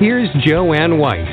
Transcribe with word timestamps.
Here's 0.00 0.28
Jo 0.46 0.72
Anne 0.74 0.96
White. 0.96 1.26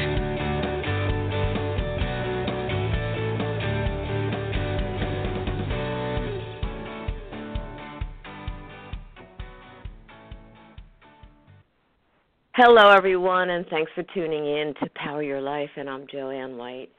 Hello, 12.55 12.89
everyone, 12.89 13.51
and 13.51 13.67
thanks 13.67 13.91
for 13.93 14.01
tuning 14.15 14.47
in 14.47 14.73
to 14.81 14.89
Power 14.95 15.21
Your 15.21 15.41
Life. 15.41 15.69
And 15.75 15.87
I'm 15.87 16.07
Jo 16.11 16.31
Anne 16.31 16.57
White. 16.57 16.89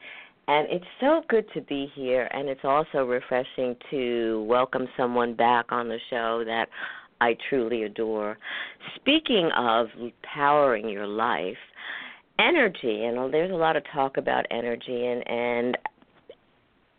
And 0.47 0.69
it's 0.71 0.85
so 1.01 1.23
good 1.27 1.43
to 1.53 1.59
be 1.59 1.91
here, 1.93 2.29
and 2.31 2.47
it's 2.47 2.63
also 2.63 2.99
refreshing 2.99 3.75
to 3.91 4.45
welcome 4.47 4.87
someone 4.95 5.33
back 5.33 5.73
on 5.73 5.89
the 5.89 5.99
show 6.09 6.45
that 6.45 6.69
I 7.21 7.35
truly 7.49 7.83
adore. 7.83 8.37
Speaking 8.95 9.49
of 9.57 9.87
powering 10.23 10.89
your 10.89 11.07
life, 11.07 11.57
energy, 12.39 13.05
and 13.05 13.33
there's 13.33 13.51
a 13.51 13.55
lot 13.55 13.75
of 13.75 13.83
talk 13.93 14.17
about 14.17 14.45
energy 14.51 15.05
and 15.05 15.27
and 15.27 15.77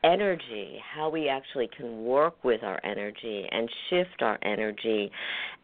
energy, 0.05 0.79
how 0.95 1.09
we 1.09 1.29
actually 1.29 1.69
can 1.77 2.05
work 2.05 2.45
with 2.45 2.63
our 2.63 2.81
energy 2.85 3.47
and 3.51 3.69
shift 3.91 4.23
our 4.23 4.39
energy 4.43 5.11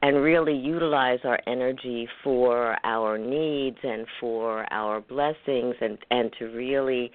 and 0.03 0.17
really 0.17 0.57
utilize 0.57 1.21
our 1.25 1.39
energy 1.47 2.09
for 2.23 2.77
our 2.85 3.17
needs 3.17 3.79
and 3.83 4.07
for 4.21 4.67
our 4.73 5.01
blessings 5.01 5.75
and 5.81 5.99
and 6.11 6.33
to 6.39 6.47
really 6.47 7.11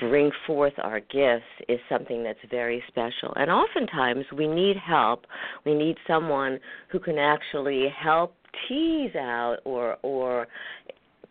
bring 0.00 0.30
forth 0.46 0.72
our 0.78 1.00
gifts 1.00 1.44
is 1.68 1.78
something 1.88 2.22
that's 2.22 2.38
very 2.50 2.82
special. 2.88 3.32
And 3.36 3.50
oftentimes 3.50 4.24
we 4.36 4.48
need 4.48 4.76
help. 4.76 5.26
We 5.64 5.74
need 5.74 5.96
someone 6.06 6.58
who 6.90 6.98
can 6.98 7.18
actually 7.18 7.86
help 7.96 8.34
tease 8.68 9.14
out 9.14 9.58
or 9.64 9.96
or 10.02 10.48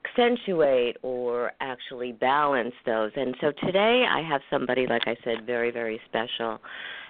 accentuate 0.05 0.97
or 1.01 1.51
actually 1.59 2.13
balance 2.13 2.73
those. 2.85 3.11
And 3.15 3.35
so 3.41 3.51
today 3.65 4.05
I 4.09 4.21
have 4.21 4.41
somebody 4.49 4.87
like 4.87 5.03
I 5.05 5.15
said 5.23 5.45
very 5.45 5.71
very 5.71 5.99
special. 6.07 6.59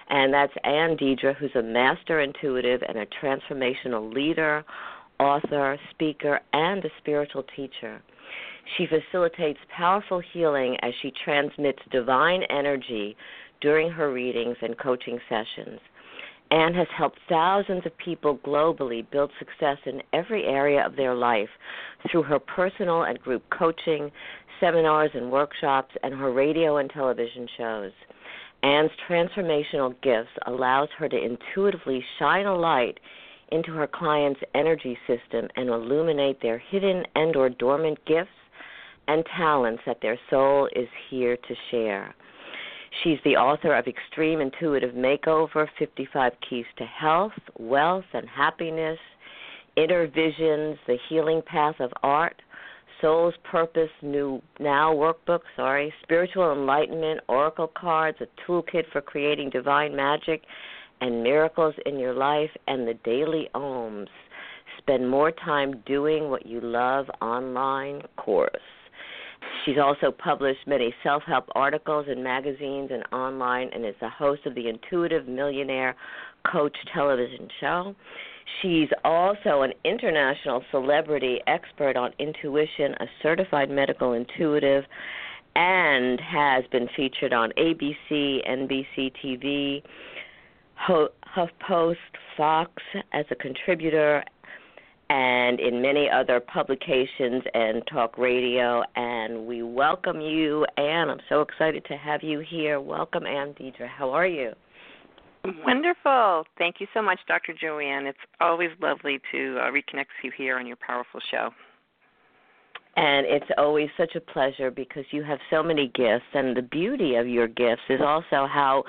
And 0.08 0.34
that's 0.34 0.52
Anne 0.64 0.96
Deidre 0.96 1.36
who's 1.36 1.54
a 1.54 1.62
master 1.62 2.20
intuitive 2.20 2.82
and 2.88 2.98
a 2.98 3.06
transformational 3.22 4.12
leader, 4.12 4.64
author, 5.20 5.78
speaker, 5.90 6.40
and 6.52 6.84
a 6.84 6.90
spiritual 6.98 7.44
teacher. 7.54 8.02
She 8.76 8.86
facilitates 8.86 9.58
powerful 9.68 10.20
healing 10.20 10.76
as 10.82 10.94
she 11.02 11.12
transmits 11.24 11.82
divine 11.90 12.42
energy 12.44 13.16
during 13.60 13.90
her 13.90 14.12
readings 14.12 14.56
and 14.62 14.78
coaching 14.78 15.20
sessions. 15.28 15.80
Anne 16.50 16.74
has 16.74 16.88
helped 16.96 17.18
thousands 17.28 17.86
of 17.86 17.96
people 17.98 18.38
globally 18.38 19.08
build 19.10 19.30
success 19.38 19.78
in 19.86 20.02
every 20.12 20.44
area 20.44 20.84
of 20.84 20.96
their 20.96 21.14
life 21.14 21.48
through 22.10 22.24
her 22.24 22.38
personal 22.38 23.02
and 23.02 23.20
group 23.20 23.42
coaching, 23.50 24.10
seminars 24.58 25.10
and 25.14 25.30
workshops, 25.30 25.94
and 26.02 26.12
her 26.14 26.32
radio 26.32 26.78
and 26.78 26.90
television 26.90 27.48
shows. 27.56 27.92
Anne's 28.62 28.90
transformational 29.08 29.94
gifts 30.02 30.32
allows 30.46 30.88
her 30.98 31.08
to 31.08 31.16
intuitively 31.16 32.04
shine 32.18 32.46
a 32.46 32.54
light 32.54 32.98
into 33.52 33.72
her 33.72 33.86
clients' 33.86 34.40
energy 34.54 34.98
system 35.06 35.48
and 35.56 35.68
illuminate 35.68 36.40
their 36.42 36.58
hidden 36.58 37.04
and 37.14 37.36
or 37.36 37.48
dormant 37.48 38.04
gifts 38.06 38.30
and 39.10 39.24
talents 39.36 39.82
that 39.86 40.00
their 40.00 40.18
soul 40.30 40.68
is 40.76 40.88
here 41.10 41.36
to 41.36 41.54
share. 41.72 42.14
She's 43.02 43.18
the 43.24 43.36
author 43.36 43.74
of 43.74 43.88
Extreme 43.88 44.40
Intuitive 44.40 44.94
Makeover 44.94 45.66
55 45.80 46.32
Keys 46.48 46.64
to 46.78 46.84
Health, 46.84 47.32
Wealth, 47.58 48.04
and 48.14 48.28
Happiness, 48.28 48.98
Inner 49.76 50.06
Visions, 50.06 50.78
The 50.86 50.96
Healing 51.08 51.42
Path 51.44 51.76
of 51.80 51.90
Art, 52.04 52.40
Soul's 53.00 53.34
Purpose 53.50 53.90
New 54.00 54.40
Now 54.60 54.94
Workbook, 54.94 55.40
sorry, 55.56 55.92
Spiritual 56.04 56.52
Enlightenment, 56.52 57.20
Oracle 57.28 57.72
Cards, 57.76 58.18
a 58.20 58.26
toolkit 58.46 58.84
for 58.92 59.00
creating 59.00 59.50
divine 59.50 59.96
magic 59.96 60.42
and 61.00 61.22
miracles 61.22 61.74
in 61.84 61.98
your 61.98 62.14
life, 62.14 62.50
and 62.68 62.86
the 62.86 62.94
Daily 63.04 63.48
OM's. 63.54 64.08
Spend 64.78 65.10
more 65.10 65.32
time 65.32 65.82
doing 65.84 66.30
what 66.30 66.46
you 66.46 66.60
love 66.60 67.06
online 67.20 68.02
course. 68.16 68.50
She's 69.64 69.78
also 69.78 70.10
published 70.10 70.66
many 70.66 70.94
self 71.02 71.22
help 71.24 71.48
articles 71.54 72.06
in 72.10 72.22
magazines 72.22 72.90
and 72.92 73.04
online 73.12 73.70
and 73.72 73.84
is 73.84 73.94
the 74.00 74.08
host 74.08 74.46
of 74.46 74.54
the 74.54 74.68
Intuitive 74.68 75.28
Millionaire 75.28 75.96
Coach 76.50 76.76
television 76.94 77.48
show. 77.60 77.94
She's 78.60 78.88
also 79.04 79.62
an 79.62 79.72
international 79.84 80.62
celebrity 80.70 81.40
expert 81.46 81.96
on 81.96 82.12
intuition, 82.18 82.94
a 83.00 83.06
certified 83.22 83.70
medical 83.70 84.14
intuitive, 84.14 84.84
and 85.54 86.20
has 86.20 86.64
been 86.72 86.88
featured 86.96 87.32
on 87.32 87.52
ABC, 87.58 88.48
NBC 88.48 89.12
TV, 89.22 89.82
HuffPost, 90.88 91.96
Fox 92.36 92.70
as 93.12 93.26
a 93.30 93.34
contributor, 93.34 94.24
and 95.10 95.58
in 95.58 95.82
many 95.82 96.08
other 96.08 96.38
publications 96.38 97.42
and 97.52 97.82
talk 97.92 98.16
radio. 98.16 98.82
And 98.94 99.44
we 99.44 99.62
welcome 99.64 100.20
you, 100.20 100.64
Anne. 100.76 101.10
I'm 101.10 101.20
so 101.28 101.40
excited 101.40 101.84
to 101.86 101.96
have 101.96 102.22
you 102.22 102.38
here. 102.38 102.80
Welcome, 102.80 103.26
Anne 103.26 103.52
Deidre. 103.54 103.88
How 103.88 104.10
are 104.10 104.26
you? 104.26 104.52
Wonderful. 105.66 106.44
Thank 106.58 106.76
you 106.78 106.86
so 106.94 107.02
much, 107.02 107.18
Dr. 107.26 107.54
Jo 107.60 107.80
Anne. 107.80 108.06
It's 108.06 108.18
always 108.40 108.70
lovely 108.80 109.20
to 109.32 109.58
uh, 109.58 109.70
reconnect 109.70 110.06
with 110.22 110.22
you 110.22 110.32
here 110.36 110.58
on 110.58 110.66
your 110.66 110.76
powerful 110.76 111.20
show. 111.28 111.50
And 112.96 113.26
it's 113.26 113.50
always 113.58 113.88
such 113.96 114.14
a 114.14 114.20
pleasure 114.20 114.70
because 114.70 115.04
you 115.10 115.24
have 115.24 115.38
so 115.50 115.62
many 115.62 115.90
gifts, 115.94 116.26
and 116.34 116.56
the 116.56 116.62
beauty 116.62 117.16
of 117.16 117.26
your 117.26 117.48
gifts 117.48 117.82
is 117.88 118.00
also 118.00 118.46
how 118.46 118.84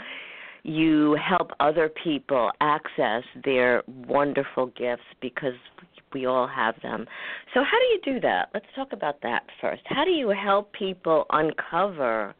you 0.63 1.15
help 1.15 1.51
other 1.59 1.89
people 2.03 2.51
access 2.61 3.23
their 3.43 3.81
wonderful 3.87 4.67
gifts 4.77 5.03
because 5.21 5.53
we 6.13 6.25
all 6.25 6.47
have 6.47 6.75
them. 6.81 7.05
So, 7.53 7.63
how 7.63 7.77
do 7.79 7.85
you 7.85 7.99
do 8.15 8.19
that? 8.21 8.49
Let's 8.53 8.65
talk 8.75 8.93
about 8.93 9.21
that 9.21 9.43
first. 9.59 9.81
How 9.85 10.03
do 10.05 10.11
you 10.11 10.29
help 10.29 10.73
people 10.73 11.25
uncover 11.31 12.35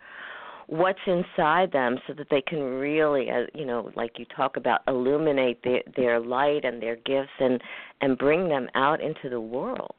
what's 0.68 1.00
inside 1.06 1.72
them 1.74 1.98
so 2.08 2.14
that 2.14 2.28
they 2.30 2.42
can 2.42 2.60
really, 2.62 3.30
uh, 3.30 3.46
you 3.54 3.66
know, 3.66 3.92
like 3.96 4.18
you 4.18 4.26
talk 4.26 4.56
about, 4.56 4.80
illuminate 4.88 5.62
their, 5.64 5.82
their 5.98 6.20
light 6.20 6.64
and 6.64 6.82
their 6.82 6.96
gifts 6.96 7.32
and 7.40 7.62
and 8.02 8.18
bring 8.18 8.50
them 8.50 8.70
out 8.76 9.02
into 9.02 9.30
the 9.30 9.42
world? 9.42 9.96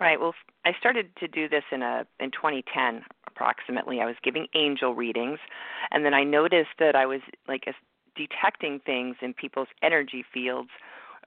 Right. 0.00 0.18
Well, 0.18 0.34
I 0.64 0.72
started 0.78 1.14
to 1.18 1.28
do 1.28 1.48
this 1.48 1.64
in 1.70 1.82
a 1.82 2.06
in 2.18 2.30
2010 2.30 3.02
approximately. 3.26 4.00
I 4.00 4.06
was 4.06 4.16
giving 4.22 4.46
angel 4.54 4.94
readings, 4.94 5.38
and 5.90 6.04
then 6.04 6.14
I 6.14 6.24
noticed 6.24 6.70
that 6.78 6.96
I 6.96 7.06
was 7.06 7.20
like 7.46 7.64
a, 7.66 7.72
detecting 8.16 8.80
things 8.84 9.16
in 9.22 9.34
people's 9.34 9.68
energy 9.82 10.24
fields 10.32 10.70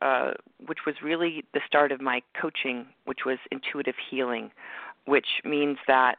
uh, 0.04 0.32
which 0.66 0.80
was 0.86 0.96
really 1.02 1.46
the 1.54 1.62
start 1.66 1.92
of 1.94 2.02
my 2.02 2.22
coaching, 2.40 2.86
which 3.06 3.20
was 3.26 3.38
intuitive 3.52 3.96
healing, 4.10 4.52
which 5.06 5.28
means 5.46 5.78
that 5.88 6.18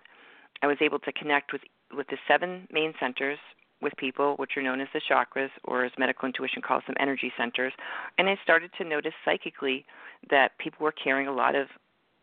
I 0.62 0.66
was 0.66 0.78
able 0.80 0.98
to 1.00 1.12
connect 1.12 1.52
with 1.52 1.62
with 1.94 2.08
the 2.08 2.16
seven 2.26 2.66
main 2.72 2.94
centers 2.98 3.38
with 3.82 3.92
people, 3.98 4.36
which 4.36 4.56
are 4.56 4.62
known 4.62 4.80
as 4.80 4.88
the 4.94 5.00
chakras, 5.00 5.50
or 5.64 5.84
as 5.84 5.92
medical 5.98 6.26
intuition 6.26 6.62
calls 6.62 6.82
them, 6.86 6.96
energy 6.98 7.30
centers. 7.36 7.72
And 8.16 8.28
I 8.28 8.38
started 8.42 8.70
to 8.78 8.84
notice 8.84 9.12
psychically 9.24 9.84
that 10.30 10.56
people 10.58 10.82
were 10.82 10.92
carrying 10.92 11.28
a 11.28 11.34
lot 11.34 11.54
of 11.54 11.68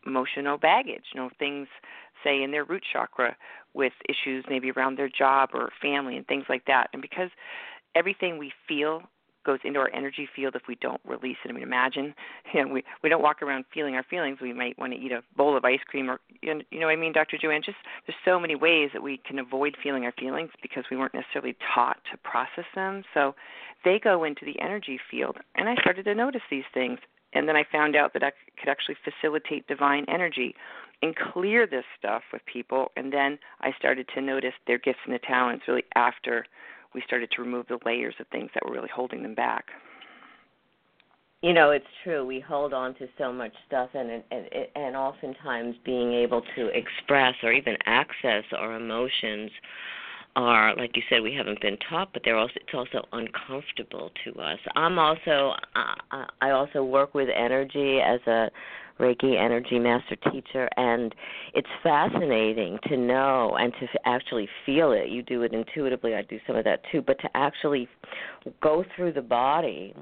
emotional 0.05 0.57
baggage, 0.57 1.03
you 1.13 1.21
know, 1.21 1.29
things, 1.37 1.67
say, 2.23 2.41
in 2.41 2.49
their 2.49 2.65
root 2.65 2.83
chakra 2.91 3.37
with 3.75 3.93
issues 4.09 4.43
maybe 4.49 4.71
around 4.71 4.97
their 4.97 5.09
job 5.09 5.51
or 5.53 5.69
family 5.79 6.17
and 6.17 6.25
things 6.25 6.45
like 6.49 6.65
that. 6.65 6.89
And 6.91 7.01
because 7.01 7.29
everything 7.95 8.39
we 8.39 8.51
feel 8.67 9.03
goes 9.43 9.59
into 9.63 9.79
our 9.79 9.89
energy 9.93 10.27
field 10.35 10.55
if 10.55 10.63
we 10.67 10.75
don't 10.75 11.01
release 11.05 11.37
it. 11.43 11.49
I 11.49 11.53
mean, 11.53 11.63
imagine, 11.63 12.13
you 12.53 12.63
know, 12.63 12.71
we 12.73 12.83
we 13.03 13.09
don't 13.09 13.21
walk 13.21 13.41
around 13.41 13.65
feeling 13.73 13.95
our 13.95 14.03
feelings. 14.03 14.39
We 14.41 14.53
might 14.53 14.77
want 14.77 14.93
to 14.93 14.99
eat 14.99 15.11
a 15.11 15.23
bowl 15.35 15.55
of 15.57 15.65
ice 15.65 15.79
cream, 15.87 16.09
or 16.09 16.19
you 16.41 16.55
know, 16.55 16.85
what 16.87 16.89
I 16.89 16.95
mean, 16.95 17.13
Dr. 17.13 17.37
Jo 17.37 17.49
Anne. 17.49 17.61
Just 17.63 17.77
there's 18.07 18.17
so 18.25 18.39
many 18.39 18.55
ways 18.55 18.89
that 18.93 19.03
we 19.03 19.17
can 19.17 19.39
avoid 19.39 19.75
feeling 19.81 20.05
our 20.05 20.13
feelings 20.13 20.51
because 20.61 20.83
we 20.89 20.97
weren't 20.97 21.13
necessarily 21.13 21.55
taught 21.73 21.97
to 22.11 22.17
process 22.17 22.65
them. 22.75 23.03
So 23.13 23.35
they 23.83 23.99
go 23.99 24.23
into 24.23 24.45
the 24.45 24.59
energy 24.59 24.99
field, 25.09 25.37
and 25.55 25.67
I 25.69 25.75
started 25.75 26.05
to 26.05 26.15
notice 26.15 26.41
these 26.49 26.65
things. 26.73 26.99
and 27.33 27.47
then 27.47 27.55
I 27.55 27.63
found 27.71 27.95
out 27.95 28.11
that 28.13 28.23
I 28.23 28.31
could 28.59 28.69
actually 28.69 28.97
facilitate 29.03 29.67
divine 29.67 30.05
energy 30.09 30.53
and 31.01 31.15
clear 31.15 31.65
this 31.65 31.85
stuff 31.97 32.23
with 32.31 32.41
people. 32.45 32.91
And 32.95 33.11
then 33.11 33.39
I 33.61 33.71
started 33.77 34.07
to 34.13 34.21
notice 34.21 34.53
their 34.67 34.77
gifts 34.77 34.99
and 35.05 35.13
the 35.13 35.19
talents 35.19 35.65
really 35.67 35.83
after 35.95 36.45
we 36.93 37.01
started 37.05 37.29
to 37.31 37.41
remove 37.41 37.67
the 37.67 37.79
layers 37.85 38.15
of 38.19 38.27
things 38.27 38.49
that 38.53 38.65
were 38.65 38.73
really 38.73 38.89
holding 38.93 39.23
them 39.23 39.35
back. 39.35 39.65
You 41.41 41.53
know, 41.53 41.71
it's 41.71 41.85
true. 42.03 42.25
We 42.25 42.39
hold 42.39 42.71
on 42.71 42.93
to 42.95 43.07
so 43.17 43.33
much 43.33 43.53
stuff, 43.67 43.89
and 43.95 44.23
and 44.31 44.45
and 44.75 44.95
oftentimes 44.95 45.75
being 45.83 46.13
able 46.13 46.43
to 46.55 46.67
express 46.67 47.33
or 47.41 47.51
even 47.51 47.75
access 47.87 48.43
our 48.55 48.75
emotions 48.75 49.49
are 50.35 50.75
like 50.77 50.95
you 50.95 51.03
said 51.09 51.21
we 51.21 51.33
haven't 51.33 51.59
been 51.59 51.77
taught 51.89 52.11
but 52.13 52.21
they're 52.23 52.37
also 52.37 52.53
it's 52.55 52.73
also 52.73 53.05
uncomfortable 53.11 54.09
to 54.23 54.31
us 54.39 54.59
i'm 54.75 54.97
also 54.97 55.51
i 55.75 56.25
i 56.41 56.51
also 56.51 56.83
work 56.83 57.13
with 57.13 57.27
energy 57.35 57.99
as 57.99 58.19
a 58.27 58.49
reiki 59.01 59.37
energy 59.37 59.79
master 59.79 60.15
teacher 60.31 60.69
and 60.77 61.13
it's 61.53 61.67
fascinating 61.81 62.77
to 62.87 62.95
know 62.95 63.57
and 63.59 63.73
to 63.79 63.87
actually 64.05 64.47
feel 64.65 64.91
it 64.91 65.09
you 65.09 65.21
do 65.23 65.41
it 65.41 65.53
intuitively 65.53 66.15
i 66.15 66.21
do 66.21 66.39
some 66.45 66.55
of 66.55 66.63
that 66.63 66.81
too 66.91 67.01
but 67.01 67.19
to 67.19 67.29
actually 67.35 67.87
go 68.61 68.85
through 68.95 69.11
the 69.11 69.21
body 69.21 69.93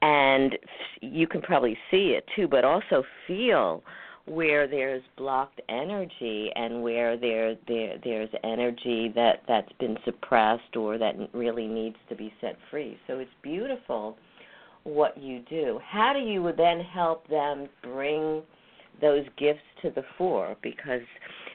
and 0.00 0.58
you 1.00 1.26
can 1.26 1.40
probably 1.42 1.76
see 1.90 2.16
it 2.16 2.24
too 2.34 2.48
but 2.48 2.64
also 2.64 3.04
feel 3.26 3.82
where 4.26 4.68
there's 4.68 5.02
blocked 5.16 5.60
energy 5.68 6.50
and 6.54 6.82
where 6.82 7.16
there 7.16 7.56
there 7.66 7.98
there's 8.04 8.28
energy 8.44 9.10
that 9.14 9.42
that's 9.48 9.72
been 9.80 9.96
suppressed 10.04 10.76
or 10.76 10.96
that 10.96 11.14
really 11.32 11.66
needs 11.66 11.96
to 12.08 12.14
be 12.14 12.32
set 12.40 12.56
free. 12.70 12.96
So 13.06 13.18
it's 13.18 13.30
beautiful 13.42 14.16
what 14.84 15.16
you 15.16 15.40
do. 15.48 15.80
How 15.84 16.12
do 16.12 16.18
you 16.18 16.52
then 16.56 16.80
help 16.80 17.26
them 17.28 17.68
bring 17.82 18.42
those 19.00 19.24
gifts 19.38 19.62
to 19.82 19.90
the 19.90 20.02
fore 20.16 20.56
because 20.62 21.00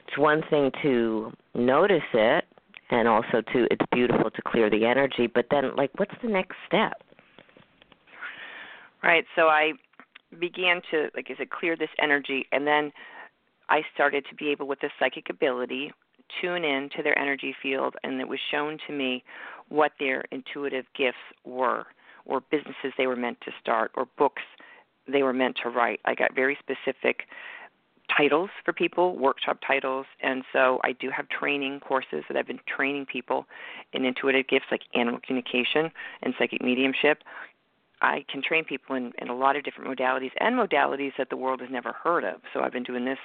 it's 0.06 0.18
one 0.18 0.42
thing 0.50 0.70
to 0.82 1.32
notice 1.54 2.02
it 2.14 2.44
and 2.90 3.06
also 3.06 3.42
to 3.52 3.66
it's 3.70 3.84
beautiful 3.92 4.30
to 4.30 4.42
clear 4.46 4.70
the 4.70 4.84
energy, 4.84 5.26
but 5.26 5.46
then 5.50 5.76
like 5.76 5.90
what's 5.96 6.14
the 6.22 6.28
next 6.28 6.56
step? 6.66 7.02
Right. 9.02 9.24
So 9.36 9.42
I 9.42 9.72
began 10.40 10.80
to, 10.90 11.08
like 11.14 11.28
I 11.30 11.36
said, 11.38 11.50
clear 11.50 11.76
this 11.76 11.88
energy, 12.02 12.46
and 12.52 12.66
then 12.66 12.92
I 13.68 13.82
started 13.94 14.24
to 14.28 14.34
be 14.34 14.48
able, 14.50 14.66
with 14.66 14.80
this 14.80 14.90
psychic 14.98 15.30
ability, 15.30 15.92
tune 16.40 16.64
in 16.64 16.90
to 16.96 17.02
their 17.02 17.18
energy 17.18 17.54
field, 17.62 17.94
and 18.02 18.20
it 18.20 18.28
was 18.28 18.38
shown 18.50 18.78
to 18.86 18.92
me 18.92 19.24
what 19.68 19.92
their 19.98 20.24
intuitive 20.32 20.84
gifts 20.96 21.16
were, 21.44 21.86
or 22.28 22.40
businesses 22.40 22.92
they 22.96 23.06
were 23.06 23.16
meant 23.16 23.40
to 23.40 23.50
start, 23.60 23.90
or 23.94 24.06
books 24.16 24.42
they 25.10 25.22
were 25.22 25.32
meant 25.32 25.56
to 25.62 25.68
write. 25.68 26.00
I 26.04 26.14
got 26.14 26.34
very 26.34 26.56
specific 26.60 27.22
titles 28.16 28.50
for 28.64 28.72
people, 28.72 29.16
workshop 29.16 29.58
titles, 29.66 30.06
and 30.22 30.42
so 30.52 30.80
I 30.84 30.92
do 30.92 31.10
have 31.10 31.28
training 31.28 31.80
courses 31.80 32.24
that 32.28 32.36
I've 32.36 32.46
been 32.46 32.60
training 32.66 33.06
people 33.06 33.46
in 33.92 34.04
intuitive 34.04 34.46
gifts 34.48 34.66
like 34.70 34.82
animal 34.94 35.20
communication 35.26 35.90
and 36.22 36.34
psychic 36.38 36.62
mediumship. 36.62 37.22
I 38.00 38.24
can 38.30 38.42
train 38.42 38.64
people 38.64 38.96
in, 38.96 39.12
in 39.18 39.28
a 39.28 39.34
lot 39.34 39.56
of 39.56 39.64
different 39.64 39.90
modalities 39.90 40.30
and 40.38 40.56
modalities 40.56 41.12
that 41.18 41.30
the 41.30 41.36
world 41.36 41.60
has 41.60 41.70
never 41.70 41.92
heard 41.92 42.24
of. 42.24 42.40
So 42.54 42.60
I've 42.60 42.72
been 42.72 42.84
doing 42.84 43.04
this 43.04 43.18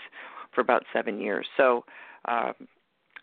for 0.54 0.62
about 0.62 0.84
seven 0.92 1.20
years. 1.20 1.48
So 1.56 1.86
um, 2.26 2.54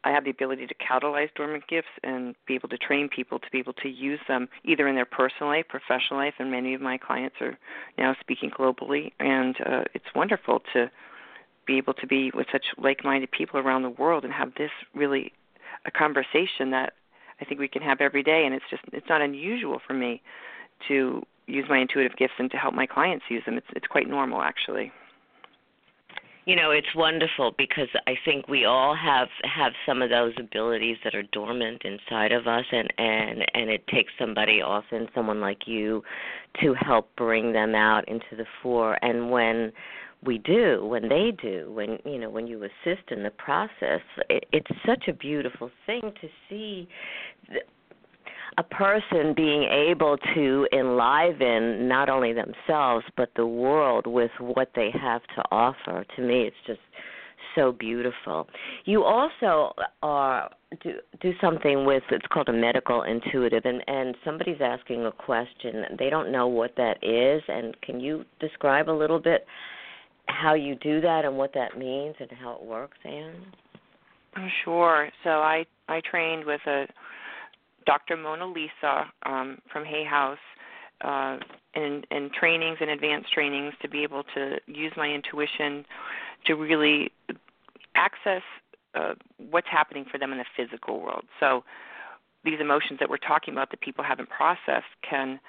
I 0.03 0.11
have 0.11 0.25
the 0.25 0.31
ability 0.31 0.67
to 0.67 0.75
catalyze 0.75 1.29
dormant 1.35 1.67
gifts 1.69 1.89
and 2.03 2.35
be 2.47 2.55
able 2.55 2.71
to 2.71 2.79
train 2.79 3.09
people 3.09 3.39
to 3.39 3.47
be 3.53 3.59
able 3.59 3.75
to 3.75 3.89
use 3.89 4.21
them 4.29 4.49
either 4.65 4.89
in 4.89 4.95
their 4.95 5.05
personal 5.05 5.49
life, 5.49 5.67
professional 5.69 6.19
life, 6.19 6.35
and 6.39 6.51
many 6.51 6.73
of 6.73 6.81
my 6.81 6.97
clients 6.97 7.37
are 7.41 7.59
now 7.99 8.17
speaking 8.21 8.51
globally. 8.51 9.13
And 9.21 9.57
uh, 9.61 9.85
it's 9.93 10.07
wonderful 10.15 10.63
to 10.73 10.91
be 11.67 11.77
able 11.77 11.95
to 11.95 12.07
be 12.07 12.31
with 12.35 12.47
such 12.51 12.67
like-minded 12.79 13.31
people 13.31 13.61
around 13.61 13.83
the 13.83 13.91
world 13.91 14.25
and 14.25 14.33
have 14.33 14.55
this 14.57 14.71
really 14.95 15.33
a 15.85 15.91
conversation 15.91 16.71
that 16.71 16.95
I 17.41 17.45
think 17.45 17.61
we 17.61 17.69
can 17.69 17.83
have 17.83 18.01
every 18.01 18.23
day. 18.23 18.45
And 18.47 18.55
it's 18.55 18.65
just 18.71 18.83
it's 18.93 19.09
not 19.09 19.21
unusual 19.21 19.81
for 19.87 19.93
me 19.93 20.23
to 20.89 21.23
use 21.47 21.67
my 21.69 21.79
intuitive 21.79 22.17
gifts 22.17 22.35
and 22.39 22.51
to 22.51 22.57
help 22.57 22.75
my 22.75 22.87
clients 22.87 23.27
use 23.29 23.43
them. 23.45 23.59
It's 23.59 23.67
it's 23.77 23.87
quite 23.87 24.09
normal 24.09 24.41
actually. 24.41 24.93
You 26.47 26.57
know, 26.57 26.71
it's 26.71 26.95
wonderful 26.95 27.55
because 27.59 27.89
I 28.07 28.15
think 28.25 28.49
we 28.49 28.65
all 28.65 28.97
have 28.97 29.29
have 29.45 29.73
some 29.87 30.01
of 30.01 30.11
those 30.11 30.33
abilities 30.39 30.97
that 31.05 31.15
are 31.15 31.23
dormant 31.33 31.83
inside 31.85 32.33
of 32.33 32.47
us 32.47 32.65
and 32.73 32.93
and 32.99 33.45
and 33.55 33.71
it 33.71 33.87
takes 33.89 34.13
somebody 34.19 34.63
often 34.63 35.09
someone 35.15 35.41
like 35.41 35.67
you 35.67 36.03
to 36.63 36.75
help 36.75 37.15
bring 37.17 37.53
them 37.53 37.75
out 37.75 38.09
into 38.09 38.37
the 38.37 38.47
fore. 38.63 38.99
And 39.03 39.31
when 39.31 39.73
we 40.25 40.39
do 40.39 40.85
when 40.85 41.09
they 41.09 41.33
do 41.43 41.71
when 41.73 41.99
you 42.05 42.19
know 42.19 42.31
when 42.31 42.47
you 42.47 42.63
assist 42.63 43.11
in 43.11 43.23
the 43.23 43.31
process 43.31 44.01
it, 44.29 44.45
it's 44.53 44.71
such 44.87 45.09
a 45.09 45.13
beautiful 45.13 45.71
thing 45.87 46.13
to 46.21 46.29
see 46.49 46.89
a 48.59 48.63
person 48.63 49.35
being 49.35 49.65
able 49.65 50.17
to 50.35 50.67
enliven 50.73 51.89
not 51.89 52.09
only 52.09 52.33
themselves 52.33 53.05
but 53.17 53.31
the 53.37 53.47
world 53.47 54.07
with 54.07 54.31
what 54.39 54.71
they 54.75 54.91
have 54.93 55.23
to 55.37 55.43
offer. 55.51 56.05
To 56.17 56.23
me 56.23 56.43
it's 56.43 56.57
just 56.67 56.81
so 57.55 57.73
beautiful. 57.73 58.49
You 58.85 59.05
also 59.05 59.73
are 60.03 60.51
do 60.83 60.95
do 61.21 61.33
something 61.41 61.85
with 61.85 62.03
it's 62.11 62.27
called 62.33 62.49
a 62.49 62.53
medical 62.53 63.03
intuitive 63.03 63.65
and 63.65 63.83
and 63.87 64.17
somebody's 64.25 64.61
asking 64.61 65.05
a 65.05 65.13
question. 65.13 65.85
They 65.99 66.11
don't 66.11 66.33
know 66.33 66.47
what 66.47 66.75
that 66.77 67.03
is 67.03 67.43
and 67.49 67.81
can 67.83 68.01
you 68.01 68.25
describe 68.41 68.89
a 68.89 68.93
little 68.93 69.19
bit 69.19 69.47
how 70.27 70.55
you 70.55 70.77
do 70.77 71.01
that 71.01 71.25
and 71.25 71.37
what 71.37 71.53
that 71.55 71.77
means 71.77 72.15
and 72.21 72.31
how 72.33 72.53
it 72.55 72.63
works 72.63 72.99
anne? 73.05 73.47
Sure. 74.65 75.09
So 75.25 75.31
i 75.31 75.65
i 75.89 76.01
trained 76.09 76.45
with 76.45 76.61
a 76.67 76.87
Dr. 77.87 78.17
Mona 78.17 78.47
Lisa 78.47 79.11
um, 79.25 79.59
from 79.73 79.85
Hay 79.85 80.05
House 80.05 80.39
uh, 81.03 81.39
in 81.75 82.31
trainings 82.39 82.79
and 82.81 82.91
advanced 82.91 83.33
trainings 83.33 83.75
to 83.81 83.89
be 83.89 84.03
able 84.03 84.25
to 84.35 84.59
use 84.67 84.93
my 84.97 85.09
intuition 85.09 85.85
to 86.47 86.55
really 86.55 87.11
access 87.95 88.43
uh, 88.95 89.15
what's 89.51 89.69
happening 89.71 90.05
for 90.11 90.19
them 90.19 90.33
in 90.33 90.39
the 90.39 90.45
physical 90.57 91.01
world. 91.01 91.25
So 91.39 91.65
these 92.45 92.61
emotions 92.61 92.99
that 93.01 93.09
we're 93.09 93.19
talking 93.19 93.55
about 93.55 93.71
that 93.71 93.81
people 93.81 94.05
haven't 94.05 94.29
processed 94.31 94.93
can 95.09 95.41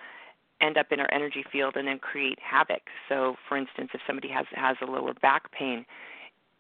end 0.62 0.78
up 0.78 0.88
in 0.92 1.00
our 1.00 1.12
energy 1.12 1.44
field 1.52 1.76
and 1.76 1.88
then 1.88 1.98
create 1.98 2.38
havoc. 2.40 2.84
So, 3.10 3.36
for 3.48 3.58
instance, 3.58 3.90
if 3.94 4.02
somebody 4.06 4.30
has 4.30 4.46
has 4.54 4.78
a 4.82 4.86
lower 4.86 5.14
back 5.14 5.52
pain, 5.52 5.86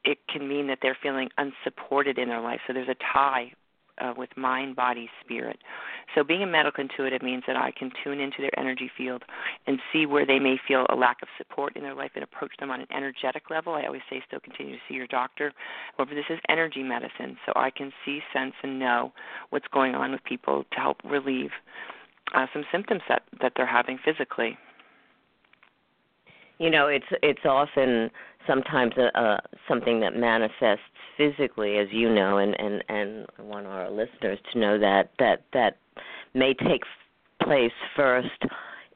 it 0.03 0.17
can 0.27 0.47
mean 0.47 0.67
that 0.67 0.79
they're 0.81 0.97
feeling 1.01 1.29
unsupported 1.37 2.17
in 2.17 2.29
their 2.29 2.41
life. 2.41 2.59
So 2.65 2.73
there's 2.73 2.89
a 2.89 2.95
tie 3.13 3.51
uh, 4.01 4.13
with 4.17 4.29
mind, 4.35 4.75
body, 4.75 5.09
spirit. 5.23 5.59
So 6.15 6.23
being 6.23 6.43
a 6.43 6.47
medical 6.47 6.81
intuitive 6.81 7.21
means 7.21 7.43
that 7.47 7.55
I 7.55 7.71
can 7.71 7.91
tune 8.03 8.19
into 8.19 8.37
their 8.41 8.57
energy 8.59 8.89
field 8.97 9.23
and 9.67 9.79
see 9.93 10.05
where 10.05 10.25
they 10.25 10.39
may 10.39 10.57
feel 10.67 10.85
a 10.89 10.95
lack 10.95 11.21
of 11.21 11.27
support 11.37 11.75
in 11.75 11.83
their 11.83 11.95
life 11.95 12.11
and 12.15 12.23
approach 12.23 12.51
them 12.59 12.71
on 12.71 12.81
an 12.81 12.87
energetic 12.95 13.49
level. 13.49 13.73
I 13.73 13.85
always 13.85 14.01
say 14.09 14.21
still 14.27 14.39
continue 14.39 14.73
to 14.73 14.81
see 14.89 14.95
your 14.95 15.07
doctor. 15.07 15.53
However, 15.97 16.15
this 16.15 16.25
is 16.29 16.39
energy 16.49 16.83
medicine, 16.83 17.37
so 17.45 17.53
I 17.55 17.69
can 17.69 17.91
see, 18.03 18.19
sense, 18.33 18.53
and 18.63 18.79
know 18.79 19.13
what's 19.51 19.67
going 19.73 19.95
on 19.95 20.11
with 20.11 20.23
people 20.23 20.65
to 20.71 20.79
help 20.79 20.97
relieve 21.03 21.51
uh, 22.33 22.47
some 22.53 22.63
symptoms 22.71 23.01
that, 23.09 23.23
that 23.41 23.53
they're 23.55 23.65
having 23.65 23.99
physically 24.03 24.57
you 26.61 26.69
know 26.69 26.87
it's 26.87 27.05
it's 27.23 27.43
often 27.43 28.11
sometimes 28.47 28.93
a, 28.95 29.19
a 29.19 29.41
something 29.67 29.99
that 29.99 30.15
manifests 30.15 30.83
physically 31.17 31.77
as 31.77 31.87
you 31.91 32.13
know 32.13 32.37
and 32.37 32.57
and 32.59 32.83
and 32.87 33.25
I 33.39 33.41
want 33.41 33.65
our 33.65 33.89
listeners 33.89 34.37
to 34.53 34.59
know 34.59 34.79
that 34.79 35.09
that 35.17 35.43
that 35.53 35.77
may 36.35 36.53
take 36.53 36.83
place 37.41 37.71
first 37.95 38.29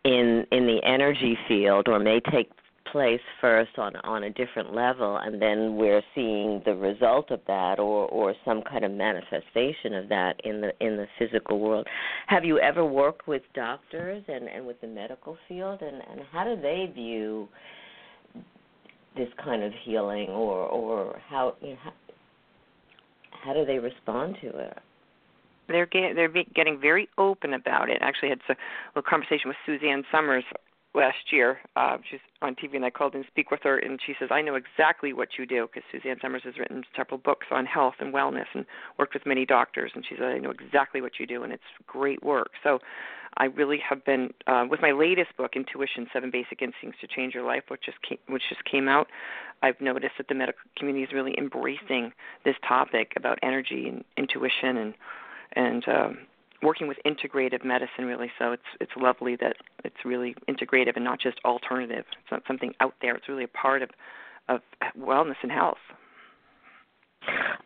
in 0.03 0.45
in 0.51 0.67
the 0.67 0.79
energy 0.85 1.37
field 1.47 1.87
or 1.87 1.97
may 1.97 2.19
take 2.31 2.51
place 2.95 3.19
first 3.41 3.77
on 3.77 3.93
on 4.05 4.23
a 4.23 4.29
different 4.29 4.73
level 4.73 5.17
and 5.17 5.41
then 5.41 5.75
we're 5.75 6.01
seeing 6.15 6.61
the 6.63 6.73
result 6.73 7.29
of 7.29 7.41
that 7.45 7.77
or 7.77 8.07
or 8.07 8.33
some 8.45 8.61
kind 8.61 8.85
of 8.85 8.91
manifestation 8.91 9.93
of 9.93 10.07
that 10.07 10.39
in 10.45 10.61
the 10.61 10.71
in 10.79 10.95
the 10.95 11.05
physical 11.19 11.59
world 11.59 11.85
have 12.27 12.45
you 12.45 12.57
ever 12.59 12.85
worked 12.85 13.27
with 13.27 13.41
doctors 13.53 14.23
and 14.29 14.47
and 14.47 14.65
with 14.65 14.79
the 14.79 14.87
medical 14.87 15.37
field 15.45 15.81
and 15.81 16.01
and 16.09 16.21
how 16.31 16.45
do 16.45 16.55
they 16.61 16.89
view 16.95 17.49
this 19.17 19.27
kind 19.43 19.61
of 19.61 19.73
healing 19.83 20.29
or 20.29 20.59
or 20.59 21.19
how 21.27 21.53
you 21.61 21.71
know 21.71 21.77
how, 21.83 21.91
how 23.43 23.53
do 23.53 23.65
they 23.65 23.77
respond 23.77 24.37
to 24.41 24.47
it 24.57 24.77
they're 25.67 25.87
get, 25.87 26.15
they're 26.15 26.31
getting 26.53 26.79
very 26.79 27.09
open 27.17 27.53
about 27.55 27.89
it. 27.89 27.97
Actually, 28.01 28.29
had 28.29 28.39
a 28.49 28.55
little 28.95 29.09
conversation 29.09 29.47
with 29.47 29.57
Suzanne 29.65 30.03
Somers 30.11 30.43
last 30.95 31.31
year. 31.31 31.59
Uh, 31.75 31.97
she's 32.09 32.19
on 32.41 32.55
TV, 32.55 32.75
and 32.75 32.85
I 32.85 32.89
called 32.89 33.13
and 33.13 33.25
speak 33.27 33.51
with 33.51 33.61
her, 33.63 33.77
and 33.77 33.99
she 34.05 34.15
says, 34.19 34.29
"I 34.31 34.41
know 34.41 34.55
exactly 34.55 35.13
what 35.13 35.37
you 35.37 35.45
do 35.45 35.67
because 35.67 35.83
Suzanne 35.91 36.19
Somers 36.21 36.43
has 36.43 36.57
written 36.57 36.83
several 36.95 37.17
books 37.17 37.47
on 37.51 37.65
health 37.65 37.95
and 37.99 38.13
wellness 38.13 38.47
and 38.53 38.65
worked 38.97 39.13
with 39.13 39.25
many 39.25 39.45
doctors." 39.45 39.91
And 39.95 40.05
she 40.05 40.15
said, 40.15 40.25
"I 40.25 40.37
know 40.37 40.51
exactly 40.51 41.01
what 41.01 41.19
you 41.19 41.27
do, 41.27 41.43
and 41.43 41.51
it's 41.51 41.63
great 41.85 42.23
work." 42.23 42.51
So, 42.63 42.79
I 43.37 43.45
really 43.45 43.79
have 43.79 44.05
been 44.05 44.33
uh, 44.47 44.65
with 44.69 44.81
my 44.81 44.91
latest 44.91 45.35
book, 45.37 45.55
Intuition: 45.55 46.07
Seven 46.13 46.31
Basic 46.31 46.61
Instincts 46.61 46.99
to 47.01 47.07
Change 47.07 47.33
Your 47.33 47.43
Life, 47.43 47.63
which 47.67 47.81
just 47.85 48.01
came, 48.01 48.19
which 48.27 48.43
just 48.49 48.63
came 48.63 48.87
out. 48.87 49.07
I've 49.61 49.79
noticed 49.81 50.13
that 50.17 50.27
the 50.27 50.35
medical 50.35 50.61
community 50.77 51.03
is 51.03 51.13
really 51.13 51.35
embracing 51.37 52.13
this 52.43 52.55
topic 52.67 53.13
about 53.15 53.39
energy 53.43 53.87
and 53.89 54.03
intuition 54.17 54.77
and 54.77 54.93
and 55.53 55.87
um, 55.87 56.17
working 56.61 56.87
with 56.87 56.97
integrative 57.05 57.63
medicine 57.63 58.05
really. 58.05 58.31
So 58.39 58.51
it's 58.51 58.63
it's 58.79 58.91
lovely 58.97 59.35
that 59.37 59.55
it's 59.83 59.97
really 60.05 60.35
integrative 60.49 60.95
and 60.95 61.03
not 61.03 61.19
just 61.19 61.37
alternative. 61.45 62.05
It's 62.21 62.31
not 62.31 62.43
something 62.47 62.73
out 62.79 62.93
there. 63.01 63.15
It's 63.15 63.29
really 63.29 63.43
a 63.43 63.49
part 63.49 63.81
of 63.81 63.89
of 64.47 64.61
wellness 64.97 65.35
and 65.41 65.51
health. 65.51 65.77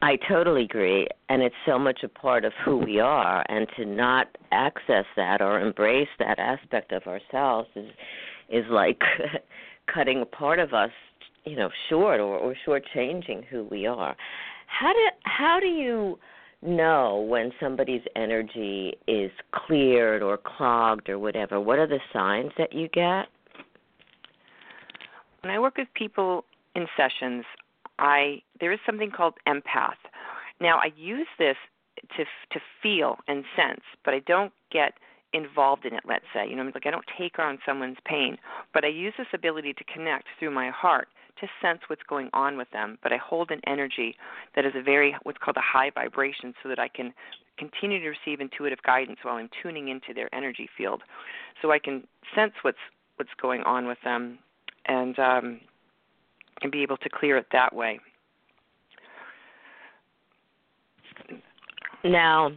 I 0.02 0.18
totally 0.30 0.64
agree, 0.64 1.08
and 1.28 1.42
it's 1.42 1.56
so 1.66 1.78
much 1.78 2.04
a 2.04 2.08
part 2.08 2.46
of 2.46 2.54
who 2.64 2.78
we 2.78 3.00
are, 3.02 3.46
and 3.50 3.68
to 3.76 3.86
not 3.86 4.38
access 4.52 5.06
that 5.18 5.42
or 5.42 5.60
embrace 5.60 6.08
that 6.20 6.40
aspect 6.40 6.94
of 6.94 7.04
ourselves 7.08 7.70
is 7.76 7.90
is 8.50 8.66
like 8.70 9.02
cutting 9.94 10.22
a 10.22 10.26
part 10.26 10.60
of 10.60 10.74
us, 10.74 10.92
you 11.46 11.56
know, 11.56 11.70
short 11.90 12.20
or, 12.20 12.38
or 12.38 12.56
shortchanging 12.66 13.46
who 13.46 13.66
we 13.66 13.86
are. 13.86 14.16
How 14.68 14.94
do 14.94 15.10
how 15.24 15.60
do 15.60 15.68
you 15.68 16.18
know 16.62 17.26
when 17.28 17.52
somebody's 17.60 18.02
energy 18.16 18.94
is 19.08 19.32
cleared 19.54 20.22
or 20.22 20.38
clogged 20.38 21.10
or 21.10 21.20
whatever? 21.20 21.60
What 21.60 21.80
are 21.80 21.88
the 21.88 22.00
signs 22.12 22.52
that 22.58 22.74
you 22.74 22.88
get? 22.90 23.28
When 25.42 25.52
I 25.52 25.60
work 25.60 25.78
with 25.78 25.88
people 25.94 26.44
in 26.76 26.88
sessions, 26.98 27.46
I 27.98 28.42
there 28.60 28.72
is 28.72 28.80
something 28.86 29.12
called 29.12 29.36
empath. 29.48 30.00
Now 30.60 30.78
I 30.78 30.92
use 30.98 31.28
this 31.38 31.56
to 32.18 32.24
to 32.52 32.60
feel 32.82 33.18
and 33.28 33.44
sense, 33.56 33.82
but 34.04 34.14
I 34.14 34.20
don't 34.20 34.54
get 34.72 34.94
involved 35.34 35.86
in 35.86 35.94
it. 35.94 36.04
Let's 36.08 36.26
say, 36.34 36.48
you 36.50 36.56
know, 36.56 36.64
like 36.64 36.86
I 36.86 36.92
don't 36.92 37.06
take 37.18 37.40
on 37.40 37.60
someone's 37.66 37.98
pain, 38.06 38.38
but 38.74 38.84
I 38.84 38.88
use 38.88 39.14
this 39.18 39.28
ability 39.34 39.74
to 39.74 39.84
connect 39.84 40.26
through 40.40 40.52
my 40.52 40.70
heart 40.70 41.08
to 41.40 41.48
sense 41.62 41.80
what's 41.88 42.04
going 42.04 42.30
on 42.34 42.58
with 42.58 42.70
them, 42.72 42.98
but 43.02 43.14
I 43.14 43.18
hold 43.18 43.52
an 43.52 43.62
energy 43.66 44.16
that 44.56 44.66
is 44.66 44.74
a 44.76 44.82
very 44.82 45.16
what's 45.24 45.38
called 45.38 45.58
a 45.58 45.62
high 45.62 45.92
vibration 45.94 46.54
so 46.62 46.70
that 46.70 46.80
I 46.80 46.88
can 46.88 47.14
continue 47.58 48.00
to 48.00 48.10
receive 48.10 48.42
intuitive 48.42 48.82
guidance 48.84 49.20
while 49.22 49.36
I'm 49.36 49.50
tuning 49.62 49.90
into 49.90 50.14
their 50.14 50.34
energy 50.34 50.70
field. 50.78 51.02
So 51.62 51.72
I 51.72 51.80
can 51.80 52.04
sense 52.36 52.54
what's 52.62 52.78
what's 53.18 53.32
going 53.42 53.62
on 53.64 53.86
with 53.86 53.98
them 54.04 54.40
and 54.86 55.18
um 55.20 55.62
and 56.62 56.72
be 56.72 56.82
able 56.82 56.98
to 56.98 57.10
clear 57.10 57.38
it 57.38 57.48
that 57.52 57.74
way. 57.74 58.00
Now, 62.04 62.52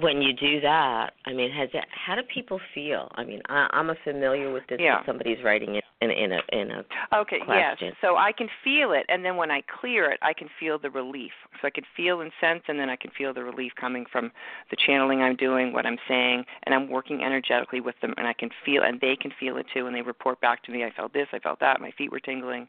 when 0.00 0.20
you 0.20 0.32
do 0.32 0.60
that, 0.60 1.12
I 1.26 1.32
mean, 1.32 1.50
has 1.52 1.68
it, 1.72 1.84
how 1.90 2.14
do 2.14 2.22
people 2.22 2.60
feel? 2.74 3.10
I 3.14 3.24
mean, 3.24 3.40
I, 3.48 3.68
I'm 3.72 3.90
a 3.90 3.94
familiar 4.02 4.52
with 4.52 4.64
this. 4.68 4.78
Yeah. 4.80 5.04
Somebody's 5.06 5.38
writing 5.44 5.76
it 5.76 5.84
in, 6.00 6.10
in 6.10 6.32
a 6.32 6.40
in 6.52 6.70
a 6.70 6.84
okay. 7.14 7.38
question. 7.44 7.88
Yes. 7.88 7.96
So 8.00 8.16
I 8.16 8.32
can 8.32 8.48
feel 8.62 8.92
it, 8.92 9.06
and 9.08 9.24
then 9.24 9.36
when 9.36 9.50
I 9.50 9.62
clear 9.80 10.10
it, 10.10 10.18
I 10.22 10.32
can 10.32 10.48
feel 10.58 10.78
the 10.78 10.90
relief. 10.90 11.32
So 11.60 11.68
I 11.68 11.70
can 11.70 11.84
feel 11.96 12.20
and 12.20 12.32
sense, 12.40 12.62
and 12.68 12.78
then 12.78 12.90
I 12.90 12.96
can 12.96 13.10
feel 13.16 13.32
the 13.32 13.44
relief 13.44 13.72
coming 13.80 14.04
from 14.10 14.30
the 14.70 14.76
channeling 14.84 15.22
I'm 15.22 15.36
doing, 15.36 15.72
what 15.72 15.86
I'm 15.86 15.98
saying, 16.08 16.44
and 16.64 16.74
I'm 16.74 16.90
working 16.90 17.22
energetically 17.22 17.80
with 17.80 17.94
them, 18.02 18.14
and 18.16 18.26
I 18.26 18.32
can 18.32 18.50
feel, 18.64 18.82
and 18.82 19.00
they 19.00 19.16
can 19.16 19.30
feel 19.38 19.56
it 19.56 19.66
too, 19.72 19.86
and 19.86 19.94
they 19.94 20.02
report 20.02 20.40
back 20.40 20.62
to 20.64 20.72
me. 20.72 20.84
I 20.84 20.90
felt 20.90 21.12
this, 21.12 21.28
I 21.32 21.38
felt 21.38 21.60
that, 21.60 21.80
my 21.80 21.92
feet 21.96 22.10
were 22.10 22.20
tingling. 22.20 22.66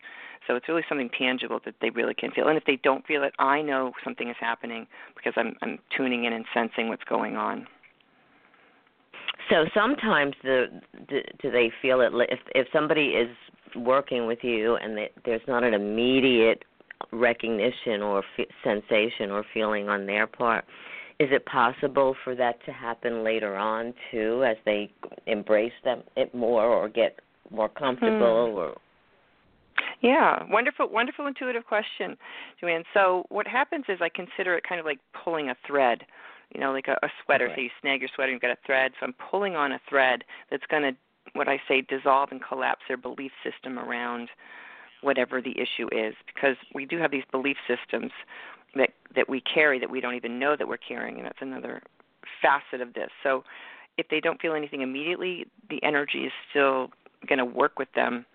So 0.48 0.56
it's 0.56 0.68
really 0.68 0.84
something 0.88 1.10
tangible 1.18 1.60
that 1.66 1.75
they 1.82 1.90
really 1.90 2.14
can 2.14 2.32
feel. 2.32 2.48
And 2.48 2.58
if 2.58 2.66
they 2.66 2.80
don't 2.84 3.06
feel 3.06 3.24
it, 3.24 3.34
I 3.40 3.62
know 3.62 3.92
something 4.04 4.30
is 4.30 4.36
happening 4.40 4.88
because 5.16 5.34
I'm 5.36 5.56
I'm 5.62 5.80
tuning 5.96 6.25
in 6.25 6.34
and 6.34 6.46
sensing 6.54 6.90
what's 6.90 7.04
going 7.04 7.36
on. 7.36 7.68
So 9.50 9.66
sometimes 9.74 10.34
the, 10.44 10.66
do, 11.08 11.22
do 11.42 11.52
they 11.52 11.72
feel 11.82 12.02
it 12.02 12.12
if 12.30 12.40
if 12.54 12.68
somebody 12.74 13.10
is 13.10 13.30
working 13.75 14.25
with 14.25 14.40
you 14.42 14.75
and 14.75 14.98
they, 14.98 15.10
there's 15.25 15.42
not 15.48 15.64
an 15.64 15.74
immediate 15.74 16.64
recognition 17.12 18.02
or 18.02 18.24
f- 18.40 18.48
sensation 18.64 19.32
or 19.32 19.44
feeling 19.54 19.90
on 19.90 20.06
their 20.06 20.28
part 20.28 20.64
is 21.20 21.30
it 21.32 21.46
possible 21.46 22.16
for 22.24 22.36
that 22.36 22.64
to 22.66 22.72
happen 22.72 23.24
later 23.24 23.56
on 23.56 23.94
too 24.12 24.44
as 24.46 24.56
they 24.66 24.90
embrace 25.28 25.74
them 25.84 26.02
it 26.16 26.34
more 26.34 26.64
or 26.64 26.88
get 26.88 27.20
more 27.52 27.70
comfortable 27.70 28.52
hmm. 28.52 28.58
or 28.58 28.78
yeah, 30.01 30.44
wonderful, 30.50 30.89
wonderful 30.89 31.27
intuitive 31.27 31.65
question, 31.65 32.17
Jo 32.60 32.67
Anne. 32.67 32.84
So 32.94 33.25
what 33.29 33.48
happens 33.48 33.86
is 33.89 34.00
I 34.01 34.10
consider 34.10 34.55
it 34.55 34.63
kind 34.67 34.79
of 34.79 34.86
like 34.86 35.00
pulling 35.24 35.50
a 35.50 35.55
thread, 35.65 36.03
you 36.53 36.60
know, 36.60 36.72
like 36.72 36.88
a, 36.88 36.98
a 37.03 37.10
sweater. 37.24 37.48
Right. 37.48 37.55
So 37.55 37.62
you 37.62 37.70
snag 37.82 38.01
your 38.01 38.10
sweater, 38.13 38.32
and 38.32 38.36
you've 38.36 38.41
got 38.41 38.51
a 38.51 38.65
thread. 38.65 38.91
So 39.00 39.05
I'm 39.05 39.15
pulling 39.32 39.55
on 39.55 39.72
a 39.72 39.79
thread 39.89 40.24
that's 40.51 40.65
going 40.70 40.84
to, 40.84 40.91
what 41.34 41.48
I 41.48 41.60
say, 41.67 41.82
dissolve 41.82 42.29
and 42.32 42.41
collapse 42.41 42.82
their 42.88 42.98
belief 42.98 43.32
system 43.44 43.79
around 43.79 44.29
whatever 45.01 45.41
the 45.41 45.51
issue 45.51 45.88
is, 45.91 46.15
because 46.34 46.55
we 46.74 46.86
do 46.86 46.98
have 46.98 47.12
these 47.12 47.25
belief 47.32 47.58
systems 47.67 48.12
that 48.75 48.89
that 49.15 49.29
we 49.29 49.41
carry 49.41 49.79
that 49.79 49.89
we 49.89 50.01
don't 50.01 50.15
even 50.15 50.39
know 50.39 50.55
that 50.58 50.67
we're 50.67 50.77
carrying, 50.77 51.17
and 51.17 51.25
that's 51.25 51.41
another 51.41 51.82
facet 52.41 52.82
of 52.82 52.94
this. 52.94 53.10
So 53.24 53.44
if 53.98 54.08
they 54.10 54.20
don't 54.20 54.41
feel 54.41 54.53
anything 54.53 54.82
immediately, 54.82 55.46
the 55.70 55.82
energy 55.84 56.25
is 56.25 56.32
still 56.50 56.89
going 57.27 57.39
to 57.39 57.46
work 57.46 57.79
with 57.79 57.88
them 57.96 58.25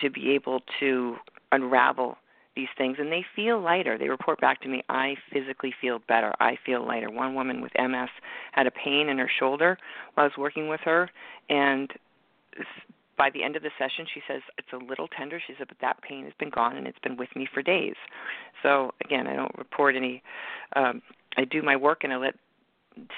to 0.00 0.10
be 0.10 0.30
able 0.30 0.60
to 0.80 1.16
unravel 1.52 2.16
these 2.58 2.68
things 2.76 2.96
and 2.98 3.12
they 3.12 3.24
feel 3.36 3.60
lighter. 3.60 3.96
They 3.96 4.08
report 4.08 4.40
back 4.40 4.60
to 4.62 4.68
me, 4.68 4.82
I 4.88 5.14
physically 5.32 5.72
feel 5.80 6.00
better. 6.08 6.32
I 6.40 6.58
feel 6.66 6.84
lighter. 6.84 7.08
One 7.08 7.34
woman 7.36 7.60
with 7.60 7.70
MS 7.78 8.08
had 8.50 8.66
a 8.66 8.72
pain 8.72 9.08
in 9.08 9.18
her 9.18 9.30
shoulder 9.38 9.78
while 10.14 10.24
I 10.24 10.26
was 10.26 10.36
working 10.36 10.68
with 10.68 10.80
her 10.84 11.08
and 11.48 11.88
by 13.16 13.30
the 13.30 13.44
end 13.44 13.54
of 13.54 13.62
the 13.62 13.70
session 13.78 14.06
she 14.12 14.20
says 14.26 14.42
it's 14.58 14.72
a 14.72 14.76
little 14.76 15.06
tender. 15.08 15.40
She 15.46 15.54
said, 15.56 15.68
but 15.68 15.76
that 15.80 16.02
pain 16.02 16.24
has 16.24 16.32
been 16.40 16.50
gone 16.50 16.76
and 16.76 16.86
it's 16.86 16.98
been 16.98 17.16
with 17.16 17.28
me 17.36 17.46
for 17.52 17.62
days. 17.62 17.94
So 18.62 18.92
again, 19.04 19.28
I 19.28 19.36
don't 19.36 19.56
report 19.56 19.94
any 19.94 20.22
um 20.74 21.00
I 21.36 21.44
do 21.44 21.62
my 21.62 21.76
work 21.76 22.02
and 22.02 22.12
I 22.12 22.16
let 22.16 22.34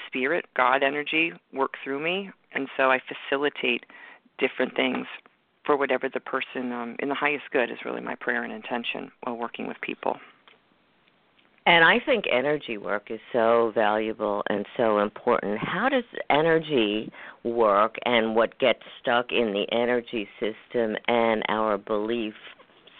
spirit, 0.05 0.45
God 0.55 0.83
energy 0.83 1.33
work 1.51 1.73
through 1.83 2.03
me 2.03 2.29
and 2.53 2.67
so 2.77 2.91
I 2.91 2.99
facilitate 2.99 3.85
different 4.37 4.75
things 4.75 5.07
for 5.65 5.77
whatever 5.77 6.09
the 6.09 6.19
person 6.19 6.71
um, 6.71 6.95
in 6.99 7.09
the 7.09 7.15
highest 7.15 7.43
good 7.51 7.69
is 7.69 7.77
really 7.85 8.01
my 8.01 8.15
prayer 8.15 8.43
and 8.43 8.53
intention 8.53 9.11
while 9.21 9.37
working 9.37 9.67
with 9.67 9.77
people. 9.81 10.17
And 11.67 11.85
I 11.85 11.99
think 12.03 12.25
energy 12.31 12.77
work 12.77 13.11
is 13.11 13.19
so 13.31 13.71
valuable 13.75 14.41
and 14.49 14.65
so 14.77 14.99
important. 14.99 15.59
How 15.59 15.89
does 15.89 16.03
energy 16.31 17.11
work 17.43 17.95
and 18.05 18.35
what 18.35 18.57
gets 18.57 18.79
stuck 18.99 19.31
in 19.31 19.53
the 19.53 19.65
energy 19.71 20.27
system 20.39 20.95
and 21.07 21.43
our 21.49 21.77
belief 21.77 22.33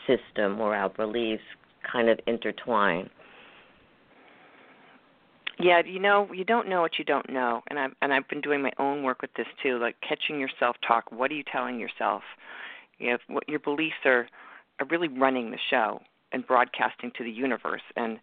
system 0.06 0.60
or 0.62 0.76
our 0.76 0.90
beliefs 0.90 1.44
kind 1.92 2.08
of 2.08 2.20
intertwine? 2.28 3.10
Yeah, 5.64 5.82
you 5.86 6.00
know, 6.00 6.28
you 6.34 6.44
don't 6.44 6.68
know 6.68 6.82
what 6.82 6.98
you 6.98 7.06
don't 7.06 7.30
know, 7.30 7.62
and 7.70 7.78
I've 7.78 7.92
and 8.02 8.14
I've 8.14 8.28
been 8.28 8.42
doing 8.42 8.62
my 8.62 8.72
own 8.80 9.04
work 9.04 9.22
with 9.22 9.34
this 9.36 9.48
too, 9.62 9.78
like 9.80 9.96
catching 10.08 10.40
yourself 10.40 10.76
talk. 10.86 11.12
What 11.12 11.32
are 11.32 11.36
you 11.36 11.44
telling 11.52 11.80
yourself? 11.80 12.24
You 12.98 13.12
know, 13.12 13.18
what 13.28 13.48
your 13.48 13.60
beliefs 13.60 13.96
are 14.06 14.28
are 14.80 14.88
really 14.90 15.08
running 15.08 15.52
the 15.52 15.60
show 15.70 16.02
and 16.32 16.46
broadcasting 16.46 17.12
to 17.18 17.24
the 17.24 17.32
universe. 17.32 17.82
And 17.96 18.20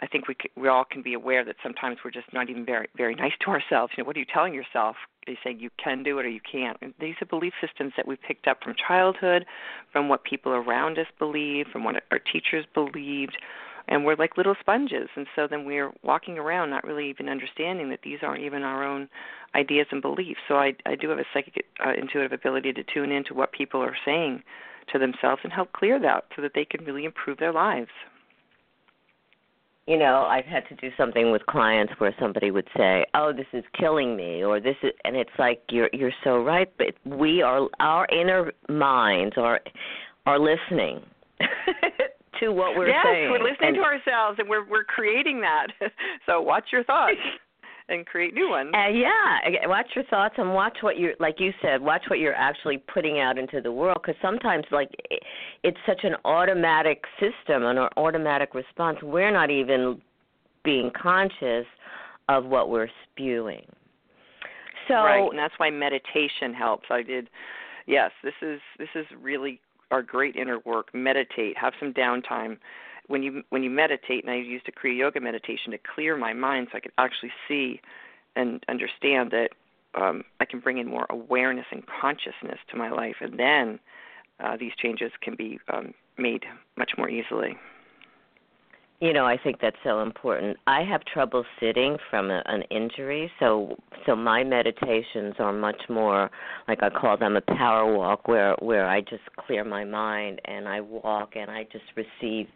I 0.00 0.06
think 0.06 0.28
we 0.28 0.36
we 0.56 0.68
all 0.68 0.84
can 0.84 1.02
be 1.02 1.14
aware 1.14 1.44
that 1.44 1.56
sometimes 1.62 1.98
we're 2.04 2.10
just 2.10 2.32
not 2.32 2.48
even 2.48 2.64
very 2.64 2.88
very 2.96 3.14
nice 3.14 3.32
to 3.44 3.50
ourselves. 3.50 3.92
You 3.96 4.04
know, 4.04 4.06
what 4.06 4.16
are 4.16 4.20
you 4.20 4.26
telling 4.32 4.54
yourself? 4.54 4.96
Are 5.26 5.32
you 5.32 5.36
saying 5.44 5.60
you 5.60 5.70
can 5.82 6.02
do 6.02 6.18
it 6.18 6.24
or 6.24 6.30
you 6.30 6.40
can't? 6.40 6.78
And 6.80 6.94
these 7.00 7.16
are 7.20 7.26
belief 7.26 7.52
systems 7.60 7.92
that 7.96 8.06
we've 8.06 8.22
picked 8.22 8.46
up 8.46 8.62
from 8.62 8.74
childhood, 8.74 9.44
from 9.92 10.08
what 10.08 10.24
people 10.24 10.52
around 10.52 10.98
us 10.98 11.06
believe, 11.18 11.66
from 11.70 11.84
what 11.84 12.02
our 12.10 12.18
teachers 12.18 12.64
believed 12.72 13.36
and 13.88 14.04
we're 14.04 14.16
like 14.16 14.36
little 14.36 14.54
sponges. 14.60 15.08
And 15.16 15.26
so 15.34 15.46
then 15.48 15.64
we're 15.64 15.90
walking 16.02 16.38
around 16.38 16.70
not 16.70 16.84
really 16.84 17.08
even 17.08 17.28
understanding 17.28 17.90
that 17.90 18.00
these 18.02 18.18
aren't 18.22 18.44
even 18.44 18.62
our 18.62 18.84
own 18.84 19.08
ideas 19.54 19.86
and 19.90 20.02
beliefs. 20.02 20.40
So 20.46 20.56
i 20.56 20.74
i 20.86 20.94
do 20.94 21.08
have 21.08 21.18
a 21.18 21.24
psychic 21.32 21.64
uh, 21.84 21.92
intuitive 22.00 22.32
ability 22.32 22.72
to 22.74 22.84
tune 22.84 23.10
into 23.10 23.34
what 23.34 23.52
people 23.52 23.80
are 23.80 23.96
saying 24.04 24.42
to 24.92 24.98
themselves 24.98 25.40
and 25.44 25.52
help 25.52 25.72
clear 25.72 25.98
that 26.00 26.24
so 26.36 26.42
that 26.42 26.52
they 26.54 26.64
can 26.64 26.84
really 26.84 27.04
improve 27.04 27.38
their 27.38 27.52
lives. 27.52 27.90
You 29.86 29.96
know 29.96 30.26
i've 30.28 30.44
had 30.44 30.68
to 30.68 30.74
do 30.74 30.94
something 30.98 31.32
with 31.32 31.46
clients 31.46 31.94
where 31.96 32.14
somebody 32.20 32.50
would 32.50 32.68
say 32.76 33.06
oh 33.14 33.32
this 33.32 33.46
is 33.54 33.64
killing 33.80 34.16
me 34.18 34.44
or 34.44 34.60
this 34.60 34.76
is 34.82 34.90
and 35.06 35.16
it's 35.16 35.30
like 35.38 35.62
you're 35.70 35.88
you're 35.94 36.12
so 36.22 36.42
right 36.42 36.70
but 36.76 36.88
we 37.06 37.40
are 37.40 37.70
our 37.80 38.06
inner 38.12 38.52
minds 38.68 39.38
are 39.38 39.60
are 40.26 40.38
listening 40.38 41.00
to 42.40 42.48
what 42.50 42.76
we're 42.76 42.88
yes, 42.88 43.04
saying. 43.04 43.24
Yes, 43.24 43.30
we're 43.30 43.48
listening 43.48 43.68
and, 43.68 43.76
to 43.76 43.82
ourselves, 43.82 44.38
and 44.38 44.48
we're 44.48 44.68
we're 44.68 44.84
creating 44.84 45.40
that. 45.40 45.68
so 46.26 46.40
watch 46.40 46.66
your 46.72 46.84
thoughts 46.84 47.16
and 47.88 48.06
create 48.06 48.34
new 48.34 48.50
ones. 48.50 48.70
Uh, 48.74 48.88
yeah, 48.88 49.66
watch 49.66 49.86
your 49.94 50.04
thoughts 50.06 50.34
and 50.38 50.52
watch 50.52 50.78
what 50.80 50.98
you're 50.98 51.14
like 51.20 51.36
you 51.38 51.52
said. 51.62 51.80
Watch 51.80 52.02
what 52.08 52.18
you're 52.18 52.34
actually 52.34 52.78
putting 52.92 53.20
out 53.20 53.38
into 53.38 53.60
the 53.60 53.72
world 53.72 53.98
because 54.02 54.20
sometimes 54.20 54.64
like 54.70 54.90
it's 55.62 55.78
such 55.86 56.00
an 56.04 56.14
automatic 56.24 57.04
system, 57.18 57.64
and 57.64 57.78
an 57.78 57.88
automatic 57.96 58.54
response. 58.54 58.98
We're 59.02 59.32
not 59.32 59.50
even 59.50 60.00
being 60.64 60.90
conscious 61.00 61.66
of 62.28 62.44
what 62.44 62.68
we're 62.70 62.90
spewing. 63.04 63.64
So 64.86 64.94
right, 64.94 65.28
and 65.28 65.38
that's 65.38 65.54
why 65.58 65.70
meditation 65.70 66.54
helps. 66.56 66.86
I 66.90 67.02
did. 67.02 67.28
Yes, 67.86 68.10
this 68.22 68.34
is 68.42 68.60
this 68.78 68.88
is 68.94 69.06
really 69.20 69.60
our 69.90 70.02
great 70.02 70.36
inner 70.36 70.58
work. 70.64 70.94
Meditate. 70.94 71.56
Have 71.56 71.74
some 71.78 71.92
downtime. 71.92 72.58
When 73.06 73.22
you 73.22 73.42
when 73.50 73.62
you 73.62 73.70
meditate, 73.70 74.24
and 74.24 74.30
I 74.30 74.36
used 74.36 74.68
a 74.68 74.72
Kriya 74.72 74.98
Yoga 74.98 75.20
meditation 75.20 75.72
to 75.72 75.78
clear 75.78 76.16
my 76.16 76.32
mind, 76.34 76.68
so 76.70 76.76
I 76.76 76.80
could 76.80 76.92
actually 76.98 77.32
see 77.46 77.80
and 78.36 78.62
understand 78.68 79.30
that 79.30 79.50
um, 79.94 80.24
I 80.40 80.44
can 80.44 80.60
bring 80.60 80.78
in 80.78 80.86
more 80.86 81.06
awareness 81.08 81.66
and 81.70 81.82
consciousness 81.86 82.58
to 82.70 82.76
my 82.76 82.90
life, 82.90 83.16
and 83.20 83.38
then 83.38 83.80
uh, 84.40 84.56
these 84.56 84.72
changes 84.76 85.10
can 85.22 85.34
be 85.34 85.58
um, 85.72 85.94
made 86.18 86.44
much 86.76 86.92
more 86.98 87.08
easily. 87.08 87.56
You 89.00 89.12
know, 89.12 89.26
I 89.26 89.38
think 89.38 89.60
that's 89.60 89.76
so 89.84 90.02
important. 90.02 90.56
I 90.66 90.82
have 90.82 91.04
trouble 91.04 91.44
sitting 91.60 91.98
from 92.10 92.32
a, 92.32 92.42
an 92.46 92.62
injury, 92.62 93.30
so 93.38 93.76
so 94.04 94.16
my 94.16 94.42
meditations 94.42 95.34
are 95.38 95.52
much 95.52 95.80
more 95.88 96.28
like 96.66 96.82
I 96.82 96.90
call 96.90 97.16
them 97.16 97.36
a 97.36 97.40
power 97.40 97.96
walk, 97.96 98.26
where 98.26 98.56
where 98.58 98.88
I 98.88 99.00
just 99.02 99.22
clear 99.36 99.62
my 99.62 99.84
mind 99.84 100.40
and 100.46 100.66
I 100.66 100.80
walk 100.80 101.36
and 101.36 101.48
I 101.48 101.62
just 101.70 101.84
receive 101.94 102.48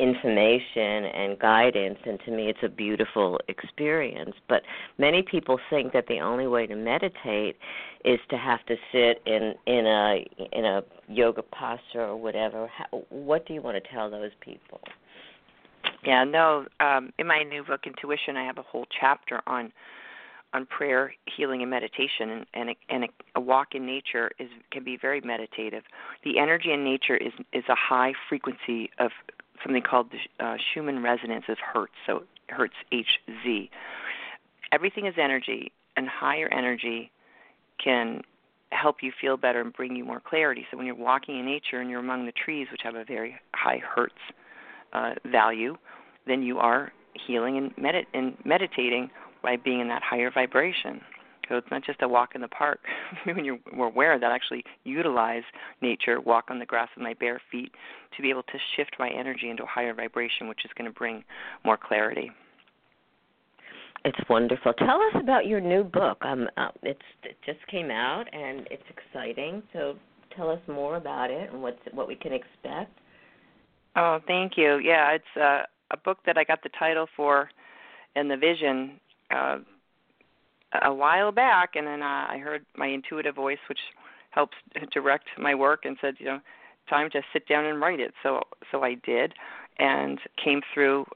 information 0.00 1.04
and 1.04 1.38
guidance 1.38 1.98
and 2.04 2.18
to 2.26 2.30
me 2.32 2.48
it's 2.50 2.58
a 2.64 2.68
beautiful 2.68 3.40
experience. 3.46 4.34
But 4.48 4.62
many 4.98 5.22
people 5.22 5.60
think 5.70 5.92
that 5.92 6.08
the 6.08 6.18
only 6.18 6.48
way 6.48 6.66
to 6.66 6.74
meditate 6.74 7.56
is 8.04 8.18
to 8.30 8.36
have 8.36 8.66
to 8.66 8.74
sit 8.90 9.22
in 9.24 9.54
in 9.68 9.86
a 9.86 10.26
in 10.50 10.64
a 10.64 10.82
yoga 11.06 11.42
posture 11.42 12.06
or 12.06 12.16
whatever. 12.16 12.66
How, 12.66 13.04
what 13.10 13.46
do 13.46 13.54
you 13.54 13.62
want 13.62 13.82
to 13.82 13.90
tell 13.92 14.10
those 14.10 14.32
people 14.40 14.80
yeah 16.06 16.24
no 16.24 16.66
um 16.80 17.12
in 17.18 17.26
my 17.26 17.42
new 17.42 17.62
book 17.64 17.80
intuition 17.86 18.36
i 18.36 18.44
have 18.44 18.58
a 18.58 18.62
whole 18.62 18.86
chapter 19.00 19.42
on 19.46 19.72
on 20.54 20.64
prayer 20.64 21.12
healing 21.36 21.60
and 21.60 21.70
meditation 21.70 22.30
and 22.30 22.46
and, 22.54 22.70
a, 22.70 22.74
and 22.88 23.04
a, 23.04 23.08
a 23.34 23.40
walk 23.40 23.74
in 23.74 23.84
nature 23.84 24.30
is 24.38 24.48
can 24.70 24.84
be 24.84 24.96
very 24.96 25.20
meditative 25.20 25.82
the 26.24 26.38
energy 26.38 26.72
in 26.72 26.84
nature 26.84 27.16
is 27.16 27.32
is 27.52 27.64
a 27.68 27.74
high 27.74 28.12
frequency 28.28 28.90
of 28.98 29.10
something 29.62 29.82
called 29.82 30.10
the 30.10 30.44
uh, 30.44 30.56
Schumann 30.72 31.02
resonance 31.02 31.44
of 31.48 31.58
Hertz, 31.58 31.92
so 32.06 32.24
Hertz 32.48 32.74
HZ. 32.92 33.68
Everything 34.72 35.06
is 35.06 35.14
energy, 35.20 35.72
and 35.96 36.08
higher 36.08 36.48
energy 36.52 37.10
can 37.82 38.22
help 38.72 38.96
you 39.02 39.12
feel 39.20 39.36
better 39.36 39.60
and 39.60 39.72
bring 39.72 39.96
you 39.96 40.04
more 40.04 40.20
clarity. 40.20 40.66
So 40.70 40.76
when 40.76 40.86
you're 40.86 40.94
walking 40.94 41.38
in 41.38 41.46
nature 41.46 41.80
and 41.80 41.88
you're 41.88 42.00
among 42.00 42.26
the 42.26 42.32
trees, 42.32 42.66
which 42.70 42.80
have 42.82 42.94
a 42.94 43.04
very 43.04 43.36
high 43.54 43.78
Hertz 43.78 44.14
uh, 44.92 45.14
value, 45.30 45.76
then 46.26 46.42
you 46.42 46.58
are 46.58 46.92
healing 47.26 47.56
and, 47.56 47.76
medit- 47.76 48.06
and 48.14 48.36
meditating 48.44 49.10
by 49.42 49.56
being 49.56 49.80
in 49.80 49.88
that 49.88 50.02
higher 50.02 50.30
vibration. 50.30 51.00
So 51.48 51.56
it's 51.56 51.70
not 51.70 51.84
just 51.84 52.02
a 52.02 52.08
walk 52.08 52.34
in 52.34 52.40
the 52.40 52.48
park. 52.48 52.80
when 53.24 53.44
you're 53.44 53.58
aware 53.78 54.18
that 54.18 54.30
I 54.30 54.34
actually 54.34 54.64
utilize 54.84 55.44
nature, 55.80 56.20
walk 56.20 56.46
on 56.50 56.58
the 56.58 56.66
grass 56.66 56.88
with 56.96 57.04
my 57.04 57.14
bare 57.14 57.40
feet 57.50 57.72
to 58.16 58.22
be 58.22 58.30
able 58.30 58.42
to 58.44 58.58
shift 58.76 58.96
my 58.98 59.10
energy 59.10 59.50
into 59.50 59.62
a 59.62 59.66
higher 59.66 59.94
vibration, 59.94 60.48
which 60.48 60.64
is 60.64 60.70
going 60.76 60.90
to 60.90 60.98
bring 60.98 61.22
more 61.64 61.76
clarity. 61.76 62.30
It's 64.04 64.18
wonderful. 64.28 64.72
Tell 64.74 65.00
us 65.00 65.20
about 65.20 65.46
your 65.46 65.60
new 65.60 65.82
book. 65.82 66.18
Um, 66.22 66.48
uh, 66.56 66.68
it's 66.82 67.00
it 67.24 67.36
just 67.44 67.58
came 67.68 67.90
out 67.90 68.24
and 68.32 68.66
it's 68.70 68.82
exciting. 68.88 69.64
So 69.72 69.96
tell 70.36 70.48
us 70.48 70.60
more 70.68 70.96
about 70.96 71.30
it 71.30 71.52
and 71.52 71.60
what's 71.60 71.80
what 71.92 72.06
we 72.06 72.14
can 72.14 72.32
expect. 72.32 72.96
Oh, 73.96 74.20
thank 74.28 74.52
you. 74.56 74.78
Yeah, 74.78 75.12
it's 75.12 75.40
uh, 75.40 75.62
a 75.90 75.96
book 75.96 76.18
that 76.26 76.36
I 76.36 76.44
got 76.44 76.62
the 76.62 76.70
title 76.78 77.06
for 77.16 77.50
and 78.14 78.30
the 78.30 78.36
vision 78.36 79.00
uh, 79.30 79.58
a 80.82 80.92
while 80.92 81.32
back, 81.32 81.70
and 81.74 81.86
then 81.86 82.02
uh, 82.02 82.26
I 82.28 82.38
heard 82.42 82.64
my 82.76 82.86
intuitive 82.86 83.34
voice, 83.34 83.58
which 83.68 83.78
helps 84.30 84.56
direct 84.92 85.26
my 85.38 85.54
work, 85.54 85.84
and 85.84 85.96
said, 86.00 86.14
you 86.18 86.26
know, 86.26 86.40
time 86.88 87.10
to 87.10 87.22
sit 87.32 87.48
down 87.48 87.64
and 87.64 87.80
write 87.80 88.00
it. 88.00 88.12
So 88.22 88.40
so 88.70 88.82
I 88.82 88.94
did, 88.94 89.34
and 89.78 90.18
came 90.42 90.60
through 90.72 91.06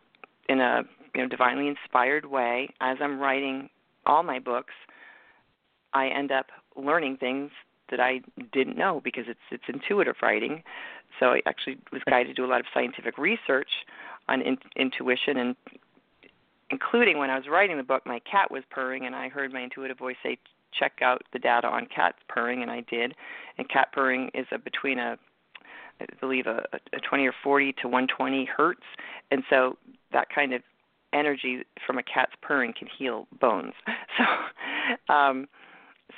in 0.48 0.60
a 0.60 0.82
you 1.14 1.22
know 1.22 1.28
divinely 1.28 1.68
inspired 1.68 2.26
way. 2.26 2.68
As 2.80 2.98
I'm 3.00 3.18
writing 3.18 3.68
all 4.06 4.22
my 4.22 4.38
books, 4.38 4.74
I 5.92 6.08
end 6.08 6.32
up 6.32 6.46
learning 6.76 7.16
things 7.18 7.50
that 7.90 8.00
I 8.00 8.20
didn't 8.52 8.76
know 8.76 9.00
because 9.02 9.24
it's 9.28 9.40
it's 9.50 9.64
intuitive 9.68 10.16
writing. 10.22 10.62
So 11.18 11.26
I 11.26 11.42
actually 11.46 11.78
was 11.92 12.02
guided 12.08 12.28
to 12.28 12.34
do 12.34 12.44
a 12.44 12.50
lot 12.50 12.60
of 12.60 12.66
scientific 12.72 13.18
research 13.18 13.68
on 14.30 14.42
in, 14.42 14.56
intuition 14.76 15.36
and 15.36 15.56
including 16.70 17.18
when 17.18 17.30
I 17.30 17.36
was 17.36 17.46
writing 17.48 17.76
the 17.76 17.82
book, 17.82 18.06
my 18.06 18.20
cat 18.20 18.50
was 18.50 18.62
purring, 18.70 19.06
and 19.06 19.14
I 19.14 19.28
heard 19.28 19.52
my 19.52 19.60
intuitive 19.60 19.98
voice 19.98 20.16
say, 20.22 20.38
"Check 20.72 21.00
out 21.02 21.22
the 21.32 21.38
data 21.38 21.66
on 21.66 21.86
cat 21.86 22.14
purring," 22.28 22.62
and 22.62 22.70
I 22.70 22.80
did. 22.82 23.14
And 23.58 23.68
cat 23.68 23.88
purring 23.92 24.30
is 24.34 24.46
a, 24.52 24.58
between 24.58 24.98
a, 24.98 25.18
I 26.00 26.06
believe 26.20 26.46
a, 26.46 26.64
a 26.92 27.00
20 27.00 27.26
or 27.26 27.34
40 27.42 27.72
to 27.82 27.88
120 27.88 28.44
hertz, 28.44 28.82
and 29.30 29.42
so 29.50 29.76
that 30.12 30.28
kind 30.34 30.52
of 30.54 30.62
energy 31.12 31.64
from 31.84 31.98
a 31.98 32.02
cat's 32.02 32.32
purring 32.40 32.72
can 32.78 32.88
heal 32.96 33.26
bones. 33.40 33.74
So, 34.18 35.14
um, 35.14 35.46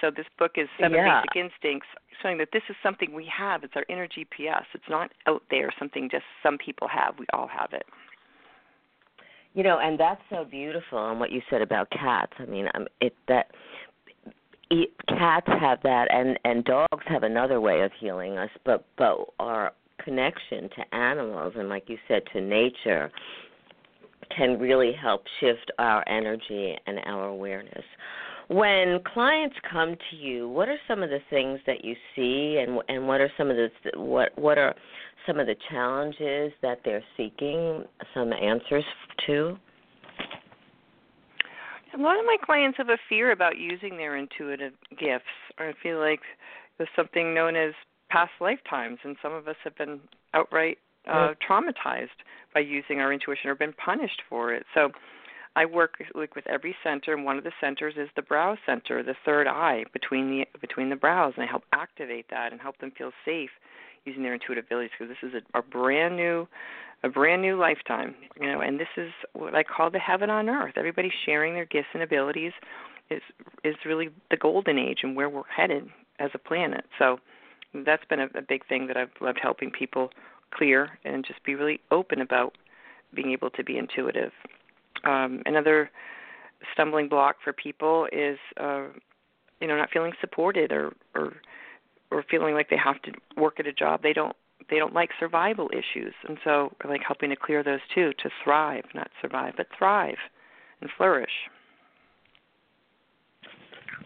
so 0.00 0.10
this 0.10 0.24
book 0.38 0.52
is 0.56 0.66
Seven 0.80 0.96
yeah. 0.96 1.20
Basic 1.20 1.44
Instincts, 1.44 1.86
showing 2.22 2.38
that 2.38 2.48
this 2.52 2.62
is 2.70 2.76
something 2.82 3.12
we 3.12 3.26
have. 3.26 3.64
It's 3.64 3.74
our 3.76 3.84
inner 3.88 4.08
GPS. 4.08 4.64
It's 4.72 4.88
not 4.88 5.10
out 5.26 5.42
there, 5.50 5.70
something 5.78 6.08
just 6.10 6.24
some 6.42 6.56
people 6.56 6.88
have. 6.88 7.18
We 7.18 7.26
all 7.34 7.46
have 7.48 7.74
it. 7.74 7.84
You 9.54 9.62
know, 9.62 9.78
and 9.80 9.98
that's 9.98 10.22
so 10.30 10.44
beautiful. 10.44 11.10
And 11.10 11.20
what 11.20 11.30
you 11.30 11.42
said 11.50 11.62
about 11.62 11.90
cats. 11.90 12.32
I 12.38 12.46
mean, 12.46 12.68
um, 12.74 12.86
it 13.00 13.14
that 13.28 13.50
it, 14.70 14.90
cats 15.08 15.46
have 15.46 15.78
that, 15.82 16.08
and 16.10 16.38
and 16.44 16.64
dogs 16.64 17.04
have 17.06 17.22
another 17.22 17.60
way 17.60 17.82
of 17.82 17.90
healing 17.98 18.38
us. 18.38 18.50
But 18.64 18.84
but 18.96 19.26
our 19.38 19.72
connection 20.02 20.68
to 20.70 20.94
animals 20.94 21.52
and, 21.56 21.68
like 21.68 21.88
you 21.88 21.98
said, 22.08 22.22
to 22.32 22.40
nature 22.40 23.10
can 24.36 24.58
really 24.58 24.92
help 24.92 25.24
shift 25.40 25.70
our 25.78 26.06
energy 26.08 26.74
and 26.86 26.98
our 27.04 27.26
awareness. 27.28 27.84
When 28.52 29.00
clients 29.14 29.56
come 29.70 29.96
to 30.10 30.16
you, 30.16 30.46
what 30.46 30.68
are 30.68 30.76
some 30.86 31.02
of 31.02 31.08
the 31.08 31.20
things 31.30 31.58
that 31.66 31.84
you 31.84 31.96
see, 32.14 32.58
and 32.58 32.80
and 32.88 33.08
what 33.08 33.20
are 33.20 33.30
some 33.38 33.50
of 33.50 33.56
the 33.56 33.70
what 33.98 34.36
what 34.36 34.58
are 34.58 34.74
some 35.26 35.40
of 35.40 35.46
the 35.46 35.56
challenges 35.70 36.52
that 36.60 36.80
they're 36.84 37.04
seeking 37.16 37.84
some 38.12 38.30
answers 38.32 38.84
to? 39.26 39.56
A 41.94 41.98
lot 41.98 42.18
of 42.18 42.26
my 42.26 42.36
clients 42.44 42.76
have 42.76 42.90
a 42.90 42.98
fear 43.08 43.32
about 43.32 43.56
using 43.56 43.96
their 43.96 44.16
intuitive 44.16 44.72
gifts, 44.98 45.24
or 45.58 45.68
I 45.68 45.72
feel 45.82 45.98
like 45.98 46.20
there's 46.76 46.90
something 46.94 47.32
known 47.32 47.56
as 47.56 47.72
past 48.10 48.32
lifetimes, 48.40 48.98
and 49.04 49.16
some 49.22 49.32
of 49.32 49.48
us 49.48 49.56
have 49.64 49.76
been 49.76 49.98
outright 50.34 50.76
uh, 51.10 51.32
traumatized 51.48 52.08
by 52.52 52.60
using 52.60 53.00
our 53.00 53.12
intuition 53.12 53.48
or 53.48 53.54
been 53.54 53.72
punished 53.72 54.22
for 54.28 54.52
it. 54.52 54.64
So 54.74 54.90
I 55.54 55.66
work 55.66 56.02
like 56.14 56.34
with 56.34 56.46
every 56.46 56.74
center, 56.82 57.12
and 57.14 57.24
one 57.24 57.38
of 57.38 57.44
the 57.44 57.52
centers 57.60 57.94
is 57.96 58.08
the 58.16 58.22
brow 58.22 58.56
center, 58.64 59.02
the 59.02 59.14
third 59.24 59.46
eye 59.46 59.84
between 59.92 60.30
the 60.30 60.58
between 60.60 60.88
the 60.88 60.96
brows, 60.96 61.34
and 61.36 61.44
I 61.44 61.46
help 61.46 61.64
activate 61.72 62.26
that 62.30 62.52
and 62.52 62.60
help 62.60 62.78
them 62.78 62.92
feel 62.96 63.10
safe 63.24 63.50
using 64.04 64.22
their 64.22 64.34
intuitive 64.34 64.64
abilities 64.64 64.90
because 64.98 65.14
this 65.14 65.30
is 65.30 65.42
a, 65.54 65.58
a 65.58 65.62
brand 65.62 66.16
new 66.16 66.48
a 67.04 67.08
brand 67.08 67.40
new 67.42 67.56
lifetime 67.56 68.14
you 68.40 68.46
know 68.46 68.60
and 68.60 68.80
this 68.80 68.88
is 68.96 69.10
what 69.32 69.54
i 69.54 69.62
call 69.62 69.90
the 69.90 69.98
heaven 69.98 70.30
on 70.30 70.48
earth. 70.48 70.74
Everybody 70.76 71.12
sharing 71.24 71.54
their 71.54 71.66
gifts 71.66 71.88
and 71.94 72.02
abilities. 72.02 72.52
Is 73.10 73.20
is 73.62 73.74
really 73.84 74.08
the 74.30 74.36
golden 74.36 74.78
age 74.78 75.00
and 75.02 75.14
where 75.14 75.28
we're 75.28 75.42
headed 75.54 75.88
as 76.18 76.30
a 76.34 76.38
planet. 76.38 76.84
So 76.98 77.18
that's 77.74 78.04
been 78.04 78.20
a, 78.20 78.28
a 78.34 78.42
big 78.42 78.66
thing 78.66 78.86
that 78.86 78.96
i've 78.96 79.10
loved 79.20 79.38
helping 79.42 79.70
people 79.70 80.10
clear 80.52 80.98
and 81.04 81.24
just 81.24 81.42
be 81.44 81.54
really 81.54 81.80
open 81.90 82.20
about 82.20 82.56
being 83.14 83.32
able 83.32 83.50
to 83.50 83.64
be 83.64 83.78
intuitive 83.78 84.32
um, 85.04 85.42
another 85.46 85.90
stumbling 86.72 87.08
block 87.08 87.36
for 87.42 87.52
people 87.52 88.08
is 88.12 88.38
uh, 88.58 88.86
you 89.60 89.68
know 89.68 89.76
not 89.76 89.90
feeling 89.90 90.12
supported 90.20 90.72
or 90.72 90.92
or 91.14 91.34
or 92.10 92.24
feeling 92.30 92.54
like 92.54 92.68
they 92.70 92.76
have 92.76 93.00
to 93.02 93.12
work 93.36 93.58
at 93.58 93.66
a 93.66 93.72
job. 93.72 94.02
They 94.02 94.12
don't 94.12 94.36
they 94.70 94.78
don't 94.78 94.94
like 94.94 95.10
survival 95.18 95.68
issues. 95.72 96.14
And 96.28 96.38
so 96.44 96.72
we're 96.82 96.90
like 96.90 97.02
helping 97.06 97.30
to 97.30 97.36
clear 97.36 97.62
those 97.62 97.80
too 97.94 98.12
to 98.22 98.30
thrive 98.44 98.84
not 98.94 99.10
survive 99.20 99.54
but 99.56 99.66
thrive 99.76 100.16
and 100.80 100.90
flourish. 100.96 101.32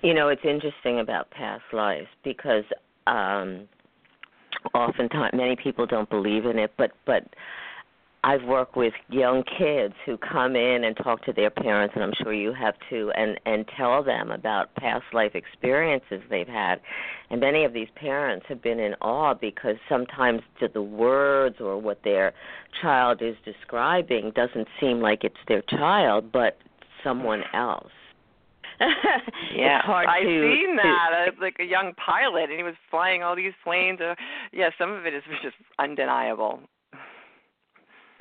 You 0.03 0.15
know 0.15 0.29
it's 0.29 0.45
interesting 0.45 1.01
about 1.01 1.31
past 1.31 1.65
lives 1.73 2.09
because 2.25 2.65
um 3.07 3.69
oftentimes 4.75 5.33
many 5.35 5.57
people 5.57 5.87
don't 5.87 6.09
believe 6.11 6.47
in 6.47 6.59
it 6.59 6.73
but 6.77 6.93
but 7.07 7.25
I've 8.27 8.43
worked 8.43 8.77
with 8.77 8.93
young 9.09 9.45
kids 9.45 9.95
who 10.05 10.19
come 10.19 10.57
in 10.57 10.83
and 10.83 10.97
talk 10.97 11.25
to 11.27 11.33
their 11.33 11.49
parents, 11.49 11.95
and 11.95 12.03
I'm 12.03 12.13
sure 12.21 12.35
you 12.35 12.53
have 12.53 12.75
too, 12.91 13.13
and 13.15 13.39
and 13.47 13.65
tell 13.77 14.03
them 14.03 14.33
about 14.33 14.75
past 14.75 15.05
life 15.13 15.37
experiences 15.37 16.23
they've 16.29 16.49
had. 16.49 16.81
And 17.31 17.41
many 17.41 17.65
of 17.65 17.73
these 17.73 17.87
parents 17.95 18.45
have 18.49 18.61
been 18.61 18.81
in 18.81 18.95
awe 18.95 19.35
because 19.35 19.77
sometimes 19.89 20.41
to 20.59 20.67
the 20.67 20.83
words 20.83 21.61
or 21.61 21.79
what 21.79 22.03
their 22.03 22.33
child 22.83 23.23
is 23.23 23.37
describing 23.45 24.33
doesn't 24.35 24.67
seem 24.81 25.01
like 25.01 25.23
it's 25.23 25.37
their 25.47 25.63
child, 25.63 26.33
but 26.33 26.59
someone 27.05 27.45
else. 27.55 27.93
yeah, 29.55 29.83
I've 29.87 30.25
seen 30.25 30.75
that. 30.83 31.31
To, 31.33 31.41
like 31.41 31.59
a 31.61 31.65
young 31.65 31.93
pilot, 31.95 32.51
and 32.51 32.59
he 32.59 32.65
was 32.65 32.75
flying 32.91 33.23
all 33.23 33.37
these 33.37 33.55
planes. 33.63 34.01
Uh, 34.01 34.17
yeah, 34.53 34.71
some 34.77 34.91
of 34.91 35.07
it 35.07 35.15
is 35.15 35.23
just 35.45 35.55
undeniable. 35.79 36.61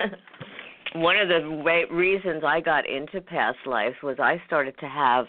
One 0.94 1.16
of 1.16 1.28
the 1.28 1.50
way, 1.50 1.84
reasons 1.90 2.42
I 2.44 2.60
got 2.60 2.88
into 2.88 3.20
past 3.20 3.58
lives 3.66 3.96
was 4.02 4.16
I 4.18 4.40
started 4.46 4.78
to 4.78 4.88
have 4.88 5.26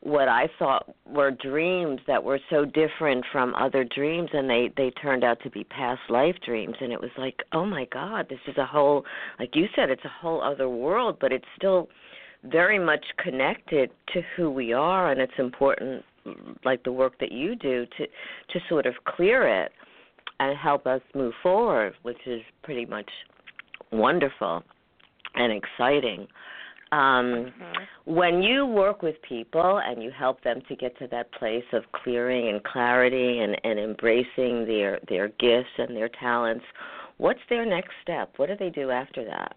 what 0.00 0.28
I 0.28 0.48
thought 0.58 0.94
were 1.04 1.30
dreams 1.30 2.00
that 2.06 2.22
were 2.22 2.38
so 2.50 2.64
different 2.64 3.24
from 3.32 3.54
other 3.54 3.82
dreams 3.84 4.28
and 4.32 4.48
they 4.48 4.70
they 4.76 4.90
turned 4.90 5.24
out 5.24 5.40
to 5.42 5.50
be 5.50 5.64
past 5.64 6.00
life 6.08 6.36
dreams. 6.44 6.76
And 6.80 6.92
it 6.92 7.00
was 7.00 7.10
like 7.18 7.42
oh 7.52 7.64
my 7.64 7.86
god 7.92 8.26
this 8.28 8.38
is 8.46 8.56
a 8.56 8.64
whole 8.64 9.04
like 9.38 9.50
you 9.54 9.66
said 9.74 9.90
it's 9.90 10.04
a 10.04 10.20
whole 10.20 10.42
other 10.42 10.68
world 10.68 11.16
but 11.20 11.32
it's 11.32 11.46
still 11.56 11.88
very 12.44 12.78
much 12.78 13.04
connected 13.18 13.90
to 14.12 14.22
who 14.36 14.50
we 14.50 14.72
are 14.72 15.10
and 15.10 15.20
it's 15.20 15.32
important 15.38 16.04
like 16.64 16.82
the 16.84 16.92
work 16.92 17.18
that 17.18 17.32
you 17.32 17.56
do 17.56 17.86
to 17.98 18.06
to 18.06 18.60
sort 18.68 18.86
of 18.86 18.94
clear 19.04 19.64
it 19.64 19.72
and 20.38 20.56
help 20.56 20.86
us 20.86 21.00
move 21.14 21.32
forward 21.42 21.94
which 22.02 22.18
is 22.26 22.42
pretty 22.62 22.84
much 22.84 23.10
wonderful 23.92 24.62
and 25.34 25.52
exciting 25.52 26.26
um, 26.92 26.98
mm-hmm. 27.50 28.14
When 28.14 28.42
you 28.42 28.64
work 28.64 29.02
with 29.02 29.16
people 29.22 29.80
and 29.84 30.02
you 30.02 30.12
help 30.12 30.42
them 30.44 30.62
to 30.68 30.76
get 30.76 30.96
to 30.98 31.08
that 31.08 31.32
place 31.32 31.64
of 31.72 31.82
clearing 31.92 32.48
and 32.48 32.62
clarity 32.62 33.40
and, 33.40 33.60
and 33.64 33.78
embracing 33.78 34.66
their 34.66 35.00
their 35.08 35.28
gifts 35.28 35.70
and 35.78 35.96
their 35.96 36.08
talents, 36.08 36.64
what's 37.16 37.40
their 37.50 37.66
next 37.66 37.90
step? 38.02 38.32
What 38.36 38.48
do 38.48 38.56
they 38.56 38.70
do 38.70 38.90
after 38.90 39.24
that? 39.24 39.56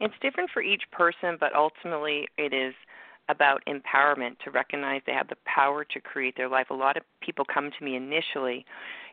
It's 0.00 0.14
different 0.22 0.48
for 0.50 0.62
each 0.62 0.82
person, 0.92 1.36
but 1.38 1.54
ultimately 1.54 2.26
it 2.38 2.54
is 2.54 2.72
about 3.28 3.62
empowerment 3.68 4.38
to 4.44 4.50
recognize 4.50 5.02
they 5.06 5.12
have 5.12 5.28
the 5.28 5.36
power 5.44 5.84
to 5.84 6.00
create 6.00 6.36
their 6.36 6.48
life. 6.48 6.68
A 6.70 6.74
lot 6.74 6.96
of 6.96 7.02
people 7.20 7.44
come 7.44 7.70
to 7.76 7.84
me 7.84 7.94
initially, 7.96 8.64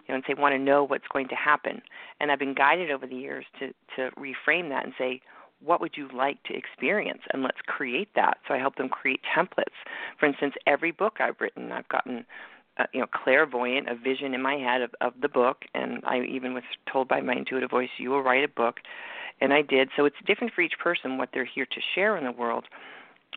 you 0.07 0.09
know, 0.09 0.15
and 0.15 0.23
say 0.25 0.33
want 0.33 0.53
to 0.53 0.59
know 0.59 0.83
what's 0.83 1.07
going 1.11 1.27
to 1.27 1.35
happen, 1.35 1.81
and 2.19 2.31
I've 2.31 2.39
been 2.39 2.55
guided 2.55 2.91
over 2.91 3.05
the 3.05 3.15
years 3.15 3.45
to 3.59 3.67
to 3.95 4.09
reframe 4.17 4.69
that 4.69 4.85
and 4.85 4.93
say, 4.97 5.21
what 5.59 5.81
would 5.81 5.97
you 5.97 6.07
like 6.13 6.41
to 6.43 6.55
experience? 6.55 7.21
And 7.33 7.43
let's 7.43 7.57
create 7.65 8.09
that. 8.15 8.37
So 8.47 8.53
i 8.53 8.57
help 8.57 8.75
them 8.75 8.89
create 8.89 9.21
templates. 9.35 9.77
For 10.19 10.25
instance 10.25 10.53
every 10.65 10.91
book 10.91 11.17
i've 11.19 11.39
written 11.39 11.71
i've 11.71 11.87
gotten 11.89 12.25
uh, 12.77 12.85
you 12.93 12.99
know 12.99 13.07
clairvoyant 13.07 13.89
a 13.89 13.95
vision 13.95 14.33
in 14.33 14.41
my 14.41 14.55
head 14.55 14.81
of, 14.81 14.91
of 15.01 15.13
the 15.21 15.29
book 15.29 15.63
and 15.73 16.03
i 16.05 16.21
even 16.21 16.53
was 16.53 16.63
told 16.91 17.07
by 17.07 17.21
my 17.21 17.33
intuitive 17.33 17.71
voice 17.71 17.89
you 17.97 18.09
will 18.09 18.21
write 18.21 18.43
a 18.43 18.47
book. 18.47 18.77
And 19.39 19.53
i 19.53 19.61
did. 19.61 19.89
So 19.95 20.05
it's 20.05 20.15
different 20.25 20.53
for 20.53 20.61
each 20.61 20.77
person 20.81 21.17
what 21.17 21.29
they're 21.33 21.45
here 21.45 21.65
to 21.65 21.81
share 21.95 22.17
in 22.17 22.23
the 22.23 22.31
world 22.31 22.65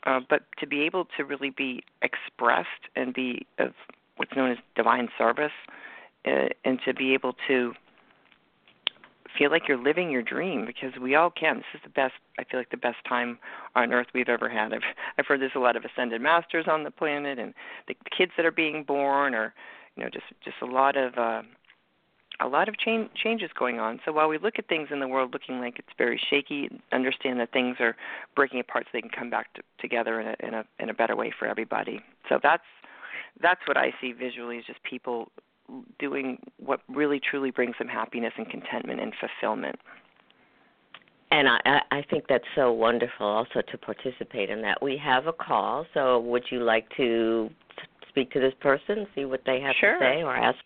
uh, 0.05 0.21
but 0.29 0.43
to 0.59 0.67
be 0.67 0.83
able 0.83 1.07
to 1.17 1.25
really 1.25 1.51
be 1.51 1.83
expressed 2.03 2.89
and 2.97 3.15
be 3.15 3.47
of 3.59 3.73
what's 4.17 4.35
known 4.37 4.51
as 4.51 4.59
divine 4.77 5.09
service 5.17 5.53
uh, 6.27 6.49
and 6.65 6.79
to 6.85 6.95
be 6.95 7.15
able 7.15 7.35
to 7.49 7.73
feel 9.39 9.51
like 9.51 9.69
you're 9.69 9.83
living 9.83 10.11
your 10.11 10.23
dream 10.23 10.67
because 10.67 10.93
we 11.01 11.15
all 11.15 11.31
can. 11.31 11.57
This 11.57 11.65
is 11.75 11.81
the 11.85 11.91
best. 11.91 12.15
I 12.39 12.45
feel 12.45 12.61
like 12.61 12.71
the 12.71 12.77
best 12.77 12.99
time 13.09 13.39
on 13.75 13.93
earth 13.93 14.09
we've 14.15 14.29
ever 14.29 14.49
had. 14.49 14.73
I've 14.73 14.83
I've 15.19 15.27
heard 15.27 15.41
there's 15.41 15.53
a 15.55 15.61
lot 15.61 15.77
of 15.77 15.85
ascended 15.85 16.21
masters 16.21 16.67
on 16.69 16.85
the 16.85 16.91
planet, 16.91 17.39
and 17.39 17.55
the 17.89 17.95
kids 18.17 18.33
that 18.37 18.47
are 18.47 18.53
being 18.53 18.85
born, 18.85 19.35
or 19.35 19.55
you 19.97 20.03
know, 20.03 20.11
just 20.11 20.27
just 20.45 20.57
a 20.63 20.67
lot 20.67 20.97
of 20.97 21.17
uh, 21.17 21.43
a 22.41 22.49
lot 22.49 22.69
of 22.69 22.79
change, 22.79 23.11
changes 23.15 23.51
going 23.59 23.79
on. 23.79 24.01
So 24.05 24.13
while 24.13 24.29
we 24.29 24.39
look 24.39 24.55
at 24.59 24.69
things 24.69 24.89
in 24.91 25.01
the 25.01 25.09
world 25.09 25.33
looking 25.33 25.61
like 25.61 25.79
it's 25.79 25.89
very 25.99 26.21
shaky, 26.31 26.69
understand 26.93 27.41
that 27.41 27.53
things 27.53 27.77
are 27.81 27.97
breaking 28.35 28.61
apart 28.61 28.85
so 28.87 28.91
they 28.93 29.01
can 29.01 29.11
come 29.11 29.31
back 29.31 29.53
to, 29.55 29.63
together 29.81 30.21
in 30.21 30.29
a, 30.29 30.47
in 30.47 30.55
a 30.55 30.65
in 30.79 30.91
a 30.91 30.95
better 30.95 31.17
way 31.17 31.33
for 31.39 31.47
everybody. 31.47 32.01
So 32.29 32.39
that's 32.43 32.63
that's 33.43 33.61
what 33.67 33.77
I 33.77 33.93
see 34.01 34.13
visually 34.13 34.57
is 34.57 34.65
just 34.67 34.83
people 34.83 35.31
doing 35.99 36.39
what 36.59 36.81
really 36.89 37.21
truly 37.21 37.51
brings 37.51 37.77
them 37.79 37.89
happiness 37.89 38.33
and 38.37 38.49
contentment 38.49 39.01
and 39.01 39.13
fulfillment. 39.21 39.77
And 41.33 41.49
I, 41.49 41.81
I 41.93 42.03
think 42.11 42.25
that's 42.29 42.45
so 42.57 42.73
wonderful 42.73 43.25
also 43.25 43.61
to 43.71 43.79
participate 43.79 44.51
in 44.51 44.63
that. 44.63 44.83
We 44.83 44.97
have 44.97 45.29
a 45.29 45.33
call, 45.33 45.87
so 45.95 46.19
would 46.19 46.45
you 46.51 46.65
like 46.65 46.89
to 46.97 47.51
speak 48.09 48.33
to 48.33 48.41
this 48.41 48.55
person, 48.61 49.07
see 49.15 49.25
what 49.25 49.43
they 49.47 49.61
have 49.61 49.77
sure. 49.79 49.93
to 49.93 50.01
say, 50.01 50.23
or 50.25 50.35
ask? 50.35 50.59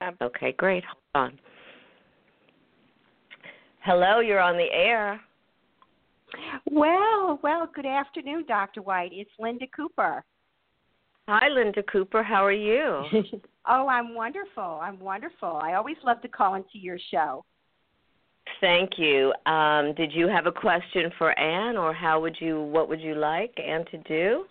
Um, 0.00 0.16
okay, 0.22 0.52
great. 0.52 0.84
Hold 0.84 1.26
on. 1.26 1.38
Hello, 3.80 4.20
you're 4.20 4.40
on 4.40 4.56
the 4.56 4.70
air. 4.72 5.20
Well, 6.70 7.40
well, 7.42 7.68
good 7.74 7.86
afternoon, 7.86 8.44
Dr. 8.46 8.82
White. 8.82 9.10
It's 9.12 9.30
Linda 9.38 9.66
Cooper. 9.74 10.24
Hi, 11.28 11.48
Linda 11.48 11.82
Cooper. 11.84 12.22
How 12.22 12.44
are 12.44 12.52
you? 12.52 13.04
oh, 13.68 13.88
I'm 13.88 14.14
wonderful. 14.14 14.80
I'm 14.82 14.98
wonderful. 15.00 15.60
I 15.62 15.74
always 15.74 15.96
love 16.04 16.20
to 16.22 16.28
call 16.28 16.54
into 16.54 16.78
your 16.78 16.98
show. 17.10 17.44
Thank 18.60 18.98
you. 18.98 19.32
Um, 19.46 19.94
did 19.94 20.12
you 20.12 20.28
have 20.28 20.46
a 20.46 20.52
question 20.52 21.10
for 21.18 21.38
Anne, 21.38 21.76
or 21.76 21.92
how 21.92 22.20
would 22.20 22.36
you? 22.40 22.62
What 22.62 22.88
would 22.88 23.00
you 23.00 23.14
like 23.14 23.54
Anne 23.58 23.84
to 23.90 23.98
do? 23.98 24.44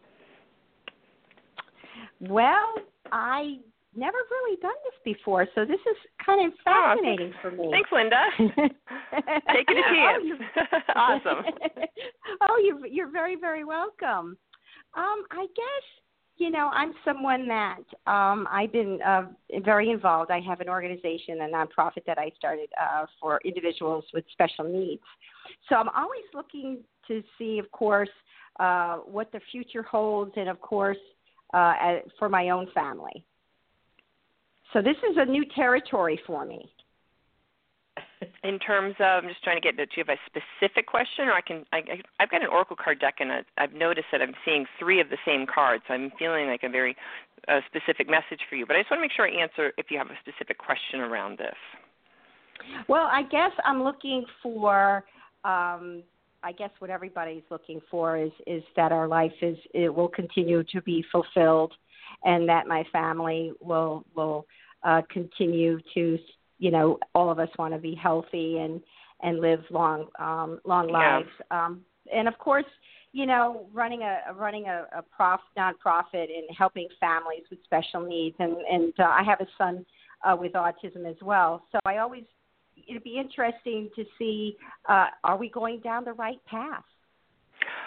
Well, 2.21 2.75
I 3.11 3.57
never 3.99 4.17
really 4.31 4.57
done 4.61 4.71
this 4.85 5.13
before, 5.13 5.47
so 5.53 5.65
this 5.65 5.79
is 5.79 5.97
kind 6.25 6.47
of 6.47 6.57
fascinating 6.63 7.33
oh, 7.35 7.41
for 7.41 7.51
me. 7.51 7.69
Thanks, 7.71 7.89
Linda. 7.91 8.23
Take 9.53 9.67
it 9.67 9.77
a 9.77 9.85
chance. 9.93 10.77
Oh, 10.89 10.91
awesome. 10.95 11.45
oh, 12.49 12.61
you're 12.63 12.87
you're 12.87 13.11
very 13.11 13.35
very 13.35 13.63
welcome. 13.63 14.37
Um, 14.95 15.23
I 15.31 15.45
guess 15.55 15.85
you 16.39 16.49
know, 16.49 16.69
I'm 16.73 16.93
someone 17.03 17.47
that 17.49 17.81
um, 18.07 18.47
I've 18.49 18.71
been 18.71 18.99
uh, 19.05 19.23
very 19.65 19.89
involved. 19.89 20.31
I 20.31 20.39
have 20.39 20.61
an 20.61 20.69
organization, 20.69 21.41
a 21.41 21.47
nonprofit 21.53 22.05
that 22.07 22.17
I 22.17 22.31
started 22.37 22.69
uh, 22.81 23.05
for 23.19 23.41
individuals 23.43 24.05
with 24.13 24.23
special 24.31 24.63
needs. 24.63 25.01
So 25.67 25.75
I'm 25.75 25.89
always 25.89 26.23
looking 26.33 26.79
to 27.09 27.21
see, 27.37 27.59
of 27.59 27.69
course, 27.71 28.09
uh, 28.57 28.97
what 28.99 29.31
the 29.33 29.41
future 29.51 29.83
holds, 29.83 30.31
and 30.37 30.47
of 30.47 30.61
course, 30.61 30.97
uh, 31.53 31.73
for 32.17 32.29
my 32.29 32.49
own 32.49 32.67
family. 32.73 33.25
So 34.73 34.81
this 34.81 34.97
is 35.09 35.17
a 35.17 35.25
new 35.25 35.45
territory 35.55 36.19
for 36.27 36.45
me 36.45 36.71
in 38.43 38.59
terms 38.59 38.95
of 38.99 39.23
I'm 39.23 39.29
just 39.29 39.43
trying 39.43 39.57
to 39.57 39.61
get. 39.61 39.77
Do 39.77 39.83
you 39.95 40.03
have 40.07 40.15
a 40.15 40.19
specific 40.25 40.87
question, 40.87 41.27
or 41.27 41.33
I 41.33 41.41
can? 41.41 41.65
I, 41.73 41.81
I've 42.19 42.29
got 42.29 42.41
an 42.41 42.49
oracle 42.49 42.75
card 42.75 42.99
deck, 42.99 43.15
and 43.19 43.31
I've 43.57 43.73
noticed 43.73 44.07
that 44.11 44.21
I'm 44.21 44.33
seeing 44.45 44.65
three 44.77 45.01
of 45.01 45.09
the 45.09 45.17
same 45.25 45.45
cards. 45.45 45.83
So 45.87 45.93
I'm 45.93 46.11
feeling 46.19 46.47
like 46.47 46.63
a 46.63 46.69
very 46.69 46.95
uh, 47.47 47.61
specific 47.67 48.09
message 48.09 48.41
for 48.49 48.55
you. 48.55 48.65
But 48.65 48.75
I 48.75 48.81
just 48.81 48.91
want 48.91 48.99
to 48.99 49.01
make 49.01 49.11
sure 49.11 49.27
I 49.27 49.41
answer 49.41 49.73
if 49.77 49.87
you 49.89 49.97
have 49.97 50.07
a 50.07 50.17
specific 50.21 50.57
question 50.57 50.99
around 51.01 51.37
this. 51.39 51.55
Well, 52.87 53.07
I 53.11 53.23
guess 53.23 53.51
I'm 53.65 53.83
looking 53.83 54.25
for. 54.43 55.03
Um, 55.45 56.03
I 56.43 56.51
guess 56.51 56.71
what 56.79 56.89
everybody's 56.89 57.43
looking 57.49 57.81
for 57.91 58.17
is 58.17 58.31
is 58.47 58.63
that 58.75 58.91
our 58.91 59.07
life 59.07 59.33
is 59.41 59.57
it 59.73 59.93
will 59.93 60.07
continue 60.07 60.63
to 60.71 60.81
be 60.81 61.03
fulfilled, 61.11 61.73
and 62.23 62.47
that 62.47 62.67
my 62.67 62.83
family 62.91 63.51
will 63.61 64.05
will 64.15 64.45
uh, 64.83 65.01
continue 65.11 65.79
to 65.93 66.17
you 66.59 66.71
know 66.71 66.99
all 67.15 67.29
of 67.31 67.39
us 67.39 67.49
want 67.57 67.73
to 67.73 67.79
be 67.79 67.95
healthy 67.95 68.59
and 68.59 68.81
and 69.21 69.39
live 69.39 69.63
long 69.71 70.07
um 70.19 70.59
long 70.65 70.89
yeah. 70.89 71.17
lives 71.17 71.29
um 71.51 71.81
and 72.13 72.27
of 72.27 72.37
course 72.37 72.65
you 73.11 73.25
know 73.25 73.67
running 73.73 74.03
a 74.03 74.33
running 74.33 74.65
a, 74.65 74.85
a 74.97 75.01
prof 75.01 75.39
nonprofit 75.57 76.27
and 76.29 76.55
helping 76.55 76.87
families 76.99 77.43
with 77.49 77.59
special 77.63 78.05
needs 78.05 78.35
and 78.39 78.55
and 78.71 78.93
uh, 78.99 79.03
I 79.03 79.23
have 79.23 79.41
a 79.41 79.47
son 79.57 79.85
uh, 80.23 80.35
with 80.35 80.53
autism 80.53 81.09
as 81.09 81.17
well 81.21 81.65
so 81.71 81.79
I 81.85 81.97
always 81.97 82.23
it'd 82.87 83.03
be 83.03 83.17
interesting 83.17 83.89
to 83.95 84.05
see 84.17 84.57
uh 84.87 85.07
are 85.23 85.37
we 85.37 85.49
going 85.49 85.79
down 85.79 86.03
the 86.03 86.13
right 86.13 86.39
path 86.45 86.83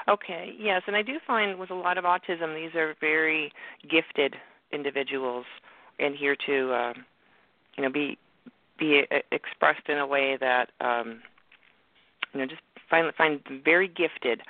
Okay, 0.08 0.52
yes, 0.58 0.82
and 0.86 0.96
I 0.96 1.02
do 1.02 1.18
find 1.26 1.58
with 1.58 1.70
a 1.70 1.74
lot 1.74 1.96
of 1.96 2.04
autism, 2.04 2.54
these 2.54 2.74
are 2.74 2.94
very 3.00 3.52
gifted 3.88 4.34
individuals, 4.72 5.44
and 6.00 6.16
here 6.16 6.36
to, 6.46 6.72
uh, 6.72 6.92
you 7.76 7.84
know, 7.84 7.90
be 7.90 8.18
be 8.78 9.04
expressed 9.30 9.88
in 9.88 9.98
a 9.98 10.06
way 10.06 10.36
that 10.40 10.70
um, 10.80 11.22
you 12.32 12.40
know 12.40 12.46
just 12.46 12.62
find 12.90 13.14
find 13.14 13.40
very 13.64 13.86
gifted. 13.86 14.40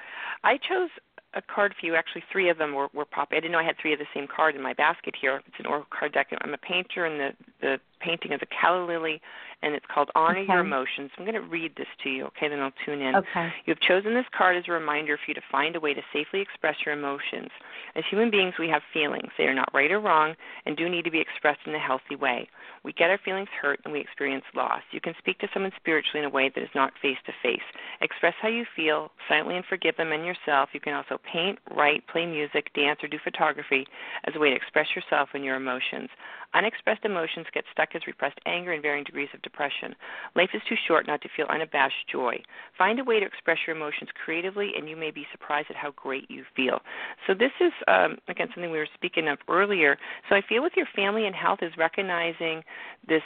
I 0.42 0.56
chose 0.56 0.88
a 1.34 1.42
card 1.42 1.74
for 1.78 1.84
you. 1.84 1.96
Actually, 1.96 2.24
three 2.30 2.48
of 2.48 2.56
them 2.56 2.74
were, 2.74 2.88
were 2.94 3.04
pop. 3.04 3.28
I 3.32 3.36
didn't 3.36 3.52
know 3.52 3.58
I 3.58 3.64
had 3.64 3.76
three 3.80 3.92
of 3.92 3.98
the 3.98 4.06
same 4.14 4.26
card 4.26 4.54
in 4.54 4.62
my 4.62 4.72
basket 4.72 5.14
here. 5.20 5.42
It's 5.46 5.56
an 5.58 5.66
oracle 5.66 5.88
card 5.98 6.12
deck. 6.12 6.28
I'm 6.40 6.54
a 6.54 6.58
painter, 6.58 7.04
and 7.04 7.20
the 7.20 7.30
the 7.60 7.80
painting 8.00 8.32
is 8.32 8.40
a 8.40 8.46
calla 8.46 8.86
lily 8.86 9.20
and 9.62 9.74
it's 9.74 9.86
called 9.92 10.10
Honor 10.14 10.40
okay. 10.40 10.52
Your 10.52 10.60
Emotions. 10.60 11.10
I'm 11.16 11.24
going 11.24 11.34
to 11.34 11.48
read 11.48 11.72
this 11.76 11.86
to 12.02 12.10
you, 12.10 12.26
okay? 12.26 12.48
Then 12.48 12.60
I'll 12.60 12.72
tune 12.84 13.00
in. 13.00 13.14
Okay. 13.16 13.48
You 13.64 13.74
have 13.74 13.80
chosen 13.80 14.14
this 14.14 14.26
card 14.36 14.56
as 14.56 14.64
a 14.68 14.72
reminder 14.72 15.16
for 15.16 15.24
you 15.28 15.34
to 15.34 15.42
find 15.50 15.76
a 15.76 15.80
way 15.80 15.94
to 15.94 16.02
safely 16.12 16.40
express 16.40 16.76
your 16.84 16.94
emotions. 16.94 17.48
As 17.94 18.04
human 18.10 18.30
beings, 18.30 18.54
we 18.58 18.68
have 18.68 18.82
feelings. 18.92 19.30
They 19.38 19.44
are 19.44 19.54
not 19.54 19.68
right 19.72 19.90
or 19.90 20.00
wrong 20.00 20.34
and 20.66 20.76
do 20.76 20.88
need 20.88 21.04
to 21.04 21.10
be 21.10 21.20
expressed 21.20 21.60
in 21.66 21.74
a 21.74 21.78
healthy 21.78 22.16
way. 22.16 22.48
We 22.84 22.92
get 22.92 23.10
our 23.10 23.18
feelings 23.24 23.48
hurt 23.60 23.80
and 23.84 23.92
we 23.92 24.00
experience 24.00 24.44
loss. 24.54 24.82
You 24.90 25.00
can 25.00 25.14
speak 25.18 25.38
to 25.38 25.48
someone 25.52 25.72
spiritually 25.76 26.20
in 26.20 26.24
a 26.24 26.34
way 26.34 26.50
that 26.52 26.62
is 26.62 26.74
not 26.74 26.92
face 27.00 27.18
to 27.26 27.32
face. 27.42 27.62
Express 28.00 28.34
how 28.42 28.48
you 28.48 28.64
feel, 28.74 29.10
silently 29.28 29.56
and 29.56 29.64
forgive 29.66 29.96
them 29.96 30.12
and 30.12 30.24
yourself. 30.24 30.70
You 30.72 30.80
can 30.80 30.94
also 30.94 31.20
paint, 31.30 31.58
write, 31.76 32.06
play 32.08 32.26
music, 32.26 32.72
dance, 32.74 32.98
or 33.02 33.08
do 33.08 33.18
photography 33.22 33.86
as 34.24 34.34
a 34.34 34.40
way 34.40 34.50
to 34.50 34.56
express 34.56 34.88
yourself 34.96 35.28
and 35.34 35.44
your 35.44 35.56
emotions. 35.56 36.08
Unexpressed 36.54 37.04
emotions 37.04 37.46
get 37.54 37.64
stuck 37.72 37.90
as 37.94 38.06
repressed 38.06 38.38
anger 38.46 38.72
and 38.72 38.82
varying 38.82 39.04
degrees 39.04 39.28
of 39.32 39.40
depression. 39.42 39.94
Life 40.36 40.50
is 40.52 40.62
too 40.68 40.76
short 40.86 41.06
not 41.06 41.22
to 41.22 41.28
feel 41.34 41.46
unabashed 41.48 42.08
joy. 42.10 42.42
Find 42.76 42.98
a 42.98 43.04
way 43.04 43.20
to 43.20 43.26
express 43.26 43.58
your 43.66 43.74
emotions 43.74 44.10
creatively, 44.24 44.72
and 44.76 44.88
you 44.88 44.96
may 44.96 45.10
be 45.10 45.26
surprised 45.32 45.70
at 45.70 45.76
how 45.76 45.92
great 45.92 46.30
you 46.30 46.44
feel. 46.54 46.80
So, 47.26 47.34
this 47.34 47.52
is, 47.60 47.72
um, 47.88 48.18
again, 48.28 48.48
something 48.54 48.70
we 48.70 48.78
were 48.78 48.88
speaking 48.94 49.28
of 49.28 49.38
earlier. 49.48 49.96
So, 50.28 50.36
I 50.36 50.42
feel 50.46 50.62
with 50.62 50.74
your 50.76 50.88
family 50.94 51.26
and 51.26 51.34
health 51.34 51.60
is 51.62 51.72
recognizing 51.78 52.62
this. 53.08 53.22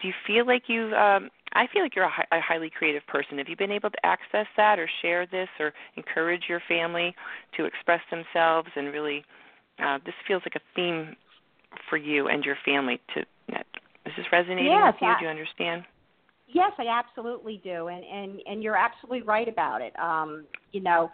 Do 0.00 0.08
you 0.08 0.14
feel 0.26 0.46
like 0.46 0.64
you've, 0.68 0.92
um, 0.92 1.30
I 1.52 1.66
feel 1.66 1.82
like 1.82 1.94
you're 1.94 2.04
a, 2.04 2.26
a 2.32 2.40
highly 2.40 2.70
creative 2.70 3.06
person. 3.06 3.38
Have 3.38 3.48
you 3.48 3.56
been 3.56 3.72
able 3.72 3.90
to 3.90 4.06
access 4.06 4.46
that 4.56 4.78
or 4.78 4.88
share 5.02 5.26
this 5.26 5.48
or 5.58 5.72
encourage 5.96 6.44
your 6.48 6.62
family 6.68 7.14
to 7.56 7.64
express 7.64 8.00
themselves 8.10 8.68
and 8.76 8.92
really? 8.92 9.24
Uh, 9.82 9.98
this 10.04 10.14
feels 10.26 10.42
like 10.44 10.56
a 10.56 10.60
theme 10.76 11.16
for 11.88 11.96
you 11.96 12.28
and 12.28 12.44
your 12.44 12.56
family 12.64 13.00
to 13.14 13.24
is 14.06 14.12
this 14.16 14.26
resonating 14.32 14.72
yes, 14.72 14.94
with 14.94 15.02
you? 15.02 15.08
I, 15.08 15.18
do 15.18 15.24
you 15.24 15.30
understand? 15.30 15.84
Yes, 16.48 16.72
I 16.78 16.86
absolutely 16.88 17.60
do, 17.62 17.88
and 17.88 18.04
and 18.04 18.40
and 18.46 18.62
you're 18.62 18.76
absolutely 18.76 19.22
right 19.22 19.46
about 19.46 19.82
it. 19.82 19.92
Um, 19.98 20.46
you 20.72 20.80
know, 20.80 21.10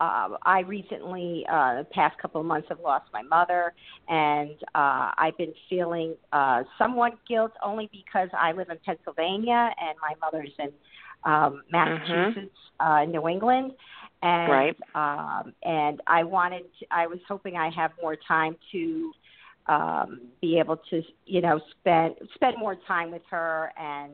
uh, 0.00 0.28
I 0.42 0.60
recently, 0.60 1.44
uh, 1.50 1.78
the 1.78 1.86
past 1.92 2.18
couple 2.18 2.40
of 2.40 2.46
months, 2.46 2.68
have 2.68 2.80
lost 2.80 3.06
my 3.12 3.22
mother, 3.22 3.72
and 4.08 4.50
uh, 4.74 5.10
I've 5.16 5.36
been 5.38 5.54
feeling 5.68 6.14
uh, 6.32 6.62
somewhat 6.78 7.14
guilt 7.28 7.52
only 7.64 7.88
because 7.90 8.28
I 8.38 8.52
live 8.52 8.68
in 8.68 8.78
Pennsylvania 8.84 9.70
and 9.80 9.96
my 10.00 10.14
mother's 10.20 10.52
in 10.58 10.70
um, 11.24 11.62
Massachusetts, 11.72 12.54
mm-hmm. 12.80 12.86
uh, 12.86 13.04
New 13.06 13.28
England, 13.28 13.72
and 14.22 14.52
right. 14.52 14.76
um, 14.94 15.54
and 15.64 16.00
I 16.06 16.22
wanted, 16.22 16.64
to, 16.78 16.86
I 16.90 17.06
was 17.06 17.18
hoping 17.26 17.56
I 17.56 17.70
have 17.70 17.90
more 18.00 18.16
time 18.28 18.56
to 18.72 19.12
um, 19.68 20.20
be 20.40 20.58
able 20.58 20.76
to 20.90 21.02
you 21.24 21.40
know 21.40 21.60
spend 21.78 22.14
spend 22.34 22.56
more 22.58 22.76
time 22.86 23.10
with 23.10 23.22
her 23.30 23.72
and 23.78 24.12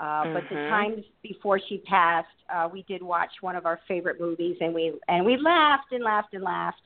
uh, 0.00 0.04
mm-hmm. 0.04 0.34
but 0.34 0.42
the 0.48 0.54
mm-hmm. 0.54 0.70
times 0.70 1.04
before 1.22 1.60
she 1.68 1.78
passed 1.78 2.26
uh, 2.54 2.68
we 2.70 2.82
did 2.82 3.02
watch 3.02 3.30
one 3.40 3.56
of 3.56 3.66
our 3.66 3.80
favorite 3.88 4.20
movies 4.20 4.56
and 4.60 4.74
we 4.74 4.92
and 5.08 5.24
we 5.24 5.36
laughed 5.36 5.92
and 5.92 6.04
laughed 6.04 6.34
and 6.34 6.44
laughed 6.44 6.82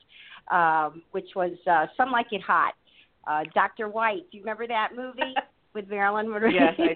um, 0.51 1.01
which 1.11 1.29
was 1.35 1.51
uh, 1.69 1.85
some 1.97 2.11
like 2.11 2.27
it 2.31 2.41
hot 2.41 2.73
uh, 3.27 3.43
Dr. 3.53 3.89
White 3.89 4.29
do 4.31 4.37
you 4.37 4.43
remember 4.43 4.67
that 4.67 4.89
movie 4.95 5.35
with 5.73 5.89
Marilyn 5.89 6.29
Monroe 6.29 6.49
yes 6.49 6.73
I, 6.77 6.95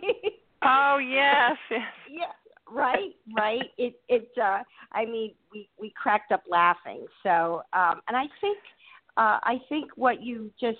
oh 0.63 0.97
yes 0.97 1.81
yeah 2.09 2.31
right 2.71 3.15
right 3.35 3.65
it 3.77 3.99
it 4.07 4.29
uh 4.41 4.59
i 4.93 5.03
mean 5.03 5.33
we 5.51 5.67
we 5.77 5.91
cracked 6.01 6.31
up 6.31 6.43
laughing 6.49 7.05
so 7.21 7.63
um 7.73 7.99
and 8.07 8.15
i 8.15 8.25
think 8.39 8.57
uh 9.17 9.39
i 9.43 9.57
think 9.67 9.91
what 9.95 10.23
you 10.23 10.49
just 10.59 10.77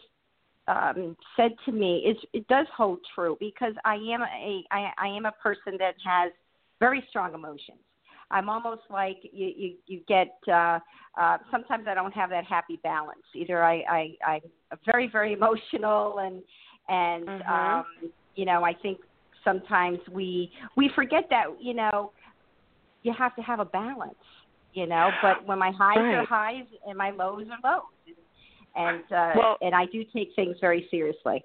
um, 0.72 1.18
said 1.36 1.52
to 1.66 1.72
me 1.72 1.98
is 1.98 2.18
it 2.34 2.48
does 2.48 2.68
hold 2.76 3.00
true 3.14 3.38
because 3.40 3.74
I 3.84 3.96
am 3.96 4.22
a 4.22 4.64
I, 4.72 4.92
I 4.98 5.08
am 5.08 5.26
a 5.26 5.32
person 5.34 5.78
that 5.80 5.96
has 6.06 6.32
very 6.80 7.04
strong 7.10 7.34
emotions. 7.34 7.80
I'm 8.30 8.48
almost 8.50 8.84
like 8.90 9.18
you 9.32 9.52
you, 9.56 9.74
you 9.88 10.02
get 10.08 10.38
uh, 10.48 10.80
uh, 11.20 11.38
sometimes 11.52 11.86
I 11.88 11.94
don't 11.94 12.14
have 12.14 12.30
that 12.30 12.46
happy 12.46 12.80
balance. 12.84 13.22
Either 13.36 13.64
I, 13.64 13.84
I 13.90 14.18
I'm 14.26 14.80
very 14.86 15.08
very 15.08 15.34
emotional 15.34 16.20
and 16.20 16.42
and 16.88 17.28
mm-hmm. 17.28 17.52
um, 17.52 18.12
you 18.36 18.46
know 18.46 18.64
I 18.64 18.74
think 18.74 19.00
sometimes 19.44 20.00
we 20.12 20.52
we 20.78 20.90
forget 20.96 21.26
that 21.30 21.46
you 21.60 21.74
know 21.74 22.12
you 23.04 23.14
have 23.18 23.36
to 23.36 23.42
have 23.42 23.60
a 23.60 23.66
balance 23.66 24.14
you 24.74 24.86
know 24.88 25.10
but 25.22 25.46
when 25.46 25.60
my 25.60 25.72
highs 25.72 25.98
right. 25.98 26.16
are 26.16 26.26
highs 26.26 26.66
and 26.88 26.98
my 26.98 27.10
lows 27.10 27.46
are 27.50 27.72
lows 27.72 28.16
and 28.76 29.04
uh, 29.12 29.32
well, 29.36 29.58
and 29.62 29.76
I 29.76 29.86
do 29.86 30.04
take 30.14 30.30
things 30.36 30.58
very 30.60 30.88
seriously. 30.90 31.44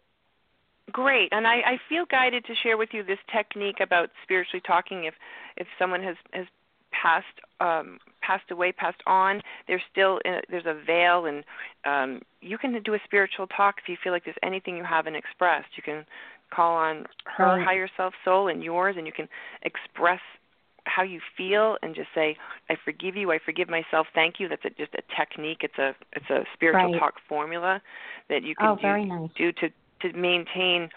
Great, 0.93 1.29
and 1.33 1.47
I, 1.47 1.57
I 1.57 1.77
feel 1.89 2.05
guided 2.09 2.45
to 2.45 2.55
share 2.62 2.77
with 2.77 2.91
you 2.93 3.03
this 3.03 3.19
technique 3.35 3.81
about 3.81 4.11
spiritually 4.23 4.62
talking. 4.67 5.05
If 5.05 5.15
if 5.57 5.67
someone 5.79 6.03
has 6.03 6.17
has 6.33 6.47
passed 6.93 7.27
um, 7.61 7.99
passed 8.23 8.51
away, 8.51 8.73
passed 8.73 9.03
on, 9.07 9.43
there's 9.67 9.83
still 9.91 10.21
uh, 10.25 10.41
there's 10.49 10.67
a 10.67 10.81
veil, 10.87 11.27
and 11.27 11.45
um, 11.85 12.23
you 12.41 12.57
can 12.59 12.81
do 12.83 12.95
a 12.95 12.99
spiritual 13.05 13.47
talk 13.49 13.77
if 13.83 13.89
you 13.89 13.97
feel 14.03 14.12
like 14.12 14.25
there's 14.25 14.37
anything 14.43 14.77
you 14.77 14.85
haven't 14.85 15.17
expressed. 15.17 15.69
You 15.77 15.83
can 15.83 16.05
call 16.55 16.77
on 16.77 17.07
her 17.25 17.45
right. 17.45 17.65
higher 17.65 17.89
self 17.97 18.15
soul 18.25 18.49
and 18.49 18.62
yours, 18.62 18.95
and 18.97 19.07
you 19.07 19.12
can 19.12 19.29
express 19.62 20.21
how 20.87 21.03
you 21.03 21.20
feel 21.37 21.77
and 21.83 21.94
just 21.94 22.09
say 22.14 22.37
i 22.70 22.77
forgive 22.85 23.16
you 23.16 23.33
i 23.33 23.38
forgive 23.44 23.68
myself 23.68 24.07
thank 24.14 24.40
you 24.40 24.49
that's 24.49 24.64
a, 24.64 24.70
just 24.70 24.94
a 24.94 25.03
technique 25.16 25.59
it's 25.62 25.79
a 25.79 25.94
it's 26.12 26.31
a 26.31 26.44
spiritual 26.55 26.92
right. 26.92 27.01
talk 27.01 27.14
formula 27.29 27.83
that 28.29 28.42
you 28.42 28.55
can 28.55 28.68
oh, 28.68 28.77
do, 28.77 29.07
nice. 29.07 29.31
do 29.37 29.53
to 29.53 29.68
to 30.01 30.16
maintain 30.16 30.88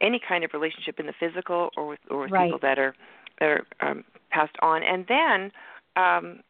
any 0.00 0.20
kind 0.26 0.44
of 0.44 0.50
relationship 0.52 0.98
in 0.98 1.06
the 1.06 1.12
physical 1.18 1.70
or 1.76 1.88
with 1.88 2.00
or 2.10 2.22
with 2.22 2.30
right. 2.30 2.46
people 2.46 2.58
that 2.60 2.78
are 2.78 2.94
that 3.40 3.48
are 3.48 3.66
um, 3.80 4.04
passed 4.30 4.56
on 4.62 4.82
and 4.82 5.06
then 5.08 5.52
um 5.96 6.40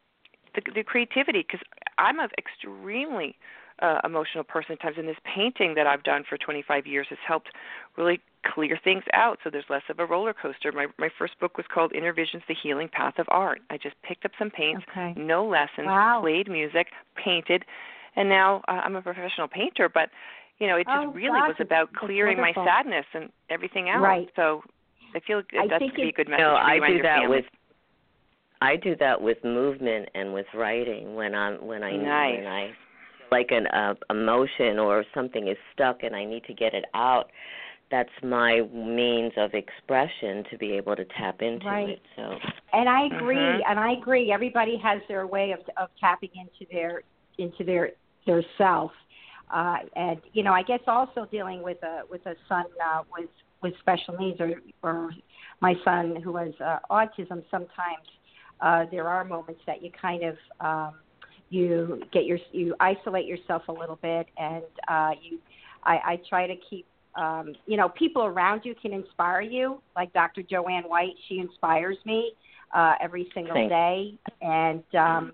the, 0.55 0.61
the 0.73 0.83
creativity 0.83 1.45
because 1.45 1.65
i'm 1.97 2.19
an 2.19 2.29
extremely 2.37 3.35
uh, 3.81 3.99
emotional 4.03 4.43
person 4.43 4.73
at 4.73 4.81
times 4.81 4.95
and 4.97 5.07
this 5.07 5.17
painting 5.35 5.73
that 5.75 5.87
i've 5.87 6.03
done 6.03 6.23
for 6.27 6.37
25 6.37 6.85
years 6.85 7.07
has 7.09 7.19
helped 7.27 7.49
really 7.97 8.19
clear 8.45 8.79
things 8.83 9.03
out 9.13 9.39
so 9.43 9.49
there's 9.49 9.65
less 9.69 9.81
of 9.89 9.99
a 9.99 10.05
roller 10.05 10.33
coaster. 10.33 10.71
My 10.71 10.87
my 10.97 11.09
first 11.17 11.39
book 11.39 11.57
was 11.57 11.65
called 11.73 11.93
Inner 11.93 12.13
Visions: 12.13 12.43
The 12.47 12.55
Healing 12.61 12.89
Path 12.89 13.15
of 13.17 13.25
Art. 13.29 13.61
I 13.69 13.77
just 13.77 13.95
picked 14.03 14.25
up 14.25 14.31
some 14.37 14.49
paints, 14.49 14.83
okay. 14.91 15.13
no 15.17 15.45
lessons, 15.45 15.87
wow. 15.87 16.19
played 16.21 16.49
music, 16.49 16.87
painted, 17.15 17.63
and 18.15 18.29
now 18.29 18.61
uh, 18.67 18.81
I'm 18.83 18.95
a 18.95 19.01
professional 19.01 19.47
painter. 19.47 19.89
But 19.89 20.09
you 20.59 20.67
know, 20.67 20.77
it 20.77 20.85
just 20.85 21.07
oh, 21.07 21.11
really 21.11 21.39
gosh, 21.39 21.49
was 21.49 21.57
about 21.59 21.93
clearing 21.93 22.37
my 22.37 22.53
sadness 22.53 23.05
and 23.13 23.29
everything 23.49 23.89
out. 23.89 24.01
Right. 24.01 24.29
So 24.35 24.63
I 25.15 25.19
feel 25.19 25.41
I 25.59 25.67
that's 25.67 25.79
think 25.79 25.95
be 25.95 26.09
a 26.09 26.11
good 26.11 26.29
message 26.29 26.39
you 26.39 26.45
know, 26.45 26.55
for 26.55 26.57
I 26.57 26.75
you 26.75 26.87
do 26.87 26.93
your 26.93 27.03
that 27.03 27.19
family. 27.21 27.35
with 27.37 27.45
I 28.61 28.75
do 28.77 28.95
that 28.97 29.21
with 29.21 29.43
movement 29.43 30.09
and 30.15 30.33
with 30.33 30.45
writing 30.53 31.15
when 31.15 31.35
I'm 31.35 31.65
when 31.65 31.83
I 31.83 31.95
nice. 31.95 32.37
when 32.37 32.47
I 32.47 32.71
like 33.37 33.49
an 33.51 33.65
uh, 33.67 33.95
emotion 34.09 34.73
or 34.79 35.03
something 35.15 35.43
is 35.53 35.57
stuck 35.73 35.97
and 36.03 36.13
I 36.15 36.23
need 36.25 36.43
to 36.45 36.53
get 36.53 36.73
it 36.73 36.85
out 36.93 37.27
that's 37.93 38.09
my 38.23 38.61
means 38.73 39.33
of 39.37 39.51
expression 39.53 40.43
to 40.49 40.57
be 40.57 40.71
able 40.73 40.95
to 40.95 41.05
tap 41.15 41.41
into 41.41 41.67
right. 41.67 41.89
it. 41.89 42.01
So 42.15 42.39
And 42.73 42.89
I 42.89 43.01
agree, 43.05 43.37
Mhm. 43.37 43.61
and 43.67 43.79
I 43.79 43.91
agree. 43.91 44.31
Everybody 44.31 44.75
has 44.77 44.99
their 45.07 45.27
way 45.27 45.51
of 45.51 45.61
of 45.77 45.89
tapping 45.99 46.31
into 46.43 46.65
their 46.73 47.03
into 47.37 47.63
their 47.63 47.91
their 48.25 48.43
self. 48.57 48.91
Uh, 49.57 49.77
and 49.95 50.19
you 50.35 50.41
know, 50.41 50.53
I 50.53 50.63
guess 50.63 50.83
also 50.87 51.27
dealing 51.37 51.61
with 51.61 51.81
a 51.83 51.95
with 52.09 52.25
a 52.25 52.35
son 52.49 52.65
uh, 52.83 53.03
with 53.15 53.29
with 53.61 53.73
special 53.79 54.13
needs, 54.17 54.39
or 54.41 54.49
or 54.81 55.11
my 55.59 55.75
son 55.85 56.15
who 56.23 56.35
has 56.37 56.53
uh, 56.59 56.79
autism. 56.89 57.39
Sometimes 57.51 58.07
uh, 58.59 58.85
there 58.93 59.07
are 59.07 59.23
moments 59.23 59.61
that 59.69 59.83
you 59.83 59.91
kind 59.91 60.23
of 60.31 60.35
um, 60.69 60.93
you 61.53 62.01
get 62.11 62.25
your 62.25 62.39
you 62.51 62.75
isolate 62.79 63.25
yourself 63.25 63.63
a 63.67 63.71
little 63.71 63.99
bit, 64.01 64.27
and 64.37 64.63
uh, 64.87 65.11
you 65.21 65.39
I, 65.83 65.95
I 66.05 66.19
try 66.29 66.47
to 66.47 66.55
keep 66.69 66.85
um, 67.15 67.53
you 67.67 67.77
know, 67.77 67.89
people 67.89 68.23
around 68.23 68.61
you 68.63 68.73
can 68.73 68.91
inspire 68.91 69.41
you. 69.41 69.81
Like 69.95 70.11
Dr. 70.13 70.41
Jo 70.41 70.63
Anne 70.63 70.83
White, 70.83 71.13
she 71.29 71.39
inspires 71.39 71.97
me 72.05 72.33
uh, 72.73 72.95
every 73.01 73.29
single 73.33 73.53
Thanks. 73.53 73.69
day. 73.69 74.17
And 74.41 74.83
um, 74.95 75.33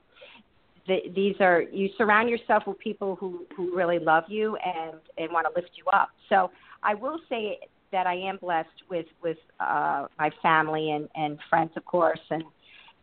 the, 0.88 0.98
these 1.16 1.36
are 1.40 1.62
you 1.62 1.90
surround 1.98 2.30
yourself 2.30 2.64
with 2.68 2.80
people 2.80 3.16
who 3.16 3.46
who 3.56 3.76
really 3.76 4.00
love 4.00 4.26
you 4.28 4.58
and 4.58 5.00
and 5.18 5.32
want 5.32 5.48
to 5.48 5.60
lift 5.60 5.72
you 5.76 5.86
up. 5.94 6.10
So 6.28 6.52
I 6.84 6.96
will 6.96 7.20
say 7.30 7.60
that 7.92 8.08
I 8.08 8.16
am 8.16 8.38
blessed 8.38 8.68
with 8.90 9.06
with 9.24 9.38
uh, 9.60 10.08
my 10.18 10.32
family 10.42 10.92
and 10.92 11.08
and 11.16 11.38
friends, 11.50 11.72
of 11.78 11.86
course, 11.86 12.20
and 12.30 12.44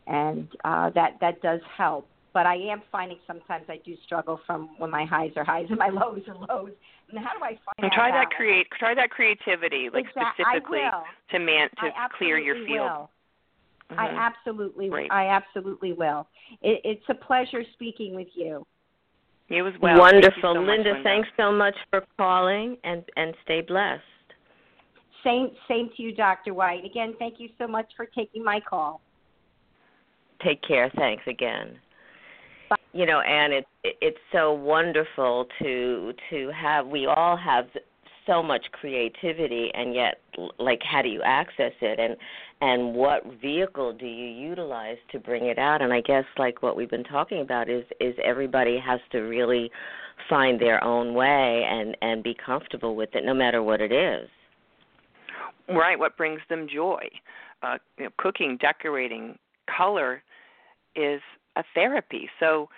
and 0.07 0.48
uh, 0.64 0.90
that 0.90 1.16
that 1.20 1.40
does 1.40 1.61
help. 1.76 2.09
But 2.37 2.44
I 2.44 2.57
am 2.57 2.83
finding 2.92 3.16
sometimes 3.27 3.64
I 3.70 3.79
do 3.83 3.94
struggle 4.05 4.38
from 4.44 4.68
when 4.77 4.90
my 4.90 5.07
highs 5.07 5.31
are 5.37 5.44
highs 5.44 5.64
and 5.70 5.79
my 5.79 5.88
lows 5.88 6.20
are 6.29 6.37
lows 6.37 6.72
and 7.09 7.18
how 7.18 7.33
do 7.33 7.42
I 7.42 7.57
find 7.64 7.79
and 7.79 7.90
that 7.90 7.94
try 7.94 8.11
balance? 8.11 8.29
that 8.31 8.37
create 8.37 8.66
try 8.79 8.94
that 8.94 9.09
creativity 9.09 9.88
like 9.90 10.05
Exact- 10.05 10.38
specifically 10.38 10.83
to 11.31 11.38
man 11.38 11.70
to 11.81 11.90
clear 12.18 12.37
your 12.37 12.57
field. 12.66 12.90
Will. 12.90 13.11
I 13.96 14.09
Mhm. 14.09 14.18
absolutely, 14.18 14.90
Great. 14.90 15.11
I 15.11 15.29
absolutely 15.29 15.94
will. 15.94 16.29
It, 16.61 16.83
it's 16.85 17.09
a 17.09 17.14
pleasure 17.14 17.64
speaking 17.72 18.14
with 18.14 18.29
you. 18.35 18.66
It 19.49 19.62
was 19.62 19.72
well. 19.81 19.96
Thank 19.96 20.12
you 20.12 20.20
wonderful, 20.20 20.55
so 20.57 20.61
much, 20.61 20.68
Linda. 20.77 20.92
Linda. 20.92 21.05
Thanks 21.05 21.29
so 21.38 21.51
much 21.51 21.77
for 21.88 22.05
calling, 22.18 22.77
and 22.85 23.03
and 23.16 23.35
stay 23.44 23.62
blessed. 23.62 24.03
Same 25.25 25.53
same 25.68 25.88
to 25.96 26.03
you, 26.03 26.14
Dr. 26.14 26.53
White. 26.53 26.85
Again, 26.85 27.14
thank 27.18 27.40
you 27.40 27.49
so 27.57 27.66
much 27.66 27.90
for 27.96 28.05
taking 28.05 28.44
my 28.44 28.61
call. 28.61 29.01
Take 30.42 30.61
care. 30.61 30.90
Thanks 30.96 31.27
again. 31.27 31.81
You 32.92 33.07
know, 33.07 33.20
and 33.20 33.52
it's 33.52 33.68
it's 33.85 34.18
so 34.33 34.52
wonderful 34.52 35.46
to 35.61 36.12
to 36.31 36.50
have. 36.50 36.87
We 36.87 37.07
all 37.07 37.37
have 37.37 37.66
so 38.26 38.42
much 38.42 38.66
creativity, 38.72 39.70
and 39.74 39.94
yet, 39.94 40.20
like, 40.59 40.81
how 40.83 41.02
do 41.02 41.09
you 41.09 41.22
access 41.22 41.72
it? 41.81 41.98
And 41.98 42.16
and 42.61 42.94
what 42.94 43.22
vehicle 43.40 43.92
do 43.92 44.07
you 44.07 44.26
utilize 44.26 44.96
to 45.12 45.18
bring 45.18 45.46
it 45.46 45.59
out? 45.59 45.83
And 45.83 45.92
I 45.92 46.00
guess, 46.00 46.24
like 46.38 46.62
what 46.62 46.76
we've 46.76 46.90
been 46.90 47.05
talking 47.05 47.40
about, 47.40 47.68
is 47.68 47.85
is 48.00 48.14
everybody 48.24 48.79
has 48.79 49.00
to 49.12 49.20
really 49.20 49.70
find 50.29 50.61
their 50.61 50.83
own 50.83 51.14
way 51.14 51.64
and 51.68 51.96
and 52.02 52.22
be 52.22 52.35
comfortable 52.35 52.96
with 52.96 53.11
it, 53.14 53.24
no 53.24 53.35
matter 53.35 53.62
what 53.62 53.81
it 53.81 53.92
is. 53.92 54.29
Right. 55.68 55.98
What 55.98 56.16
brings 56.16 56.40
them 56.48 56.66
joy? 56.72 57.05
Uh, 57.62 57.79
you 57.98 58.05
know, 58.05 58.11
cooking, 58.18 58.57
decorating, 58.61 59.37
color 59.74 60.22
is 60.94 61.20
a 61.56 61.64
therapy. 61.74 62.28
So 62.38 62.68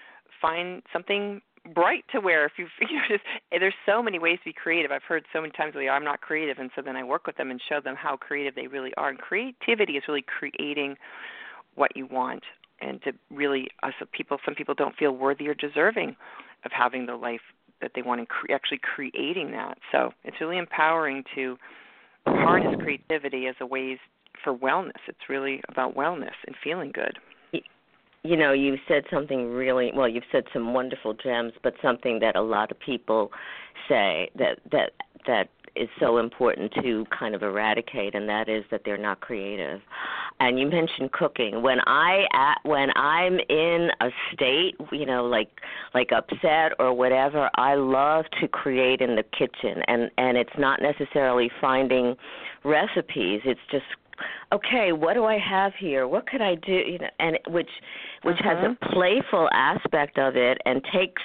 find 0.40 0.82
something 0.92 1.40
bright 1.74 2.04
to 2.12 2.20
wear 2.20 2.46
if 2.46 2.52
you've 2.56 2.68
you 2.80 2.96
know 2.96 3.02
just 3.08 3.24
there's 3.50 3.74
so 3.84 4.02
many 4.02 4.18
ways 4.18 4.38
to 4.44 4.50
be 4.50 4.52
creative. 4.52 4.90
I've 4.90 5.02
heard 5.02 5.24
so 5.32 5.40
many 5.40 5.52
times 5.52 5.74
well, 5.74 5.84
i'm 5.90 6.04
not 6.04 6.20
creative. 6.20 6.58
And 6.58 6.70
so 6.74 6.82
then 6.82 6.96
i 6.96 7.04
work 7.04 7.26
with 7.26 7.36
them 7.36 7.50
and 7.50 7.60
show 7.68 7.80
them 7.80 7.96
how 7.96 8.16
creative 8.16 8.54
they 8.54 8.66
really 8.66 8.92
are. 8.96 9.10
And 9.10 9.18
creativity 9.18 9.94
is 9.94 10.04
really 10.08 10.24
creating 10.26 10.96
what 11.74 11.96
you 11.96 12.06
want 12.06 12.42
and 12.80 13.02
to 13.02 13.12
really 13.30 13.68
uh, 13.82 13.90
so 13.98 14.06
people 14.12 14.38
some 14.44 14.54
people 14.54 14.74
don't 14.74 14.96
feel 14.96 15.12
worthy 15.12 15.48
or 15.48 15.54
deserving 15.54 16.16
of 16.64 16.72
having 16.72 17.06
the 17.06 17.16
life 17.16 17.40
that 17.80 17.92
they 17.94 18.02
want 18.02 18.20
and 18.20 18.28
cre- 18.28 18.52
actually 18.52 18.80
creating 18.82 19.52
that. 19.52 19.78
So 19.92 20.10
it's 20.24 20.40
really 20.40 20.58
empowering 20.58 21.24
to 21.34 21.56
harness 22.26 22.74
creativity 22.82 23.46
as 23.46 23.54
a 23.60 23.66
ways 23.66 23.98
for 24.42 24.52
wellness. 24.54 24.98
It's 25.06 25.28
really 25.28 25.60
about 25.68 25.96
wellness 25.96 26.34
and 26.46 26.56
feeling 26.62 26.90
good 26.92 27.18
you 28.28 28.36
know, 28.36 28.52
you've 28.52 28.80
said 28.86 29.04
something 29.10 29.50
really 29.50 29.90
well. 29.94 30.06
You've 30.06 30.24
said 30.30 30.44
some 30.52 30.74
wonderful 30.74 31.14
gems, 31.14 31.54
but 31.62 31.74
something 31.80 32.18
that 32.20 32.36
a 32.36 32.42
lot 32.42 32.70
of 32.70 32.78
people 32.78 33.32
say 33.88 34.30
that 34.38 34.58
that 34.70 34.92
that 35.26 35.48
is 35.76 35.88
so 35.98 36.18
important 36.18 36.72
to 36.82 37.06
kind 37.16 37.34
of 37.34 37.42
eradicate, 37.42 38.14
and 38.14 38.28
that 38.28 38.48
is 38.48 38.64
that 38.70 38.82
they're 38.84 38.98
not 38.98 39.20
creative. 39.20 39.80
And 40.40 40.58
you 40.58 40.66
mentioned 40.66 41.12
cooking. 41.12 41.62
When 41.62 41.78
I 41.86 42.26
at, 42.34 42.58
when 42.64 42.90
I'm 42.96 43.38
in 43.48 43.90
a 44.00 44.10
state, 44.32 44.74
you 44.92 45.06
know, 45.06 45.24
like 45.24 45.48
like 45.94 46.10
upset 46.12 46.72
or 46.78 46.92
whatever, 46.92 47.48
I 47.54 47.76
love 47.76 48.26
to 48.42 48.48
create 48.48 49.00
in 49.00 49.16
the 49.16 49.22
kitchen, 49.22 49.82
and 49.88 50.10
and 50.18 50.36
it's 50.36 50.58
not 50.58 50.82
necessarily 50.82 51.50
finding 51.62 52.14
recipes. 52.62 53.40
It's 53.46 53.60
just 53.70 53.86
okay, 54.52 54.92
what 54.92 55.14
do 55.14 55.24
I 55.24 55.38
have 55.38 55.72
here? 55.78 56.06
What 56.08 56.26
could 56.26 56.40
I 56.40 56.54
do? 56.56 56.72
You 56.72 56.98
know, 56.98 57.10
and 57.18 57.38
which 57.48 57.70
which 58.22 58.36
uh-huh. 58.40 58.56
has 58.56 58.64
a 58.64 58.70
uh-huh. 58.70 58.92
playful 58.92 59.48
aspect 59.52 60.18
of 60.18 60.36
it 60.36 60.58
and 60.64 60.82
takes 60.92 61.22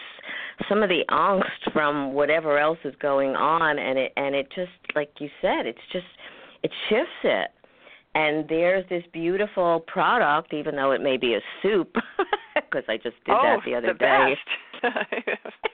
some 0.69 0.83
of 0.83 0.89
the 0.89 1.03
angst 1.09 1.73
from 1.73 2.13
whatever 2.13 2.57
else 2.57 2.77
is 2.83 2.93
going 3.01 3.35
on 3.35 3.79
and 3.79 3.97
it 3.97 4.13
and 4.17 4.35
it 4.35 4.47
just 4.55 4.71
like 4.95 5.09
you 5.19 5.29
said, 5.41 5.65
it's 5.65 5.79
just 5.91 6.05
it 6.63 6.71
shifts 6.89 7.11
it. 7.23 7.49
And 8.15 8.47
there's 8.47 8.87
this 8.89 9.03
beautiful 9.11 9.83
product, 9.87 10.53
even 10.53 10.75
though 10.75 10.91
it 10.91 11.01
may 11.01 11.17
be 11.17 11.33
a 11.33 11.39
soup, 11.63 11.95
because 12.55 12.83
I 12.87 12.97
just 12.97 13.15
did 13.25 13.33
oh, 13.33 13.41
that 13.41 13.59
the 13.65 13.75
other 13.75 13.87
the 13.87 13.93
day. 13.93 14.35
Best. 14.83 14.93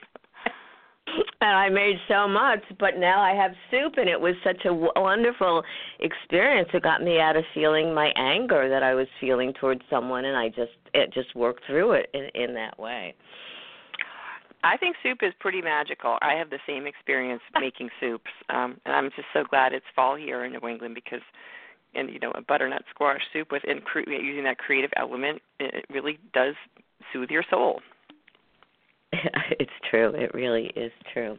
and 1.40 1.50
I 1.50 1.68
made 1.68 1.96
so 2.08 2.26
much, 2.26 2.60
but 2.78 2.96
now 2.96 3.20
I 3.20 3.34
have 3.34 3.52
soup, 3.70 3.94
and 3.98 4.08
it 4.08 4.18
was 4.18 4.34
such 4.42 4.64
a 4.64 4.72
wonderful 4.72 5.62
experience. 6.00 6.68
It 6.72 6.82
got 6.82 7.02
me 7.02 7.20
out 7.20 7.36
of 7.36 7.44
feeling 7.54 7.94
my 7.94 8.12
anger 8.16 8.68
that 8.68 8.82
I 8.82 8.94
was 8.94 9.06
feeling 9.20 9.52
towards 9.52 9.82
someone, 9.90 10.24
and 10.24 10.36
I 10.36 10.48
just 10.48 10.72
it 10.94 11.12
just 11.12 11.34
worked 11.34 11.64
through 11.66 11.92
it 11.92 12.10
in, 12.14 12.28
in 12.34 12.54
that 12.54 12.78
way. 12.78 13.14
I 14.62 14.76
think 14.76 14.96
soup 15.02 15.18
is 15.22 15.32
pretty 15.40 15.62
magical. 15.62 16.18
I 16.20 16.34
have 16.34 16.50
the 16.50 16.58
same 16.66 16.86
experience 16.86 17.42
making 17.60 17.90
soups, 17.98 18.30
um, 18.48 18.78
and 18.84 18.94
I'm 18.94 19.10
just 19.16 19.28
so 19.32 19.44
glad 19.48 19.72
it's 19.72 19.86
fall 19.94 20.16
here 20.16 20.44
in 20.44 20.52
New 20.52 20.68
England 20.68 20.94
because, 20.94 21.22
and 21.94 22.10
you 22.10 22.18
know, 22.18 22.32
a 22.34 22.42
butternut 22.42 22.84
squash 22.90 23.22
soup 23.32 23.48
with 23.50 23.62
and 23.66 23.82
cre- 23.84 24.08
using 24.08 24.44
that 24.44 24.58
creative 24.58 24.90
element, 24.96 25.40
it 25.58 25.84
really 25.90 26.18
does 26.34 26.54
soothe 27.12 27.30
your 27.30 27.44
soul. 27.48 27.80
it's 29.58 29.70
true. 29.90 30.12
It 30.14 30.32
really 30.34 30.72
is 30.76 30.92
true. 31.12 31.36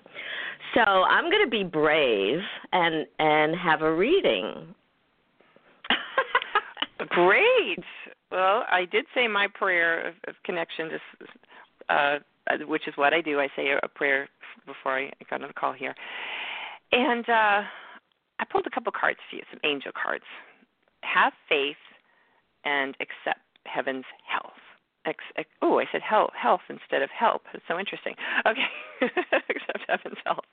So 0.74 0.82
I'm 0.82 1.30
going 1.30 1.44
to 1.44 1.50
be 1.50 1.64
brave 1.64 2.40
and 2.74 3.06
and 3.20 3.56
have 3.56 3.82
a 3.82 3.94
reading. 3.94 4.74
Great. 7.10 7.84
Well, 8.32 8.64
I 8.70 8.86
did 8.92 9.06
say 9.14 9.28
my 9.28 9.48
prayer 9.54 10.08
of, 10.08 10.14
of 10.28 10.36
connection, 10.46 10.90
to, 10.90 11.00
uh, 11.94 12.20
which 12.68 12.88
is 12.88 12.94
what 12.96 13.14
I 13.14 13.22
do. 13.22 13.40
I 13.40 13.48
say 13.56 13.72
a 13.82 13.88
prayer 13.88 14.30
before 14.66 14.98
I 15.00 15.12
got 15.30 15.42
on 15.42 15.48
the 15.48 15.54
call 15.54 15.74
here, 15.74 15.96
and 16.92 17.28
uh, 17.28 17.64
I 18.40 18.46
pulled 18.50 18.68
a 18.68 18.70
couple 18.70 18.92
cards 18.92 19.20
for 19.30 19.36
you, 19.38 19.44
some 19.52 19.60
angel 19.64 19.92
cards. 20.02 20.24
Have 21.02 21.34
faith 21.50 21.76
and 22.64 22.96
accept 23.02 23.42
heaven's 23.66 24.06
health 24.26 24.54
ex, 25.06 25.24
ex, 25.38 25.50
oh, 25.62 25.80
I 25.80 25.86
said 25.92 26.02
health, 26.02 26.32
health 26.40 26.62
instead 26.70 27.02
of 27.02 27.10
help. 27.10 27.44
It's 27.54 27.64
so 27.68 27.80
interesting. 27.80 28.16
Okay, 28.48 29.10
except 29.50 29.80
heaven's 29.88 30.18
help. 30.26 30.46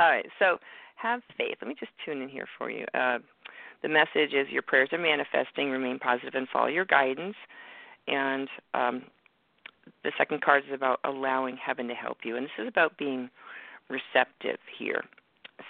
All 0.00 0.08
right, 0.08 0.26
so 0.38 0.58
have 0.96 1.20
faith. 1.36 1.56
Let 1.60 1.68
me 1.68 1.76
just 1.78 1.92
tune 2.04 2.22
in 2.22 2.28
here 2.28 2.46
for 2.58 2.70
you. 2.70 2.84
Uh, 2.94 3.18
the 3.82 3.88
message 3.88 4.34
is 4.34 4.48
your 4.50 4.62
prayers 4.62 4.88
are 4.92 4.98
manifesting. 4.98 5.70
Remain 5.70 5.98
positive 5.98 6.34
and 6.34 6.48
follow 6.52 6.66
your 6.66 6.84
guidance. 6.84 7.36
And 8.08 8.48
um, 8.74 9.02
the 10.02 10.12
second 10.18 10.42
card 10.42 10.64
is 10.66 10.74
about 10.74 11.00
allowing 11.04 11.56
heaven 11.56 11.86
to 11.88 11.94
help 11.94 12.18
you, 12.24 12.36
and 12.36 12.46
this 12.46 12.52
is 12.58 12.68
about 12.68 12.96
being 12.98 13.30
receptive 13.88 14.58
here. 14.78 15.04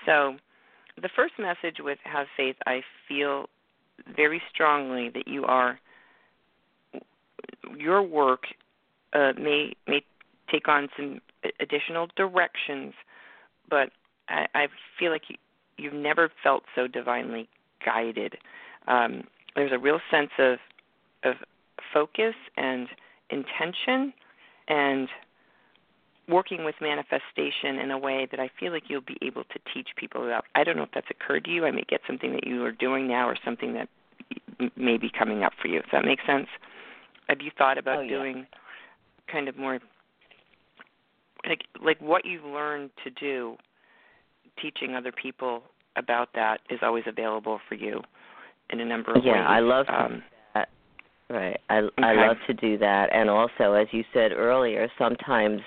So, 0.07 0.37
the 1.01 1.09
first 1.15 1.35
message 1.39 1.77
with 1.81 1.99
have 2.05 2.27
faith, 2.37 2.57
I 2.67 2.83
feel 3.07 3.47
very 4.17 4.43
strongly 4.53 5.11
that 5.11 5.29
you 5.29 5.45
are 5.45 5.79
your 7.77 8.03
work 8.03 8.45
uh, 9.13 9.33
may 9.39 9.75
may 9.87 10.03
take 10.51 10.69
on 10.69 10.89
some 10.97 11.21
additional 11.61 12.09
directions, 12.17 12.95
but 13.69 13.91
I, 14.29 14.47
I 14.55 14.67
feel 14.99 15.11
like 15.11 15.23
you, 15.29 15.37
you've 15.77 15.95
never 15.95 16.31
felt 16.43 16.65
so 16.75 16.87
divinely 16.87 17.49
guided. 17.85 18.37
Um, 18.87 19.25
there's 19.55 19.73
a 19.73 19.79
real 19.79 20.01
sense 20.11 20.31
of 20.39 20.59
of 21.25 21.37
focus 21.93 22.35
and 22.57 22.89
intention 23.31 24.13
and 24.69 25.09
working 26.29 26.65
with 26.65 26.75
manifestation 26.81 27.79
in 27.83 27.91
a 27.91 27.99
way 27.99 28.29
that 28.31 28.39
I 28.39 28.51
feel 28.61 28.71
like 28.71 28.85
you'll 28.89 29.01
be 29.01 29.17
able 29.23 29.45
to 29.45 29.59
teach 29.73 29.89
people 29.97 30.27
about. 30.27 30.45
I 30.55 30.63
don't 30.63 30.77
know 30.77 30.83
if 30.83 30.91
that's 30.95 31.09
occurred 31.11 31.45
to 31.45 31.51
you. 31.51 31.65
I 31.65 31.71
may 31.71 31.85
get 31.89 32.03
something 32.07 32.33
that 32.33 32.47
you 32.47 32.65
are 32.65 32.73
doing 32.73 33.09
now 33.09 33.29
or 33.29 33.37
something 33.43 33.73
that 33.75 33.89
may 34.77 34.99
be 34.99 35.11
coming 35.11 35.43
up 35.43 35.55
for 35.61 35.69
you. 35.69 35.81
Does 35.81 35.91
that 35.93 36.05
make 36.05 36.19
sense? 36.27 36.49
Have 37.29 37.41
you 37.41 37.51
thought 37.57 37.79
about 37.79 37.99
oh, 37.99 38.03
yeah. 38.03 38.11
doing 38.11 38.47
kind 39.31 39.49
of 39.49 39.57
more 39.57 39.79
like 41.47 41.63
like 41.85 42.01
what 42.01 42.25
you've 42.25 42.45
learned 42.45 42.91
to 43.05 43.11
do? 43.11 43.57
Teaching 44.61 44.97
other 44.97 45.13
people 45.13 45.63
about 45.97 46.31
that 46.35 46.59
is 46.69 46.81
always 46.83 47.05
available 47.07 47.61
for 47.69 47.77
you 47.77 48.01
in 48.71 48.81
a 48.81 48.85
number 48.85 49.13
of 49.13 49.25
yeah, 49.25 49.33
ways. 49.33 49.41
Yeah, 49.41 49.49
I 49.49 49.61
love 49.61 49.87
um, 49.89 50.23
that. 50.55 50.69
Right, 51.31 51.61
I 51.69 51.79
okay. 51.79 51.93
I 52.03 52.27
love 52.27 52.37
to 52.47 52.55
do 52.55 52.79
that, 52.79 53.11
and 53.13 53.29
also, 53.29 53.75
as 53.75 53.87
you 53.93 54.03
said 54.13 54.33
earlier, 54.33 54.89
sometimes 54.99 55.61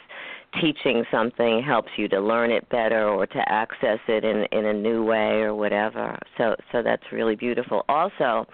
teaching 0.60 1.04
something 1.12 1.64
helps 1.66 1.90
you 1.98 2.08
to 2.10 2.20
learn 2.20 2.52
it 2.52 2.68
better 2.70 3.08
or 3.08 3.26
to 3.26 3.44
access 3.48 4.00
it 4.08 4.26
in 4.26 4.46
in 4.52 4.66
a 4.66 4.74
new 4.74 5.04
way 5.04 5.42
or 5.42 5.56
whatever. 5.56 6.18
So 6.38 6.56
so 6.72 6.82
that's 6.82 7.04
really 7.12 7.36
beautiful. 7.36 7.86
Also, 7.88 8.46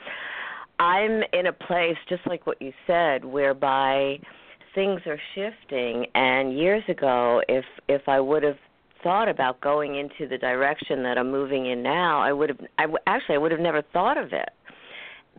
I'm 0.79 1.23
in 1.33 1.47
a 1.47 1.53
place 1.53 1.97
just 2.07 2.25
like 2.27 2.45
what 2.45 2.61
you 2.61 2.71
said 2.85 3.25
whereby 3.25 4.19
things 4.75 5.01
are 5.07 5.19
shifting 5.33 6.05
and 6.13 6.57
years 6.57 6.83
ago 6.87 7.41
if 7.49 7.65
if 7.87 8.07
I 8.07 8.19
would 8.19 8.43
have 8.43 8.57
thought 9.03 9.29
about 9.29 9.61
going 9.61 9.95
into 9.95 10.27
the 10.27 10.37
direction 10.37 11.03
that 11.03 11.17
I'm 11.17 11.31
moving 11.31 11.67
in 11.67 11.83
now, 11.83 12.21
I 12.21 12.31
would 12.31 12.49
have 12.49 12.59
I 12.77 12.83
w- 12.83 12.97
actually 13.07 13.35
I 13.35 13.37
would 13.39 13.51
have 13.51 13.59
never 13.59 13.81
thought 13.93 14.17
of 14.17 14.33
it. 14.33 14.49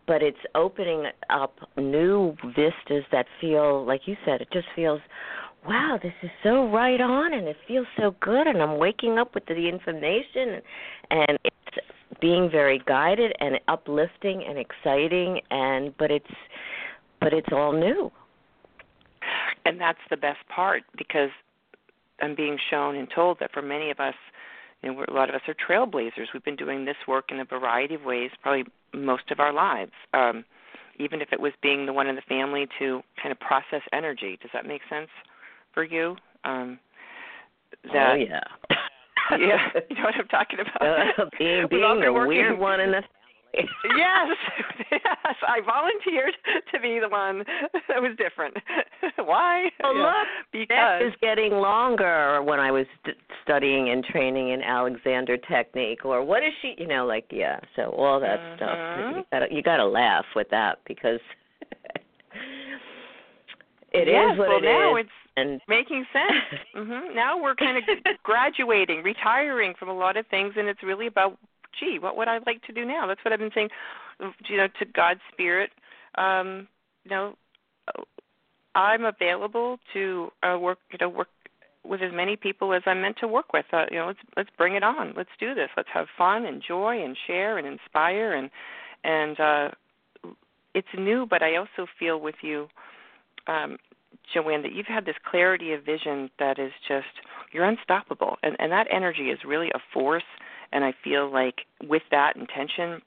But 0.07 0.23
it's 0.23 0.39
opening 0.55 1.05
up 1.29 1.55
new 1.77 2.35
vistas 2.47 3.05
that 3.13 3.27
feel 3.41 3.85
like 3.85 4.03
you 4.07 4.17
said 4.25 4.41
it 4.41 4.49
just 4.53 4.67
feels 4.75 5.01
wow, 5.67 5.99
this 6.03 6.13
is 6.23 6.31
so 6.43 6.71
right 6.71 7.01
on 7.01 7.35
and 7.35 7.47
it 7.47 7.57
feels 7.67 7.87
so 7.97 8.15
good 8.21 8.47
and 8.47 8.63
I'm 8.63 8.79
waking 8.79 9.19
up 9.19 9.35
with 9.35 9.45
the 9.47 9.69
information 9.69 10.63
and 11.11 11.39
it's 11.45 11.87
being 12.21 12.51
very 12.51 12.81
guided 12.87 13.33
and 13.41 13.59
uplifting 13.69 14.43
and 14.47 14.59
exciting 14.59 15.41
and 15.51 15.95
but 15.99 16.11
it's 16.11 16.27
but 17.21 17.33
it's 17.33 17.49
all 17.53 17.73
new 17.73 18.11
and 19.65 19.81
that's 19.81 19.99
the 20.11 20.17
best 20.17 20.39
part 20.55 20.83
because 20.97 21.31
i'm 22.21 22.35
being 22.35 22.59
shown 22.71 22.97
and 22.97 23.09
told 23.15 23.39
that 23.41 23.53
for 23.53 23.63
many 23.63 23.91
of 23.91 24.01
us 24.01 24.15
you 24.83 24.93
know, 24.93 25.05
a 25.09 25.13
lot 25.13 25.29
of 25.29 25.35
us 25.35 25.41
are 25.49 25.55
trailblazers. 25.55 26.27
We've 26.33 26.45
been 26.45 26.57
doing 26.57 26.85
this 26.85 26.97
work 27.07 27.33
in 27.33 27.41
a 27.41 27.45
variety 27.45 27.95
of 27.95 28.05
ways, 28.05 28.31
probably 28.43 28.65
most 28.95 29.31
of 29.31 29.41
our 29.41 29.53
lives. 29.53 29.91
Um, 30.15 30.45
even 30.99 31.21
if 31.21 31.29
it 31.33 31.41
was 31.41 31.53
being 31.63 31.87
the 31.87 31.93
one 31.93 32.07
in 32.07 32.17
the 32.17 32.23
family 32.23 32.67
to 32.79 33.03
kind 33.23 33.33
of 33.33 33.39
process 33.41 33.83
energy. 33.93 34.39
Does 34.43 34.51
that 34.53 34.67
make 34.67 34.83
sense 34.91 35.09
for 35.73 35.85
you? 35.85 36.17
Um, 36.45 36.79
that, 37.93 38.13
oh 38.13 38.15
yeah. 38.15 38.41
yeah, 39.39 39.69
you 39.91 39.97
know 39.97 40.05
what 40.05 40.15
I'm 40.19 40.29
talking 40.29 40.59
about. 40.61 40.83
Uh, 40.83 41.25
being 41.39 41.67
being 41.71 42.01
the 42.01 42.13
weird 42.13 42.59
one 42.59 42.81
in 42.81 42.93
the 42.93 43.03
yes, 43.55 44.37
yes. 44.93 45.37
I 45.47 45.61
volunteered 45.65 46.35
to 46.73 46.81
be 46.81 46.99
the 47.01 47.09
one 47.09 47.45
that 47.89 48.01
was 48.01 48.17
different. 48.19 48.57
Why? 49.17 49.71
Oh, 49.83 49.95
yeah. 49.95 50.03
look, 50.03 50.29
because 50.53 50.67
that 50.69 51.03
is 51.03 51.13
getting 51.21 51.53
longer. 51.53 52.43
When 52.43 52.61
I 52.61 52.71
was 52.71 52.87
st- 53.03 53.17
studying 53.43 53.89
and 53.91 54.05
training 54.05 54.51
in 54.51 54.63
Alexander 54.63 55.37
technique, 55.37 56.05
or 56.05 56.23
what 56.25 56.43
is 56.43 56.53
she? 56.61 56.75
You 56.79 56.87
know, 56.87 57.07
like 57.07 57.27
yeah. 57.31 57.59
So 57.77 57.95
all 57.97 58.21
that 58.21 58.39
mm-hmm. 58.39 58.57
stuff. 58.57 59.17
You 59.17 59.25
gotta 59.33 59.55
you 59.55 59.63
gotta 59.63 59.87
laugh 59.87 60.27
with 60.37 60.49
that 60.51 60.79
because 60.87 61.21
it 63.93 64.09
yes, 64.09 64.33
is 64.33 64.39
what 64.39 64.49
well, 64.49 64.59
it 64.59 64.65
now 64.65 64.97
is. 64.97 65.07
it's 65.07 65.11
and 65.37 65.61
making 65.69 66.05
sense. 66.13 66.61
hmm 66.75 67.15
Now 67.15 67.41
we're 67.41 67.55
kind 67.55 67.79
of 67.79 67.85
graduating, 68.23 69.03
retiring 69.03 69.75
from 69.79 69.89
a 69.89 69.95
lot 69.95 70.17
of 70.17 70.27
things, 70.27 70.55
and 70.57 70.69
it's 70.69 70.83
really 70.83 71.07
about 71.07 71.39
gee, 71.79 71.99
what 71.99 72.17
would 72.17 72.29
I 72.29 72.39
like 72.47 72.63
to 72.67 72.73
do 72.73 72.85
now? 72.85 73.07
That's 73.07 73.21
what 73.25 73.33
I've 73.33 73.39
been 73.39 73.53
saying, 73.55 73.69
you 74.49 74.57
know, 74.57 74.69
to 74.79 74.85
God's 74.85 75.21
spirit. 75.33 75.71
Um, 76.17 76.67
you 77.05 77.11
know, 77.11 77.35
I'm 78.75 79.05
available 79.05 79.79
to 79.93 80.31
uh, 80.43 80.59
work, 80.59 80.79
you 80.91 80.99
know, 81.01 81.09
work 81.09 81.29
with 81.85 82.03
as 82.03 82.13
many 82.13 82.37
people 82.37 82.73
as 82.75 82.83
I'm 82.87 83.01
meant 83.01 83.17
to 83.21 83.29
work 83.29 83.53
with. 83.53 83.67
Uh, 83.73 83.85
you 83.91 83.99
know, 83.99 84.07
let's 84.09 84.19
let's 84.37 84.51
bring 84.57 84.75
it 84.75 84.83
on. 84.83 85.15
Let's 85.17 85.31
do 85.41 85.55
this. 85.55 85.69
Let's 85.77 85.89
have 85.93 86.07
fun 86.17 86.45
and 86.47 86.63
joy 86.67 87.03
and 87.03 87.17
share 87.27 87.59
and 87.59 87.67
inspire 87.67 88.35
and 88.35 88.51
and 89.05 89.41
uh, 89.41 89.69
it's 90.75 90.89
new, 90.97 91.27
but 91.29 91.43
I 91.43 91.57
also 91.57 91.87
feel 91.99 92.21
with 92.21 92.37
you, 92.43 92.69
um, 93.49 93.79
Jo 94.33 94.49
Anne, 94.49 94.63
that 94.63 94.73
you've 94.73 94.87
had 94.87 95.07
this 95.07 95.17
clarity 95.29 95.73
of 95.73 95.85
vision 95.85 96.31
that 96.39 96.59
is 96.59 96.73
just 96.87 97.07
you're 97.53 97.65
unstoppable, 97.65 98.37
and 98.43 98.57
and 98.59 98.71
that 98.71 98.87
energy 98.91 99.31
is 99.31 99.39
really 99.45 99.71
a 99.75 99.81
force 99.93 100.23
and 100.73 100.85
I 100.85 100.93
feel 101.03 101.31
like 101.31 101.63
with 101.83 102.03
that 102.11 102.37
intention, 102.37 103.01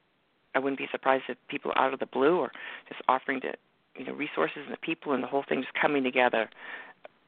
I 0.56 0.60
wouldn't 0.60 0.80
be 0.80 0.88
surprised 0.92 1.24
if 1.30 1.38
people 1.48 1.72
out 1.76 1.94
of 1.94 2.00
the 2.00 2.06
blue 2.06 2.38
or 2.40 2.52
just 2.90 3.02
offering 3.08 3.42
to, 3.42 3.54
you 3.96 4.06
know, 4.06 4.14
resources 4.14 4.60
and 4.66 4.74
the 4.74 4.78
people 4.78 5.14
and 5.14 5.24
the 5.24 5.28
whole 5.28 5.44
thing 5.48 5.62
just 5.62 5.74
coming 5.80 6.04
together 6.04 6.50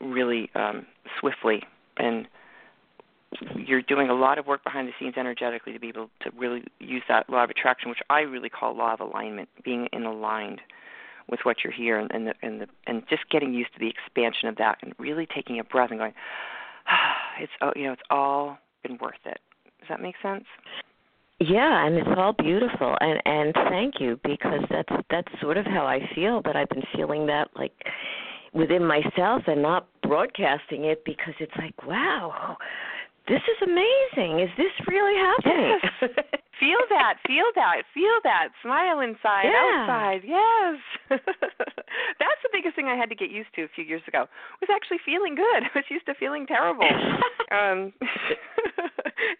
really 0.02 0.50
um, 0.56 0.86
swiftly. 1.20 1.64
And 1.98 2.28
you're 3.56 3.82
doing 3.82 4.10
a 4.10 4.14
lot 4.14 4.38
of 4.38 4.48
work 4.48 4.64
behind 4.64 4.88
the 4.88 4.94
scenes 5.00 5.16
energetically 5.18 5.74
to 5.74 5.80
be 5.80 5.90
able 5.90 6.10
to 6.22 6.32
really 6.38 6.64
use 6.80 7.04
that 7.08 7.30
law 7.30 7.44
of 7.44 7.50
attraction, 7.50 7.90
which 7.90 8.02
I 8.10 8.22
really 8.22 8.50
call 8.50 8.76
law 8.76 8.94
of 8.94 9.00
alignment, 9.00 9.50
being 9.64 9.88
in 9.94 10.04
aligned 10.04 10.62
with 11.30 11.42
what 11.44 11.58
you're 11.64 11.74
here 11.74 12.00
and, 12.00 12.12
and 12.12 12.28
the 12.28 12.34
and 12.42 12.62
the 12.62 12.68
and 12.88 13.04
just 13.10 13.30
getting 13.30 13.54
used 13.54 13.74
to 13.74 13.80
the 13.80 13.90
expansion 13.90 14.50
of 14.50 14.58
that 14.58 14.78
and 14.82 14.94
really 14.98 15.28
taking 15.34 15.60
a 15.60 15.64
breath 15.64 15.90
and 15.92 16.00
going, 16.00 16.14
ah, 16.88 17.16
it's 17.40 17.52
oh, 17.62 17.72
you 17.76 17.86
know, 17.86 17.94
it's 17.94 18.02
all 18.10 18.58
been 18.84 18.98
worth 19.02 19.16
it. 19.26 19.40
Does 19.80 19.90
that 19.90 20.02
make 20.02 20.16
sense? 20.22 20.46
Yeah, 21.40 21.86
and 21.86 21.96
it's 21.96 22.08
all 22.16 22.34
beautiful 22.34 22.96
and 23.02 23.22
and 23.26 23.54
thank 23.70 24.00
you 24.00 24.20
because 24.24 24.62
that's 24.70 25.04
that's 25.10 25.42
sort 25.42 25.58
of 25.58 25.66
how 25.66 25.86
I 25.86 26.00
feel, 26.16 26.42
but 26.42 26.56
I've 26.56 26.70
been 26.70 26.84
feeling 26.96 27.26
that 27.28 27.50
like 27.56 27.74
within 28.54 28.86
myself 28.86 29.44
and 29.48 29.62
not 29.62 29.88
broadcasting 30.04 30.86
it 30.86 31.04
because 31.06 31.34
it's 31.40 31.56
like, 31.58 31.86
wow, 31.86 32.56
this 33.28 33.42
is 33.42 33.60
amazing. 33.64 34.40
Is 34.40 34.50
this 34.58 34.74
really 34.88 35.16
happening? 35.16 35.80
Yes. 35.80 36.12
feel 36.60 36.84
that, 36.90 37.16
feel 37.26 37.48
that, 37.56 37.84
feel 37.94 38.20
that. 38.24 38.50
Smile 38.62 39.00
inside, 39.00 39.48
yeah. 39.48 39.88
outside. 39.88 40.22
Yes. 40.28 40.80
That's 42.20 42.42
the 42.44 42.50
biggest 42.52 42.76
thing 42.76 42.88
I 42.88 42.96
had 42.96 43.10
to 43.10 43.16
get 43.16 43.32
used 43.32 43.50
to 43.56 43.64
a 43.64 43.72
few 43.74 43.84
years 43.84 44.02
ago. 44.08 44.26
Was 44.60 44.70
actually 44.74 45.00
feeling 45.06 45.36
good. 45.36 45.64
I 45.64 45.72
was 45.74 45.86
used 45.90 46.06
to 46.08 46.14
feeling 46.16 46.46
terrible. 46.46 46.88
um 47.52 47.94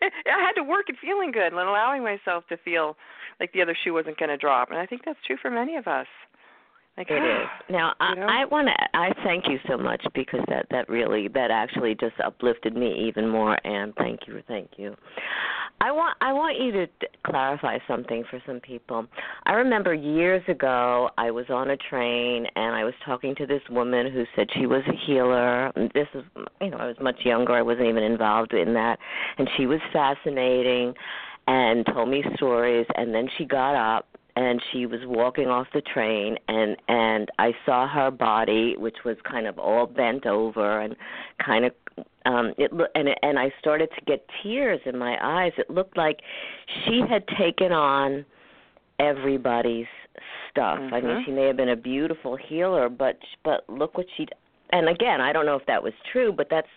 I 0.02 0.40
had 0.40 0.54
to 0.56 0.64
work 0.64 0.90
at 0.90 0.96
feeling 1.02 1.32
good 1.32 1.52
and 1.52 1.56
allowing 1.56 2.04
myself 2.04 2.46
to 2.50 2.58
feel 2.58 2.96
like 3.40 3.52
the 3.54 3.62
other 3.62 3.76
shoe 3.84 3.94
wasn't 3.94 4.18
going 4.18 4.30
to 4.30 4.38
drop. 4.38 4.70
And 4.70 4.80
I 4.80 4.86
think 4.86 5.02
that's 5.06 5.20
true 5.26 5.38
for 5.42 5.52
many 5.52 5.76
of 5.76 5.88
us. 5.88 6.08
Like, 6.98 7.10
it 7.10 7.16
is. 7.16 7.20
Ah, 7.24 7.62
now 7.72 7.94
I, 8.00 8.14
know? 8.16 8.28
I 8.28 8.46
want 8.46 8.68
to. 8.68 8.98
I 8.98 9.12
thank 9.24 9.48
you 9.48 9.58
so 9.68 9.78
much 9.78 10.06
because 10.14 10.42
that 10.48 10.68
that 10.70 10.88
really 10.90 11.28
that 11.30 11.50
actually 11.50 11.96
just 11.96 12.14
uplifted 12.24 12.76
me 12.76 13.08
even 13.08 13.28
more. 13.28 13.58
And 13.66 13.96
thank 13.96 14.28
you, 14.28 14.44
thank 14.48 14.72
you. 14.78 14.96
I 15.82 15.92
want 15.92 16.16
I 16.22 16.32
want 16.32 16.60
you 16.62 16.72
to 16.72 16.88
clarify 17.26 17.80
something 17.88 18.24
for 18.30 18.40
some 18.46 18.60
people. 18.60 19.08
I 19.46 19.54
remember 19.54 19.94
years 19.96 20.44
ago 20.48 21.10
I 21.18 21.32
was 21.32 21.46
on 21.50 21.72
a 21.72 21.78
train 21.78 22.46
and 22.56 22.76
I 22.76 22.84
was 22.84 22.94
talking 23.04 23.34
to 23.36 23.48
this 23.48 23.62
woman 23.72 24.12
who 24.12 24.24
said 24.36 24.48
she 24.54 24.68
was 24.68 24.84
a 24.88 25.06
healer. 25.08 25.72
This 25.96 26.08
is 26.14 26.24
you 26.62 26.70
know 26.70 26.78
I 26.78 26.86
was 26.86 26.98
much 27.02 27.22
younger. 27.26 27.54
I 27.54 27.64
wasn't 27.64 27.88
even 27.88 28.04
involved 28.04 28.54
in 28.54 28.74
that, 28.76 29.00
and 29.40 29.50
she 29.58 29.66
was 29.66 29.80
fascinating 29.92 30.94
and 31.48 31.86
told 31.88 32.10
me 32.10 32.24
stories. 32.36 32.86
And 32.96 33.14
then 33.14 33.28
she 33.38 33.46
got 33.46 33.76
up 33.76 34.08
and 34.36 34.62
she 34.72 34.86
was 34.86 35.00
walking 35.06 35.48
off 35.48 35.68
the 35.74 35.82
train 35.82 36.38
and 36.48 36.76
and 36.88 37.30
I 37.40 37.52
saw 37.66 37.88
her 37.88 38.12
body 38.12 38.76
which 38.78 38.98
was 39.06 39.18
kind 39.30 39.48
of 39.48 39.60
all 39.60 39.86
bent 39.86 40.26
over 40.26 40.82
and 40.82 40.96
kind 41.44 41.66
of 41.66 41.74
um 42.26 42.54
it 42.58 42.72
and 42.96 43.10
and 43.22 43.40
I 43.40 43.52
started 43.60 43.90
to 43.98 44.06
get 44.06 44.26
tears 44.42 44.80
in 44.86 44.98
my 44.98 45.18
eyes 45.22 45.52
it 45.58 45.70
looked 45.70 45.98
like 45.98 46.22
she 46.86 47.02
had 47.08 47.28
taken 47.38 47.72
on 47.72 48.26
everybody's 49.00 49.86
stuff 50.50 50.80
mm-hmm. 50.80 50.94
I 50.94 51.02
mean 51.02 51.24
she 51.26 51.32
may 51.32 51.48
have 51.48 51.58
been 51.58 51.70
a 51.70 51.76
beautiful 51.76 52.36
healer 52.36 52.90
but 52.90 53.18
but 53.44 53.66
look 53.70 53.98
what 53.98 54.08
she 54.18 54.28
and 54.72 54.90
again 54.90 55.22
I 55.22 55.32
don't 55.32 55.46
know 55.46 55.56
if 55.56 55.66
that 55.68 55.84
was 55.84 55.94
true 56.12 56.34
but 56.36 56.48
that's 56.50 56.68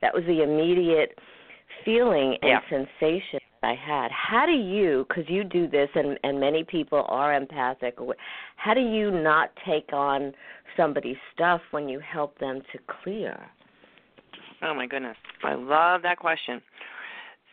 that 0.00 0.12
was 0.12 0.24
the 0.26 0.42
immediate 0.42 1.16
feeling 1.84 2.36
and 2.42 2.50
yeah. 2.50 2.60
sensation 2.68 3.40
I 3.64 3.74
had. 3.74 4.10
How 4.12 4.46
do 4.46 4.52
you, 4.52 5.06
because 5.08 5.24
you 5.28 5.42
do 5.44 5.66
this, 5.68 5.88
and 5.94 6.18
and 6.22 6.38
many 6.38 6.64
people 6.64 7.04
are 7.08 7.34
empathic. 7.34 7.96
How 8.56 8.74
do 8.74 8.80
you 8.80 9.10
not 9.10 9.50
take 9.66 9.92
on 9.92 10.32
somebody's 10.76 11.16
stuff 11.34 11.60
when 11.70 11.88
you 11.88 12.00
help 12.00 12.38
them 12.38 12.60
to 12.72 12.78
clear? 13.02 13.38
Oh 14.62 14.74
my 14.74 14.86
goodness, 14.86 15.16
I 15.42 15.54
love 15.54 16.02
that 16.02 16.18
question. 16.18 16.62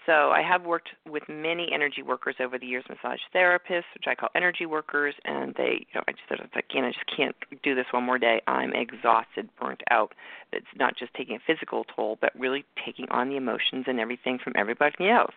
So 0.05 0.31
I 0.31 0.41
have 0.41 0.63
worked 0.63 0.89
with 1.07 1.23
many 1.29 1.69
energy 1.71 2.01
workers 2.01 2.35
over 2.39 2.57
the 2.57 2.65
years, 2.65 2.83
massage 2.89 3.19
therapists, 3.35 3.91
which 3.93 4.05
I 4.07 4.15
call 4.15 4.29
energy 4.35 4.65
workers, 4.65 5.13
and 5.25 5.53
they, 5.55 5.85
you 5.87 5.93
know, 5.95 6.01
I 6.07 6.11
just 6.11 6.41
again, 6.55 6.83
I 6.83 6.91
just 6.91 7.05
can't 7.15 7.35
do 7.61 7.75
this 7.75 7.85
one 7.91 8.03
more 8.03 8.17
day. 8.17 8.41
I'm 8.47 8.73
exhausted, 8.73 9.49
burnt 9.59 9.81
out. 9.91 10.13
It's 10.51 10.65
not 10.75 10.97
just 10.97 11.13
taking 11.13 11.35
a 11.35 11.39
physical 11.45 11.85
toll, 11.95 12.17
but 12.19 12.31
really 12.37 12.65
taking 12.83 13.07
on 13.09 13.29
the 13.29 13.37
emotions 13.37 13.85
and 13.87 13.99
everything 13.99 14.39
from 14.43 14.53
everybody 14.57 15.09
else. 15.09 15.35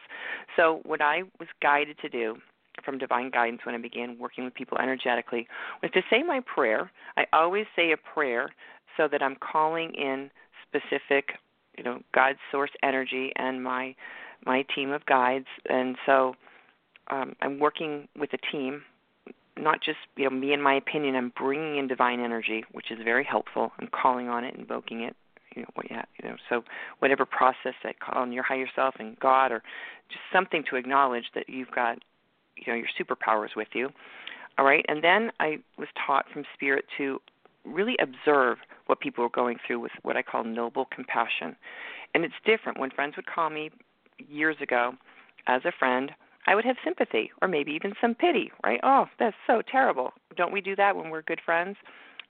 So 0.56 0.80
what 0.84 1.02
I 1.02 1.24
was 1.38 1.48
guided 1.60 1.98
to 1.98 2.08
do 2.08 2.36
from 2.84 2.98
divine 2.98 3.30
guidance 3.30 3.60
when 3.64 3.74
I 3.74 3.78
began 3.78 4.18
working 4.18 4.44
with 4.44 4.54
people 4.54 4.78
energetically 4.78 5.46
was 5.82 5.90
to 5.92 6.02
say 6.10 6.22
my 6.22 6.40
prayer. 6.40 6.90
I 7.16 7.26
always 7.32 7.66
say 7.76 7.92
a 7.92 7.96
prayer 7.96 8.48
so 8.96 9.08
that 9.08 9.22
I'm 9.22 9.36
calling 9.36 9.92
in 9.94 10.30
specific, 10.66 11.34
you 11.76 11.84
know, 11.84 12.00
God's 12.14 12.38
source 12.50 12.70
energy 12.82 13.32
and 13.36 13.62
my 13.62 13.94
my 14.46 14.64
team 14.74 14.92
of 14.92 15.04
guides, 15.06 15.46
and 15.68 15.96
so 16.06 16.34
um, 17.10 17.34
I'm 17.40 17.58
working 17.58 18.08
with 18.18 18.30
a 18.32 18.38
team. 18.52 18.82
Not 19.56 19.80
just 19.82 19.98
you 20.16 20.24
know 20.24 20.30
me 20.30 20.52
and 20.52 20.62
my 20.62 20.74
opinion. 20.74 21.14
I'm 21.14 21.32
bringing 21.36 21.76
in 21.78 21.86
divine 21.86 22.20
energy, 22.20 22.64
which 22.72 22.90
is 22.90 22.98
very 23.04 23.24
helpful. 23.24 23.72
I'm 23.78 23.88
calling 23.88 24.28
on 24.28 24.44
it, 24.44 24.54
invoking 24.56 25.02
it. 25.02 25.16
You 25.54 25.62
know, 25.62 25.68
what 25.74 25.88
you, 25.88 25.94
have, 25.94 26.06
you 26.20 26.28
know, 26.28 26.36
so 26.48 26.64
whatever 26.98 27.24
process 27.24 27.74
that 27.84 28.00
call 28.00 28.22
on 28.22 28.32
your 28.32 28.42
higher 28.42 28.66
self 28.74 28.96
and 28.98 29.16
God, 29.20 29.52
or 29.52 29.62
just 30.08 30.22
something 30.32 30.64
to 30.68 30.74
acknowledge 30.74 31.26
that 31.36 31.48
you've 31.48 31.70
got, 31.70 31.98
you 32.56 32.72
know, 32.72 32.74
your 32.74 32.88
superpowers 32.98 33.54
with 33.54 33.68
you. 33.72 33.90
All 34.58 34.64
right, 34.64 34.84
and 34.88 35.02
then 35.04 35.30
I 35.38 35.58
was 35.78 35.86
taught 36.06 36.26
from 36.32 36.42
Spirit 36.54 36.86
to 36.98 37.20
really 37.64 37.96
observe 38.00 38.58
what 38.86 39.00
people 39.00 39.24
are 39.24 39.30
going 39.30 39.58
through 39.66 39.80
with 39.80 39.92
what 40.02 40.16
I 40.16 40.22
call 40.22 40.44
noble 40.44 40.86
compassion. 40.86 41.56
And 42.14 42.24
it's 42.24 42.34
different 42.44 42.78
when 42.78 42.90
friends 42.90 43.16
would 43.16 43.26
call 43.26 43.50
me 43.50 43.70
years 44.18 44.56
ago 44.60 44.92
as 45.46 45.62
a 45.64 45.72
friend, 45.78 46.12
I 46.46 46.54
would 46.54 46.64
have 46.64 46.76
sympathy 46.84 47.30
or 47.40 47.48
maybe 47.48 47.72
even 47.72 47.94
some 48.00 48.14
pity, 48.14 48.52
right? 48.64 48.80
Oh, 48.82 49.06
that's 49.18 49.36
so 49.46 49.62
terrible. 49.70 50.12
Don't 50.36 50.52
we 50.52 50.60
do 50.60 50.76
that 50.76 50.96
when 50.96 51.10
we're 51.10 51.22
good 51.22 51.40
friends? 51.44 51.76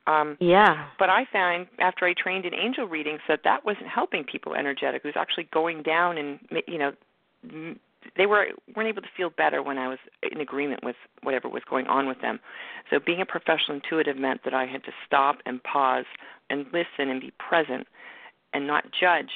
Um, 0.07 0.37
yeah. 0.41 0.87
But 0.99 1.09
I 1.11 1.25
found 1.33 1.67
after 1.79 2.05
I 2.05 2.15
trained 2.15 2.45
in 2.45 2.55
angel 2.55 2.87
readings 2.87 3.21
that 3.29 3.41
that 3.45 3.65
wasn't 3.65 3.89
helping 3.89 4.25
people 4.25 4.55
energetically. 4.55 5.11
It 5.11 5.17
was 5.17 5.21
actually 5.21 5.49
going 5.53 5.83
down, 5.83 6.19
and 6.19 6.39
you 6.69 6.79
know, 6.79 6.93
they 8.17 8.27
were 8.27 8.49
weren't 8.77 8.89
able 8.89 9.03
to 9.03 9.09
feel 9.17 9.31
better 9.31 9.63
when 9.63 9.79
I 9.79 9.89
was 9.89 9.99
in 10.31 10.41
agreement 10.41 10.85
with 10.85 10.97
whatever 11.23 11.49
was 11.49 11.63
going 11.69 11.87
on 11.87 12.07
with 12.07 12.21
them. 12.21 12.39
So 12.91 12.99
being 13.05 13.23
a 13.23 13.27
professional 13.27 13.77
intuitive 13.77 14.19
meant 14.19 14.43
that 14.45 14.53
I 14.53 14.67
had 14.67 14.85
to 14.85 14.93
stop 15.07 15.39
and 15.47 15.63
pause 15.63 16.05
and 16.51 16.67
listen 16.67 17.09
and 17.09 17.21
be 17.21 17.33
present 17.39 17.87
and 18.53 18.67
not 18.67 18.85
judge 18.93 19.31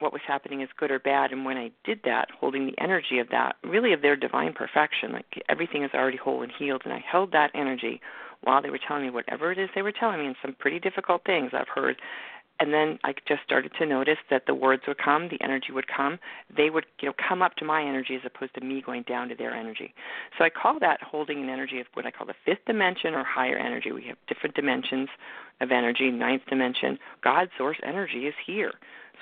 what 0.00 0.12
was 0.12 0.22
happening 0.26 0.62
as 0.62 0.68
good 0.76 0.90
or 0.90 0.98
bad. 0.98 1.32
And 1.32 1.44
when 1.44 1.56
I 1.56 1.70
did 1.84 2.00
that, 2.04 2.28
holding 2.38 2.66
the 2.66 2.78
energy 2.78 3.18
of 3.18 3.28
that, 3.30 3.56
really 3.62 3.92
of 3.92 4.02
their 4.02 4.16
divine 4.16 4.52
perfection, 4.52 5.12
like 5.12 5.42
everything 5.48 5.84
is 5.84 5.90
already 5.94 6.16
whole 6.16 6.42
and 6.42 6.52
healed, 6.58 6.82
and 6.84 6.92
I 6.92 7.04
held 7.10 7.32
that 7.32 7.50
energy 7.54 8.00
while 8.42 8.62
they 8.62 8.70
were 8.70 8.80
telling 8.86 9.04
me 9.04 9.10
whatever 9.10 9.52
it 9.52 9.58
is 9.58 9.68
they 9.74 9.82
were 9.82 9.92
telling 9.92 10.18
me, 10.20 10.26
and 10.26 10.36
some 10.42 10.56
pretty 10.58 10.80
difficult 10.80 11.24
things 11.24 11.50
I've 11.52 11.68
heard 11.68 11.96
and 12.60 12.74
then 12.74 12.98
I 13.02 13.14
just 13.26 13.42
started 13.42 13.72
to 13.78 13.86
notice 13.86 14.18
that 14.28 14.44
the 14.46 14.54
words 14.54 14.82
would 14.86 14.98
come, 14.98 15.28
the 15.28 15.42
energy 15.42 15.72
would 15.72 15.88
come. 15.88 16.18
They 16.54 16.68
would, 16.68 16.84
you 17.00 17.08
know, 17.08 17.14
come 17.26 17.40
up 17.40 17.56
to 17.56 17.64
my 17.64 17.82
energy 17.82 18.14
as 18.16 18.20
opposed 18.24 18.54
to 18.54 18.60
me 18.60 18.82
going 18.84 19.02
down 19.04 19.30
to 19.30 19.34
their 19.34 19.52
energy. 19.52 19.94
So 20.36 20.44
I 20.44 20.50
call 20.50 20.78
that 20.80 21.02
holding 21.02 21.42
an 21.42 21.48
energy 21.48 21.80
of 21.80 21.86
what 21.94 22.04
I 22.04 22.10
call 22.10 22.26
the 22.26 22.34
fifth 22.44 22.66
dimension 22.66 23.14
or 23.14 23.24
higher 23.24 23.56
energy. 23.56 23.92
We 23.92 24.04
have 24.08 24.18
different 24.28 24.54
dimensions 24.54 25.08
of 25.62 25.72
energy. 25.72 26.10
Ninth 26.10 26.42
dimension, 26.50 26.98
God 27.24 27.48
source 27.56 27.78
energy 27.82 28.26
is 28.26 28.34
here. 28.46 28.72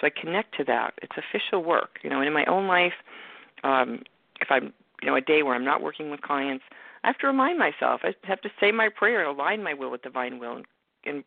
So 0.01 0.07
I 0.07 0.11
connect 0.11 0.57
to 0.57 0.65
that. 0.65 0.95
It's 1.03 1.17
official 1.17 1.65
work, 1.65 1.99
you 2.03 2.11
know. 2.11 2.19
And 2.19 2.27
in 2.27 2.33
my 2.33 2.45
own 2.47 2.67
life, 2.67 2.93
um, 3.65 4.03
if 4.41 4.49
I'm, 4.51 4.73
you 5.03 5.09
know, 5.09 5.17
a 5.17 5.21
day 5.21 5.43
where 5.43 5.55
I'm 5.55 5.65
not 5.65 5.83
working 5.83 6.11
with 6.11 6.21
clients, 6.21 6.65
I 7.05 7.09
have 7.09 7.19
to 7.19 7.27
remind 7.27 7.59
myself. 7.59 8.01
I 8.05 8.15
have 8.25 8.41
to 8.43 8.51
say 8.61 8.73
my 8.73 8.89
prayer 8.89 9.27
and 9.27 9.39
align 9.39 9.63
my 9.63 9.75
will 9.75 9.91
with 9.91 10.03
divine 10.03 10.39
will 10.39 10.57
and, 10.57 10.67
and 11.05 11.25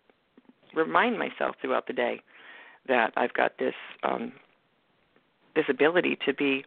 remind 0.74 1.20
myself 1.20 1.56
throughout 1.62 1.88
the 1.88 1.94
day 1.94 2.22
that 2.88 3.14
I've 3.16 3.34
got 3.34 3.58
this 3.58 3.76
um, 4.04 4.34
this 5.56 5.66
ability 5.70 6.18
to 6.26 6.34
be 6.34 6.64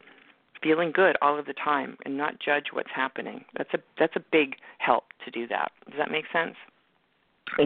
feeling 0.63 0.93
good 0.93 1.17
all 1.23 1.39
of 1.39 1.47
the 1.47 1.55
time 1.55 1.97
and 2.05 2.17
not 2.17 2.39
judge 2.39 2.67
what's 2.73 2.91
happening. 2.95 3.45
That's 3.57 3.73
a 3.75 3.79
that's 3.99 4.17
a 4.17 4.21
big 4.21 4.57
help 4.79 5.05
to 5.25 5.31
do 5.31 5.47
that. 5.49 5.73
Does 5.89 5.99
that 5.99 6.11
make 6.11 6.25
sense? 6.33 6.57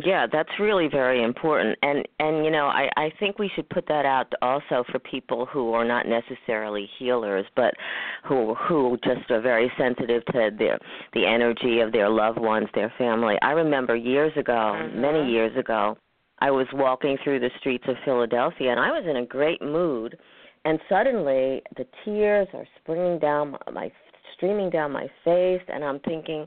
Yeah, 0.05 0.27
that's 0.31 0.51
really 0.59 0.89
very 0.89 1.23
important, 1.23 1.79
and 1.83 2.07
and 2.19 2.45
you 2.45 2.51
know 2.51 2.67
I 2.67 2.91
I 2.97 3.13
think 3.19 3.39
we 3.39 3.51
should 3.55 3.69
put 3.71 3.87
that 3.89 4.05
out 4.05 4.33
also 4.43 4.85
for 4.91 4.99
people 4.99 5.47
who 5.47 5.73
are 5.73 5.85
not 5.85 6.07
necessarily 6.07 6.89
healers, 6.99 7.47
but 7.57 7.73
who 8.25 8.55
who 8.55 8.99
just 9.05 9.31
are 9.31 9.41
very 9.41 9.71
sensitive 9.79 10.25
to 10.27 10.51
the 10.59 10.79
the 11.15 11.27
energy 11.27 11.81
of 11.81 11.93
their 11.93 12.09
loved 12.09 12.39
ones, 12.39 12.69
their 12.75 12.93
family. 12.99 13.37
I 13.41 13.53
remember 13.53 13.97
years 13.97 14.33
ago, 14.37 14.53
mm-hmm. 14.53 15.01
many 15.01 15.31
years 15.31 15.57
ago, 15.57 15.97
I 16.41 16.51
was 16.51 16.67
walking 16.73 17.17
through 17.25 17.41
the 17.41 17.51
streets 17.59 17.85
of 17.89 17.97
Philadelphia 18.05 18.71
and 18.71 18.81
I 18.81 18.91
was 18.91 19.05
in 19.09 19.17
a 19.17 19.27
great 19.27 19.61
mood 19.61 20.17
and 20.65 20.79
suddenly 20.89 21.63
the 21.77 21.87
tears 22.05 22.49
are 22.53 22.67
springing 22.81 23.19
down 23.19 23.57
my 23.73 23.91
streaming 24.37 24.71
down 24.71 24.93
my 24.93 25.09
face 25.25 25.63
and 25.69 25.85
I'm 25.85 25.99
thinking 26.01 26.47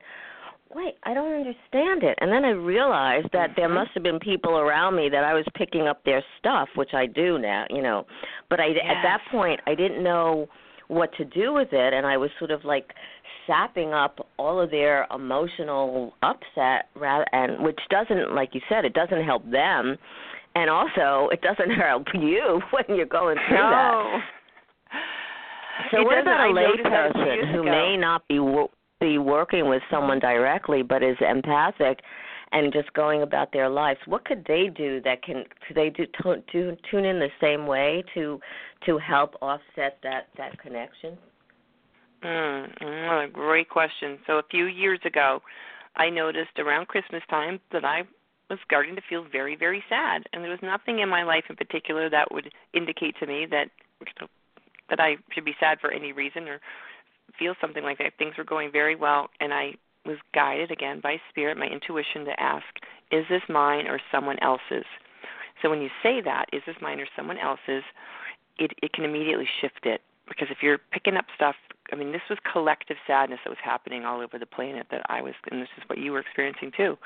wait, 0.75 0.95
I 1.03 1.13
don't 1.13 1.33
understand 1.33 2.03
it. 2.03 2.17
And 2.21 2.31
then 2.31 2.45
I 2.45 2.51
realized 2.51 3.27
that 3.33 3.51
there 3.55 3.67
mm-hmm. 3.67 3.75
must 3.75 3.91
have 3.93 4.03
been 4.03 4.19
people 4.19 4.57
around 4.57 4.95
me 4.95 5.09
that 5.09 5.23
I 5.23 5.33
was 5.33 5.45
picking 5.55 5.87
up 5.87 6.03
their 6.03 6.23
stuff, 6.39 6.69
which 6.75 6.93
I 6.93 7.05
do 7.05 7.37
now, 7.37 7.65
you 7.69 7.81
know. 7.81 8.05
But 8.49 8.59
I 8.59 8.67
yes. 8.67 8.83
at 8.85 9.01
that 9.03 9.19
point 9.31 9.59
I 9.67 9.75
didn't 9.75 10.03
know 10.03 10.47
what 10.87 11.13
to 11.15 11.23
do 11.23 11.53
with 11.53 11.69
it 11.71 11.93
and 11.93 12.05
I 12.05 12.17
was 12.17 12.29
sort 12.37 12.51
of 12.51 12.65
like 12.65 12.91
sapping 13.47 13.93
up 13.93 14.27
all 14.37 14.59
of 14.59 14.69
their 14.71 15.07
emotional 15.13 16.13
upset 16.21 16.89
rather 16.95 17.25
and 17.31 17.63
which 17.63 17.79
doesn't 17.89 18.35
like 18.35 18.53
you 18.53 18.59
said 18.67 18.83
it 18.83 18.93
doesn't 18.93 19.23
help 19.23 19.49
them 19.49 19.97
and 20.53 20.69
also 20.69 21.29
it 21.31 21.41
doesn't 21.41 21.71
help 21.79 22.07
you 22.13 22.61
when 22.71 22.97
you're 22.97 23.05
going 23.05 23.37
through 23.47 23.57
no. 23.57 23.69
that 23.69 24.21
so 25.91 26.01
it 26.01 26.03
what 26.03 26.19
about 26.19 26.49
a 26.49 26.53
layperson 26.53 27.53
who 27.53 27.61
ago. 27.61 27.71
may 27.71 27.95
not 27.95 28.27
be 28.27 28.39
be 29.01 29.17
working 29.17 29.67
with 29.67 29.81
someone 29.91 30.19
directly 30.19 30.81
but 30.81 31.03
is 31.03 31.17
empathic 31.19 31.99
and 32.53 32.71
just 32.71 32.91
going 32.93 33.21
about 33.21 33.51
their 33.51 33.69
lives 33.69 33.99
what 34.05 34.23
could 34.23 34.45
they 34.47 34.69
do 34.73 35.01
that 35.01 35.21
can 35.23 35.43
could 35.67 35.75
they 35.75 35.89
do, 35.89 36.05
do 36.51 36.77
tune 36.89 37.05
in 37.05 37.19
the 37.19 37.29
same 37.41 37.67
way 37.67 38.03
to 38.13 38.39
to 38.85 38.97
help 38.97 39.35
offset 39.41 39.97
that 40.03 40.27
that 40.37 40.57
connection 40.61 41.17
Mm, 42.23 42.77
mm, 42.77 43.25
a 43.25 43.31
great 43.31 43.69
question. 43.69 44.19
So 44.27 44.37
a 44.37 44.43
few 44.43 44.65
years 44.65 44.99
ago, 45.05 45.41
I 45.95 46.09
noticed 46.09 46.59
around 46.59 46.87
Christmas 46.87 47.23
time 47.29 47.59
that 47.71 47.83
I 47.83 48.03
was 48.49 48.59
starting 48.63 48.95
to 48.95 49.01
feel 49.09 49.25
very, 49.29 49.55
very 49.55 49.83
sad, 49.89 50.23
and 50.31 50.43
there 50.43 50.51
was 50.51 50.59
nothing 50.61 50.99
in 50.99 51.09
my 51.09 51.23
life 51.23 51.45
in 51.49 51.55
particular 51.55 52.09
that 52.09 52.31
would 52.31 52.51
indicate 52.73 53.15
to 53.19 53.25
me 53.25 53.47
that 53.49 53.69
that 54.89 54.99
I 54.99 55.15
should 55.31 55.45
be 55.45 55.55
sad 55.59 55.79
for 55.79 55.89
any 55.89 56.11
reason 56.11 56.49
or 56.49 56.59
feel 57.37 57.55
something 57.61 57.83
like 57.83 57.97
that. 57.99 58.13
Things 58.17 58.35
were 58.37 58.43
going 58.43 58.71
very 58.71 58.95
well, 58.95 59.29
and 59.39 59.53
I 59.53 59.75
was 60.05 60.17
guided 60.33 60.71
again 60.71 60.99
by 61.01 61.21
spirit, 61.29 61.57
my 61.57 61.67
intuition, 61.67 62.25
to 62.25 62.39
ask, 62.39 62.65
"Is 63.11 63.25
this 63.29 63.43
mine 63.49 63.87
or 63.87 63.99
someone 64.11 64.39
else's?" 64.39 64.85
So 65.61 65.69
when 65.69 65.81
you 65.81 65.89
say 66.01 66.21
that, 66.21 66.45
"Is 66.53 66.63
this 66.65 66.79
mine 66.81 66.99
or 66.99 67.07
someone 67.15 67.37
else's?" 67.37 67.83
it 68.57 68.71
it 68.81 68.93
can 68.93 69.05
immediately 69.05 69.47
shift 69.59 69.85
it 69.85 70.01
because 70.27 70.49
if 70.51 70.61
you're 70.61 70.77
picking 70.77 71.17
up 71.17 71.25
stuff 71.35 71.55
I 71.91 71.95
mean, 71.95 72.11
this 72.11 72.21
was 72.29 72.39
collective 72.51 72.97
sadness 73.05 73.39
that 73.43 73.49
was 73.49 73.59
happening 73.61 74.05
all 74.05 74.21
over 74.21 74.39
the 74.39 74.45
planet 74.45 74.87
that 74.91 75.01
I 75.09 75.21
was, 75.21 75.33
and 75.51 75.61
this 75.61 75.69
is 75.77 75.83
what 75.87 75.99
you 75.99 76.11
were 76.11 76.19
experiencing 76.19 76.71
too. 76.75 76.97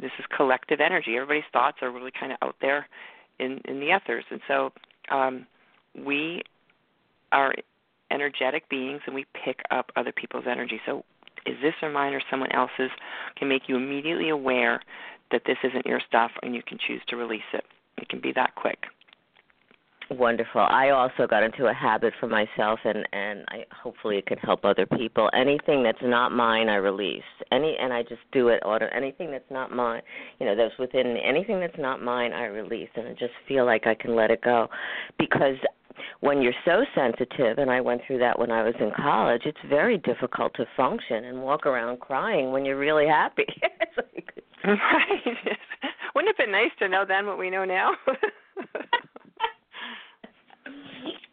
This 0.00 0.10
is 0.18 0.24
collective 0.34 0.80
energy. 0.80 1.16
Everybody's 1.16 1.48
thoughts 1.52 1.78
are 1.82 1.90
really 1.90 2.12
kind 2.18 2.32
of 2.32 2.38
out 2.40 2.56
there 2.60 2.88
in 3.38 3.60
in 3.66 3.80
the 3.80 3.94
ethers, 3.94 4.24
and 4.30 4.40
so 4.48 4.72
um, 5.10 5.46
we 5.94 6.42
are 7.30 7.54
energetic 8.12 8.68
beings, 8.68 9.00
and 9.06 9.14
we 9.14 9.24
pick 9.44 9.60
up 9.70 9.90
other 9.96 10.12
people's 10.12 10.44
energy. 10.48 10.80
So, 10.86 11.04
is 11.46 11.56
this 11.62 11.74
or 11.82 11.90
mine 11.90 12.12
or 12.14 12.22
someone 12.30 12.52
else's? 12.52 12.90
Can 13.36 13.48
make 13.48 13.62
you 13.68 13.76
immediately 13.76 14.28
aware 14.28 14.80
that 15.32 15.42
this 15.46 15.56
isn't 15.64 15.86
your 15.86 16.00
stuff, 16.06 16.30
and 16.42 16.54
you 16.54 16.62
can 16.66 16.78
choose 16.86 17.00
to 17.08 17.16
release 17.16 17.40
it. 17.52 17.64
It 17.98 18.08
can 18.08 18.20
be 18.20 18.32
that 18.34 18.54
quick. 18.54 18.78
Wonderful. 20.10 20.60
I 20.60 20.90
also 20.90 21.26
got 21.26 21.42
into 21.42 21.66
a 21.66 21.72
habit 21.72 22.12
for 22.20 22.26
myself, 22.26 22.80
and 22.84 23.08
and 23.12 23.44
I 23.48 23.64
hopefully 23.72 24.18
it 24.18 24.26
can 24.26 24.38
help 24.38 24.64
other 24.64 24.84
people. 24.84 25.30
Anything 25.32 25.82
that's 25.82 26.02
not 26.02 26.32
mine, 26.32 26.68
I 26.68 26.74
release. 26.76 27.22
Any 27.50 27.76
and 27.80 27.92
I 27.92 28.02
just 28.02 28.20
do 28.30 28.48
it. 28.48 28.60
Auto. 28.64 28.86
Anything 28.94 29.30
that's 29.30 29.50
not 29.50 29.70
mine, 29.72 30.02
you 30.38 30.46
know, 30.46 30.54
that's 30.56 30.76
within 30.78 31.16
anything 31.16 31.60
that's 31.60 31.78
not 31.78 32.02
mine, 32.02 32.32
I 32.32 32.44
release, 32.46 32.90
and 32.94 33.08
I 33.08 33.12
just 33.12 33.32
feel 33.48 33.64
like 33.64 33.86
I 33.86 33.94
can 33.94 34.14
let 34.14 34.30
it 34.30 34.42
go, 34.42 34.68
because 35.18 35.56
when 36.22 36.40
you're 36.40 36.54
so 36.64 36.84
sensitive, 36.94 37.58
and 37.58 37.68
I 37.68 37.80
went 37.80 38.02
through 38.06 38.20
that 38.20 38.38
when 38.38 38.52
I 38.52 38.62
was 38.62 38.74
in 38.78 38.92
college, 38.96 39.42
it's 39.44 39.58
very 39.68 39.98
difficult 39.98 40.54
to 40.54 40.64
function 40.76 41.24
and 41.24 41.42
walk 41.42 41.66
around 41.66 41.98
crying 41.98 42.52
when 42.52 42.64
you're 42.64 42.78
really 42.78 43.08
happy. 43.08 43.44
right. 44.64 44.78
Wouldn't 46.14 46.28
it 46.30 46.36
have 46.36 46.36
been 46.36 46.52
nice 46.52 46.70
to 46.78 46.88
know 46.88 47.04
then 47.06 47.26
what 47.26 47.38
we 47.38 47.50
know 47.50 47.64
now? 47.64 47.94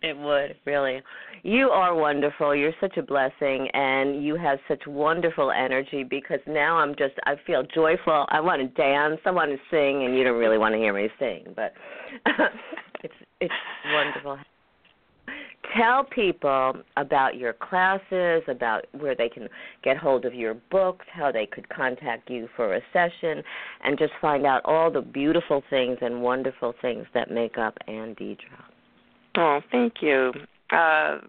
It 0.01 0.17
would, 0.17 0.55
really. 0.65 1.01
You 1.43 1.71
are 1.71 1.93
wonderful. 1.93 2.55
You're 2.55 2.71
such 2.79 2.95
a 2.95 3.03
blessing 3.03 3.67
and 3.73 4.23
you 4.23 4.37
have 4.37 4.57
such 4.69 4.87
wonderful 4.87 5.51
energy 5.51 6.05
because 6.05 6.39
now 6.47 6.77
I'm 6.77 6.95
just 6.95 7.15
I 7.25 7.35
feel 7.45 7.63
joyful. 7.63 8.25
I 8.29 8.39
want 8.39 8.61
to 8.61 8.67
dance, 8.81 9.19
I 9.25 9.31
want 9.31 9.51
to 9.51 9.57
sing 9.69 10.05
and 10.05 10.17
you 10.17 10.23
don't 10.23 10.39
really 10.39 10.57
want 10.57 10.73
to 10.73 10.77
hear 10.79 10.93
me 10.93 11.09
sing, 11.19 11.53
but 11.53 11.73
it's 13.03 13.13
it's 13.41 13.53
wonderful. 13.93 14.39
Tell 15.77 16.03
people 16.03 16.73
about 16.97 17.35
your 17.35 17.53
classes, 17.53 18.41
about 18.47 18.85
where 18.97 19.15
they 19.15 19.29
can 19.29 19.47
get 19.83 19.97
hold 19.97 20.25
of 20.25 20.33
your 20.33 20.55
books, 20.71 21.05
how 21.11 21.31
they 21.31 21.45
could 21.45 21.69
contact 21.69 22.29
you 22.29 22.49
for 22.55 22.75
a 22.75 22.81
session, 22.91 23.43
and 23.83 23.97
just 23.97 24.13
find 24.19 24.45
out 24.45 24.61
all 24.65 24.89
the 24.89 25.01
beautiful 25.01 25.63
things 25.69 25.97
and 26.01 26.21
wonderful 26.21 26.73
things 26.81 27.05
that 27.13 27.29
make 27.29 27.57
up 27.57 27.77
Anne 27.87 28.15
Deidre. 28.15 28.37
Oh, 29.37 29.61
thank 29.71 30.01
you. 30.01 30.33
Uh, 30.71 31.19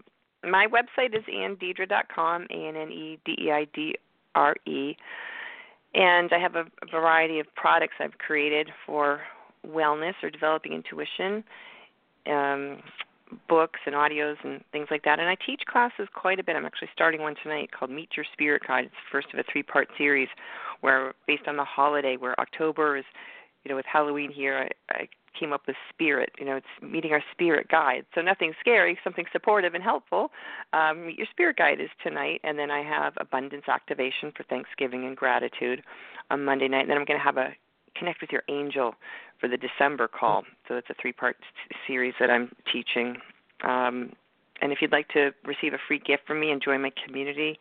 my 0.43 0.67
website 0.67 1.15
is 1.15 1.23
annedeidre.com, 1.25 2.47
A-N-N-E-D-E-I-D-R-E. 2.51 4.97
And 5.93 6.33
I 6.33 6.39
have 6.39 6.55
a, 6.55 6.61
a 6.61 6.87
variety 6.91 7.41
of 7.41 7.47
products 7.57 7.95
I've 8.01 8.17
created 8.19 8.71
for 8.87 9.21
wellness 9.67 10.15
or 10.23 10.31
developing 10.31 10.73
intuition, 10.73 11.45
um, 12.27 12.79
books 13.49 13.81
and 13.87 13.95
audios 13.95 14.37
and 14.45 14.63
things 14.73 14.89
like 14.91 15.05
that. 15.05 15.19
And 15.19 15.29
I 15.29 15.37
teach 15.47 15.63
classes 15.67 16.09
quite 16.15 16.39
a 16.39 16.45
bit. 16.45 16.57
I'm 16.57 16.67
actually 16.67 16.89
starting 16.93 17.21
one 17.21 17.35
tonight 17.43 17.71
called 17.73 17.91
Meet 17.91 18.11
Your 18.17 18.27
Spirit 18.33 18.63
Guide. 18.67 18.85
It's 18.85 18.95
the 18.95 19.11
first 19.13 19.29
of 19.33 19.39
a 19.39 19.45
three 19.51 19.63
part 19.63 19.89
series 19.97 20.29
where 20.81 21.13
based 21.27 21.47
on 21.47 21.57
the 21.57 21.65
holiday 21.65 22.17
where 22.17 22.39
October 22.41 22.97
is 22.97 23.05
you 23.65 23.69
know, 23.69 23.77
with 23.77 23.87
Halloween 23.87 24.33
here 24.33 24.69
I, 24.91 24.95
I 24.95 25.09
came 25.39 25.53
up 25.53 25.63
with 25.67 25.77
spirit. 25.89 26.31
You 26.39 26.47
know, 26.47 26.57
it's 26.57 26.67
meeting 26.83 27.13
our 27.13 27.23
spirit 27.33 27.69
guide. 27.69 28.05
So 28.15 28.21
nothing 28.21 28.53
scary, 28.61 28.99
something 29.05 29.27
supportive 29.33 29.75
and 29.75 29.83
helpful. 29.83 30.31
Um, 30.73 31.07
meet 31.07 31.19
your 31.19 31.27
spirit 31.31 31.57
guide 31.57 31.81
is 31.81 31.91
tonight, 32.03 32.41
and 32.43 32.59
then 32.59 32.71
I 32.71 32.83
have 32.83 33.15
abundance 33.19 33.65
activation 33.69 34.33
for 34.37 34.43
Thanksgiving 34.45 35.07
and 35.07 35.17
gratitude 35.17 35.83
on 36.31 36.45
Monday 36.45 36.69
night. 36.69 36.83
And 36.83 36.91
then 36.91 36.99
I'm 36.99 37.05
going 37.05 37.19
to 37.19 37.25
have 37.25 37.37
a 37.37 37.55
connect 37.97 38.21
with 38.21 38.31
your 38.31 38.43
angel 38.49 38.95
for 39.41 39.49
the 39.49 39.57
December 39.57 40.09
call. 40.09 40.45
So 40.69 40.77
it's 40.77 40.89
a 40.91 40.95
three-part 41.01 41.37
series 41.87 42.15
that 42.21 42.31
I'm 42.31 42.53
teaching. 42.73 43.17
Um, 43.63 44.13
and 44.63 44.73
if 44.73 44.79
you'd 44.83 44.93
like 44.93 45.09
to 45.09 45.31
receive 45.45 45.73
a 45.73 45.79
free 45.89 45.99
gift 45.99 46.27
from 46.27 46.41
me 46.41 46.51
and 46.51 46.63
join 46.63 46.83
my 46.83 46.93
community, 47.07 47.59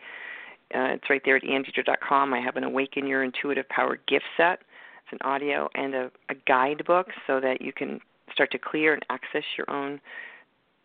uh, 0.75 0.93
it's 0.93 1.09
right 1.09 1.21
there 1.25 1.37
at 1.37 1.43
annedeidre.com. 1.43 2.33
I 2.33 2.39
have 2.39 2.55
an 2.55 2.63
Awaken 2.63 3.07
Your 3.07 3.23
Intuitive 3.23 3.67
Power 3.69 3.97
gift 4.07 4.25
set 4.37 4.59
It's 5.03 5.13
an 5.13 5.19
audio 5.21 5.69
and 5.75 5.95
a, 5.95 6.11
a 6.29 6.35
guidebook 6.47 7.07
so 7.25 7.39
that 7.39 7.61
you 7.61 7.73
can 7.73 7.99
start 8.31 8.51
to 8.51 8.59
clear 8.59 8.93
and 8.93 9.03
access 9.09 9.43
your 9.57 9.69
own 9.69 9.99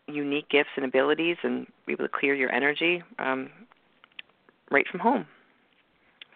unique 0.07 0.49
gifts 0.49 0.69
and 0.75 0.85
abilities 0.85 1.37
and 1.43 1.67
be 1.85 1.93
able 1.93 2.05
to 2.05 2.11
clear 2.11 2.33
your 2.33 2.51
energy 2.51 3.03
um, 3.19 3.49
right 4.71 4.85
from 4.89 4.99
home. 4.99 5.25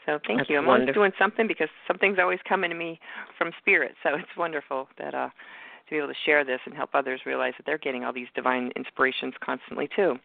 So 0.10 0.18
thank 0.26 0.40
That's 0.40 0.50
you. 0.50 0.58
I'm 0.58 0.66
wonderful. 0.66 1.02
always 1.02 1.12
doing 1.12 1.20
something 1.20 1.48
because 1.48 1.70
something's 1.88 2.18
always 2.20 2.40
coming 2.48 2.72
to 2.72 2.76
me 2.76 3.00
from 3.38 3.52
spirit. 3.60 3.94
So 4.02 4.16
it's 4.16 4.36
wonderful 4.36 4.88
that 4.98 5.14
uh, 5.14 5.28
to 5.28 5.92
be 5.92 5.98
able 5.98 6.08
to 6.08 6.16
share 6.26 6.44
this 6.44 6.60
and 6.66 6.74
help 6.74 6.90
others 6.96 7.22
realize 7.28 7.54
that 7.58 7.66
they're 7.68 7.78
getting 7.78 8.04
all 8.04 8.14
these 8.14 8.28
divine 8.34 8.72
inspirations 8.76 9.36
constantly 9.44 9.88
too. 9.96 10.16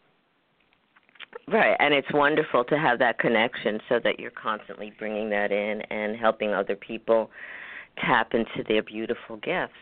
Right, 1.48 1.76
and 1.80 1.92
it's 1.92 2.08
wonderful 2.14 2.64
to 2.64 2.78
have 2.78 2.98
that 3.00 3.18
connection 3.18 3.78
so 3.88 4.00
that 4.04 4.18
you're 4.18 4.30
constantly 4.30 4.92
bringing 4.98 5.28
that 5.30 5.52
in 5.52 5.82
and 5.90 6.16
helping 6.16 6.54
other 6.54 6.76
people 6.76 7.30
tap 7.98 8.32
into 8.32 8.64
their 8.66 8.82
beautiful 8.82 9.36
gifts. 9.36 9.74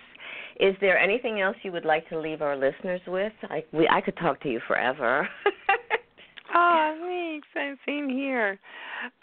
Is 0.58 0.74
there 0.80 0.98
anything 0.98 1.40
else 1.40 1.56
you 1.62 1.70
would 1.72 1.84
like 1.84 2.08
to 2.08 2.18
leave 2.18 2.42
our 2.42 2.56
listeners 2.56 3.00
with? 3.06 3.32
I 3.44 3.64
we 3.72 3.88
I 3.88 4.00
could 4.00 4.16
talk 4.16 4.40
to 4.42 4.50
you 4.50 4.60
forever. 4.66 5.28
oh, 6.54 6.96
thanks. 7.00 7.48
I'm 7.56 7.78
same 7.86 8.08
here. 8.08 8.58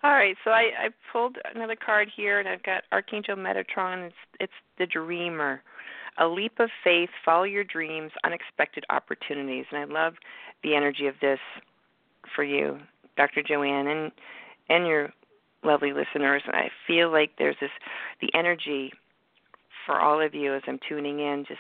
All 0.04 0.12
right, 0.12 0.36
so 0.44 0.52
I, 0.52 0.70
I 0.78 0.90
pulled 1.12 1.38
another 1.56 1.76
card 1.76 2.10
here, 2.16 2.40
and 2.40 2.48
I've 2.48 2.64
got 2.64 2.84
Archangel 2.92 3.36
Metatron. 3.36 4.08
It's 4.08 4.16
it's 4.40 4.54
the 4.78 4.86
Dreamer, 4.86 5.62
a 6.18 6.28
leap 6.28 6.60
of 6.60 6.70
faith. 6.84 7.10
Follow 7.24 7.44
your 7.44 7.64
dreams, 7.64 8.12
unexpected 8.24 8.86
opportunities, 8.90 9.66
and 9.72 9.80
I 9.80 9.86
love 9.86 10.14
the 10.64 10.76
energy 10.76 11.08
of 11.08 11.16
this 11.22 11.40
for 12.36 12.44
you, 12.44 12.80
Dr. 13.18 13.42
Jo 13.42 13.64
Anne, 13.64 13.88
and 13.88 14.12
and 14.70 14.88
your 14.88 15.12
lovely 15.64 15.94
listeners. 15.94 16.42
And 16.46 16.56
I 16.56 16.70
feel 16.88 17.12
like 17.12 17.32
there's 17.38 17.58
this 17.62 17.72
the 18.22 18.30
energy 18.34 18.92
for 19.86 20.00
all 20.00 20.22
of 20.22 20.34
you 20.34 20.54
as 20.54 20.62
I'm 20.68 20.80
tuning 20.88 21.20
in. 21.20 21.46
Just 21.48 21.60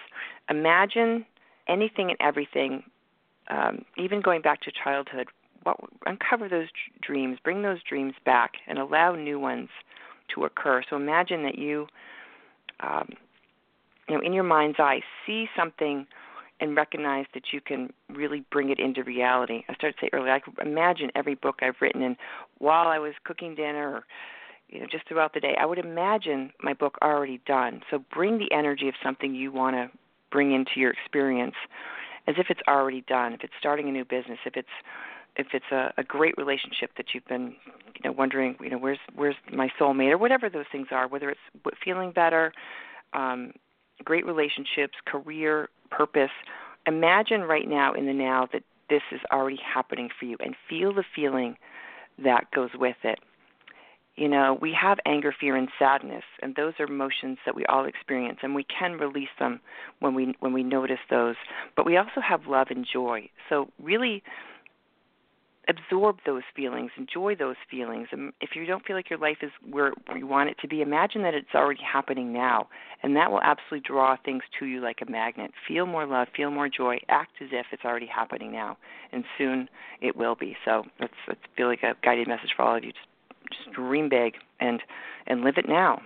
imagine 0.50 1.26
anything 1.68 2.10
and 2.10 2.18
everything, 2.20 2.84
um, 3.50 3.86
even 3.98 4.22
going 4.22 4.42
back 4.42 4.62
to 4.62 4.72
childhood. 4.84 5.28
What, 5.64 5.78
uncover 6.06 6.48
those 6.48 6.68
dreams, 7.02 7.38
bring 7.44 7.62
those 7.62 7.84
dreams 7.88 8.14
back, 8.26 8.54
and 8.68 8.78
allow 8.78 9.16
new 9.16 9.40
ones 9.40 9.70
to 10.36 10.46
occur. 10.46 10.84
So 10.90 10.96
imagine 10.96 11.44
that 11.44 11.58
you, 11.58 11.88
um, 12.80 13.10
you 14.08 14.16
know, 14.16 14.22
in 14.22 14.34
your 14.34 14.44
mind's 14.44 14.80
eye, 14.80 15.02
see 15.26 15.48
something 15.58 16.08
and 16.62 16.76
recognize 16.76 17.26
that 17.34 17.54
you 17.54 17.62
can 17.62 17.92
really 18.10 18.44
bring 18.52 18.70
it 18.70 18.80
into 18.80 19.04
reality. 19.04 19.64
I 19.70 19.74
started 19.76 19.98
to 20.00 20.06
say 20.06 20.10
earlier, 20.14 20.34
I 20.34 20.62
imagine 20.62 21.10
every 21.16 21.36
book 21.36 21.60
I've 21.62 21.76
written, 21.80 22.02
and 22.04 22.18
while 22.58 22.88
I 22.88 23.00
was 23.00 23.14
cooking 23.24 23.56
dinner, 23.56 23.96
or 23.96 24.04
you 24.68 24.80
know, 24.80 24.88
just 24.92 25.08
throughout 25.08 25.34
the 25.34 25.40
day, 25.40 25.56
I 25.60 25.66
would 25.66 25.80
imagine 25.80 26.52
my 26.62 26.74
book 26.74 26.98
already 27.02 27.42
done. 27.46 27.82
So 27.90 28.04
bring 28.14 28.38
the 28.38 28.52
energy 28.52 28.88
of 28.88 28.94
something 29.02 29.34
you 29.34 29.52
want 29.52 29.76
to 29.76 29.90
bring 30.32 30.52
into 30.52 30.72
your 30.76 30.92
experience, 30.92 31.56
as 32.28 32.36
if 32.38 32.48
it's 32.50 32.62
already 32.68 33.02
done. 33.08 33.34
If 33.34 33.44
it's 33.44 33.54
starting 33.58 33.90
a 33.90 33.92
new 33.92 34.06
business, 34.06 34.38
if 34.46 34.56
it's 34.56 34.68
if 35.40 35.48
it's 35.54 35.72
a, 35.72 35.94
a 35.98 36.04
great 36.04 36.36
relationship 36.38 36.92
that 36.98 37.08
you've 37.14 37.26
been, 37.26 37.56
you 37.96 38.04
know, 38.04 38.12
wondering, 38.12 38.58
you 38.62 38.70
know, 38.70 38.78
where's 38.78 39.00
where's 39.16 39.36
my 39.52 39.70
soulmate, 39.80 40.12
or 40.12 40.18
whatever 40.18 40.50
those 40.50 40.66
things 40.72 40.88
are, 40.92 41.08
whether 41.08 41.30
it's 41.30 41.40
feeling 41.84 42.12
better, 42.12 42.52
um, 43.14 43.54
great 44.04 44.26
relationships, 44.26 44.96
career, 45.06 45.70
purpose. 45.90 46.36
Imagine 46.86 47.42
right 47.42 47.68
now 47.68 47.94
in 47.94 48.06
the 48.06 48.14
now 48.14 48.48
that 48.52 48.64
this 48.90 49.02
is 49.12 49.22
already 49.32 49.60
happening 49.76 50.10
for 50.20 50.26
you, 50.26 50.36
and 50.44 50.56
feel 50.70 50.94
the 50.94 51.06
feeling 51.16 51.56
that 52.24 52.52
goes 52.52 52.72
with 52.76 52.98
it. 53.04 53.20
You 54.16 54.28
know, 54.28 54.58
we 54.62 54.74
have 54.74 54.98
anger, 55.06 55.34
fear, 55.40 55.56
and 55.56 55.70
sadness, 55.80 56.26
and 56.42 56.54
those 56.56 56.74
are 56.80 56.86
emotions 56.86 57.38
that 57.46 57.56
we 57.56 57.66
all 57.68 57.86
experience, 57.86 58.40
and 58.44 58.54
we 58.54 58.66
can 58.66 58.94
release 58.94 59.36
them 59.40 59.62
when 60.00 60.14
we 60.14 60.36
when 60.42 60.52
we 60.52 60.64
notice 60.64 61.00
those. 61.10 61.38
But 61.78 61.86
we 61.86 61.96
also 61.96 62.20
have 62.20 62.42
love 62.46 62.68
and 62.70 62.86
joy. 62.86 63.30
So 63.48 63.70
really 63.82 64.22
absorb 65.70 66.18
those 66.26 66.42
feelings, 66.56 66.92
enjoy 66.98 67.36
those 67.36 67.56
feelings. 67.70 68.08
And 68.12 68.34
if 68.42 68.52
you 68.56 68.66
don't 68.66 68.86
feel 68.86 68.96
like 68.96 69.10
your 69.10 69.20
life 69.20 69.38
is 69.42 69.52
where 69.70 69.94
you 70.18 70.28
want 70.28 70.50
it 70.50 70.58
to 70.62 70.68
be, 70.68 70.82
imagine 70.82 71.22
that 71.22 71.34
it's 71.34 71.54
already 71.56 71.82
happening 71.82 72.34
now, 72.34 72.68
and 73.04 73.16
that 73.16 73.32
will 73.32 73.42
absolutely 73.42 73.88
draw 73.88 74.18
things 74.26 74.42
to 74.60 74.66
you 74.66 74.82
like 74.82 74.98
a 75.08 75.10
magnet. 75.10 75.52
Feel 75.68 75.86
more 75.86 76.06
love, 76.06 76.28
feel 76.36 76.52
more 76.52 76.68
joy, 76.68 76.98
act 77.08 77.34
as 77.42 77.50
if 77.52 77.68
it's 77.72 77.86
already 77.86 78.08
happening 78.08 78.52
now, 78.52 78.78
and 79.12 79.24
soon 79.38 79.70
it 80.02 80.16
will 80.16 80.36
be. 80.36 80.58
So 80.66 80.84
let's 81.00 81.14
feel 81.56 81.68
like 81.68 81.84
a 81.84 81.94
guided 82.04 82.28
message 82.28 82.52
for 82.56 82.64
all 82.64 82.76
of 82.76 82.84
you. 82.84 82.92
Just 82.92 83.06
just 83.52 83.76
dream 83.76 84.10
big 84.10 84.36
and 84.60 84.82
and 85.28 85.42
live 85.42 85.56
it 85.58 85.68
now. 85.68 86.02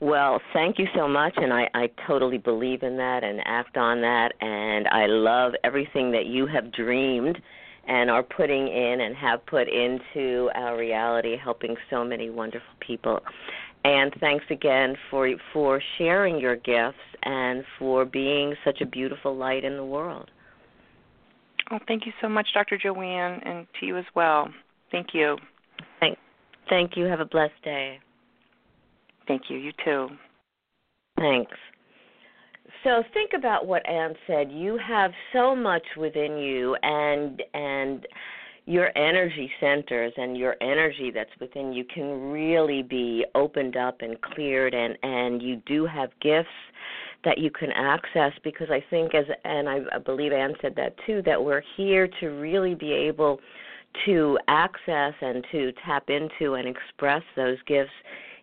Well, 0.00 0.40
thank 0.52 0.80
you 0.80 0.86
so 0.96 1.06
much, 1.06 1.34
and 1.36 1.52
I, 1.52 1.68
I 1.74 1.88
totally 2.08 2.38
believe 2.38 2.82
in 2.82 2.96
that 2.96 3.22
and 3.22 3.40
act 3.44 3.76
on 3.76 4.00
that, 4.00 4.32
and 4.40 4.88
I 4.88 5.06
love 5.06 5.52
everything 5.62 6.10
that 6.10 6.26
you 6.26 6.46
have 6.46 6.72
dreamed 6.72 7.40
and 7.86 8.10
are 8.10 8.22
putting 8.22 8.68
in 8.68 9.00
and 9.00 9.16
have 9.16 9.44
put 9.46 9.68
into 9.68 10.50
our 10.54 10.76
reality, 10.76 11.36
helping 11.36 11.76
so 11.90 12.04
many 12.04 12.30
wonderful 12.30 12.74
people. 12.80 13.20
And 13.84 14.14
thanks 14.20 14.44
again 14.50 14.94
for 15.10 15.28
for 15.52 15.82
sharing 15.98 16.38
your 16.38 16.56
gifts 16.56 16.98
and 17.24 17.64
for 17.78 18.04
being 18.04 18.54
such 18.64 18.80
a 18.80 18.86
beautiful 18.86 19.36
light 19.36 19.64
in 19.64 19.76
the 19.76 19.84
world. 19.84 20.30
Well, 21.70 21.80
thank 21.88 22.06
you 22.06 22.12
so 22.20 22.28
much, 22.28 22.48
Dr. 22.54 22.78
Jo 22.78 22.94
Anne, 23.00 23.40
and 23.44 23.66
to 23.80 23.86
you 23.86 23.96
as 23.96 24.04
well. 24.14 24.48
Thank 24.90 25.08
you. 25.14 25.38
Thank, 26.00 26.18
thank 26.68 26.96
you. 26.96 27.06
Have 27.06 27.20
a 27.20 27.24
blessed 27.24 27.60
day. 27.64 27.98
Thank 29.26 29.42
you. 29.48 29.56
You 29.56 29.72
too. 29.84 30.08
Thanks. 31.16 31.52
So 32.84 33.02
think 33.14 33.30
about 33.36 33.66
what 33.66 33.88
Anne 33.88 34.14
said. 34.26 34.50
You 34.50 34.78
have 34.78 35.12
so 35.32 35.54
much 35.54 35.84
within 35.96 36.36
you 36.36 36.76
and 36.82 37.42
and 37.54 38.06
your 38.64 38.96
energy 38.96 39.50
centers 39.60 40.12
and 40.16 40.36
your 40.36 40.54
energy 40.60 41.10
that's 41.12 41.30
within 41.40 41.72
you 41.72 41.84
can 41.84 42.30
really 42.30 42.82
be 42.82 43.24
opened 43.34 43.76
up 43.76 44.02
and 44.02 44.20
cleared 44.20 44.72
and 44.72 44.96
and 45.02 45.42
you 45.42 45.60
do 45.66 45.84
have 45.84 46.10
gifts 46.20 46.48
that 47.24 47.38
you 47.38 47.50
can 47.50 47.72
access 47.72 48.32
because 48.44 48.68
I 48.70 48.84
think 48.88 49.14
as 49.14 49.24
and 49.44 49.68
I, 49.68 49.80
I 49.92 49.98
believe 49.98 50.32
Anne 50.32 50.54
said 50.60 50.74
that 50.76 50.94
too 51.06 51.22
that 51.26 51.42
we're 51.42 51.62
here 51.76 52.08
to 52.20 52.26
really 52.28 52.74
be 52.74 52.92
able 52.92 53.40
to 54.06 54.38
access 54.48 55.14
and 55.20 55.44
to 55.52 55.72
tap 55.84 56.08
into 56.08 56.54
and 56.54 56.68
express 56.68 57.22
those 57.36 57.58
gifts 57.66 57.90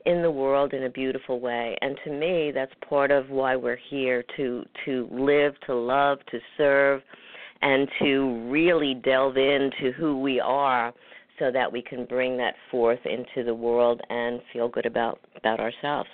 in 0.09 0.23
the 0.23 0.31
world 0.31 0.73
in 0.73 0.83
a 0.83 0.89
beautiful 0.89 1.39
way. 1.39 1.77
And 1.81 1.97
to 2.03 2.11
me, 2.11 2.51
that's 2.53 2.73
part 2.87 3.11
of 3.11 3.29
why 3.29 3.55
we're 3.55 3.79
here 3.89 4.23
to 4.37 4.65
to 4.85 5.07
live, 5.11 5.53
to 5.67 5.75
love, 5.75 6.19
to 6.31 6.39
serve, 6.57 7.01
and 7.61 7.87
to 7.99 8.49
really 8.49 8.95
delve 8.95 9.37
into 9.37 9.91
who 9.97 10.19
we 10.19 10.39
are 10.39 10.93
so 11.37 11.51
that 11.51 11.71
we 11.71 11.81
can 11.81 12.05
bring 12.05 12.37
that 12.37 12.55
forth 12.71 12.99
into 13.05 13.45
the 13.45 13.53
world 13.53 14.01
and 14.09 14.41
feel 14.51 14.67
good 14.67 14.85
about 14.85 15.19
about 15.35 15.59
ourselves. 15.59 16.09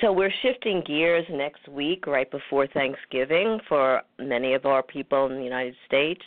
So 0.00 0.12
we're 0.12 0.32
shifting 0.42 0.82
gears 0.86 1.24
next 1.30 1.66
week 1.68 2.06
right 2.06 2.30
before 2.30 2.66
Thanksgiving 2.66 3.58
for 3.68 4.02
many 4.18 4.54
of 4.54 4.66
our 4.66 4.82
people 4.82 5.26
in 5.26 5.36
the 5.36 5.44
United 5.44 5.76
States. 5.86 6.22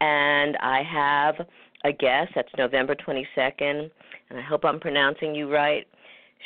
And 0.00 0.56
I 0.58 0.82
have 0.82 1.46
a 1.84 1.92
guest 1.92 2.32
that's 2.34 2.50
November 2.58 2.94
22nd, 2.94 3.90
and 4.30 4.38
I 4.38 4.42
hope 4.42 4.64
I'm 4.64 4.78
pronouncing 4.78 5.34
you 5.34 5.52
right. 5.52 5.86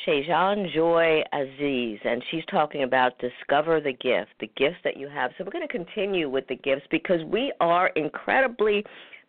Shajen 0.05 0.73
Joy 0.75 1.23
Aziz, 1.33 1.99
and 2.05 2.23
she's 2.31 2.45
talking 2.51 2.83
about 2.83 3.19
discover 3.19 3.81
the 3.81 3.93
gift, 3.93 4.31
the 4.41 4.51
gifts 4.57 4.77
that 4.85 4.97
you 4.97 5.09
have. 5.09 5.31
So 5.37 5.45
we're 5.45 5.53
going 5.53 5.67
to 5.67 5.73
continue 5.73 6.29
with 6.29 6.47
the 6.49 6.57
gifts 6.57 6.87
because 6.91 7.23
we 7.25 7.53
are 7.61 7.89
incredibly 7.97 8.85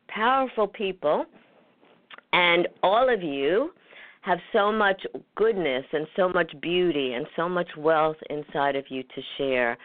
powerful 0.07 0.67
people, 0.67 1.25
and 2.33 2.67
all 2.83 3.13
of 3.13 3.23
you 3.23 3.71
have 4.21 4.39
so 4.51 4.71
much 4.71 5.01
goodness 5.35 5.85
and 5.93 6.05
so 6.15 6.27
much 6.27 6.51
beauty 6.61 7.13
and 7.13 7.25
so 7.35 7.47
much 7.47 7.69
wealth 7.77 8.17
inside 8.29 8.75
of 8.75 8.83
you 8.89 9.03
to 9.03 9.21
share. 9.37 9.77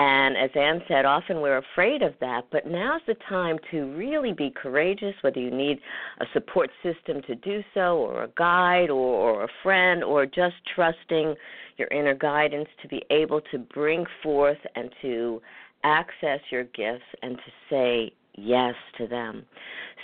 And 0.00 0.36
as 0.36 0.50
Anne 0.54 0.80
said, 0.86 1.04
often 1.04 1.40
we're 1.40 1.58
afraid 1.58 2.02
of 2.02 2.14
that, 2.20 2.42
but 2.52 2.68
now's 2.68 3.00
the 3.08 3.16
time 3.28 3.58
to 3.72 3.92
really 3.96 4.32
be 4.32 4.48
courageous, 4.54 5.12
whether 5.22 5.40
you 5.40 5.50
need 5.50 5.80
a 6.20 6.24
support 6.32 6.70
system 6.84 7.20
to 7.26 7.34
do 7.34 7.64
so, 7.74 7.96
or 7.96 8.22
a 8.22 8.28
guide, 8.36 8.90
or, 8.90 8.94
or 8.94 9.42
a 9.42 9.48
friend, 9.64 10.04
or 10.04 10.24
just 10.24 10.54
trusting 10.72 11.34
your 11.78 11.88
inner 11.88 12.14
guidance 12.14 12.68
to 12.80 12.86
be 12.86 13.02
able 13.10 13.40
to 13.50 13.58
bring 13.58 14.04
forth 14.22 14.58
and 14.76 14.88
to 15.02 15.42
access 15.82 16.38
your 16.52 16.62
gifts 16.62 17.02
and 17.22 17.36
to 17.36 17.50
say 17.68 18.12
yes 18.36 18.76
to 18.98 19.08
them. 19.08 19.44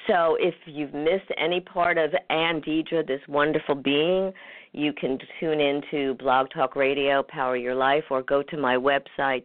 So 0.09 0.37
if 0.41 0.55
you've 0.67 0.93
missed 0.93 1.31
any 1.39 1.61
part 1.61 1.99
of 1.99 2.11
Anne 2.31 2.61
Deidre, 2.63 3.07
this 3.07 3.21
wonderful 3.29 3.77
being, 3.77 4.33
you 4.75 4.93
can 4.93 5.19
tune 5.39 5.61
in 5.61 5.81
to 5.91 6.15
Blog 6.15 6.49
Talk 6.51 6.75
Radio, 6.75 7.23
Power 7.23 7.57
Your 7.57 7.77
Life, 7.77 8.05
or 8.11 8.23
go 8.23 8.43
to 8.43 8.57
my 8.57 8.77
website. 8.77 9.45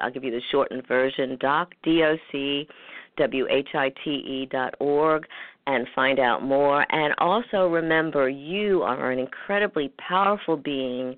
I'll 0.00 0.10
give 0.10 0.24
you 0.24 0.30
the 0.30 0.40
shortened 0.50 0.86
version, 0.88 1.36
doc, 1.38 1.72
D-O-C, 1.82 2.66
W-H-I-T-E 3.18 4.48
dot 4.50 4.74
org, 4.80 5.26
and 5.66 5.86
find 5.94 6.18
out 6.18 6.42
more. 6.42 6.86
And 6.90 7.14
also 7.18 7.68
remember, 7.68 8.30
you 8.30 8.82
are 8.82 9.10
an 9.10 9.18
incredibly 9.18 9.92
powerful 9.98 10.56
being, 10.56 11.14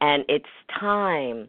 and 0.00 0.24
it's 0.28 0.44
time 0.78 1.48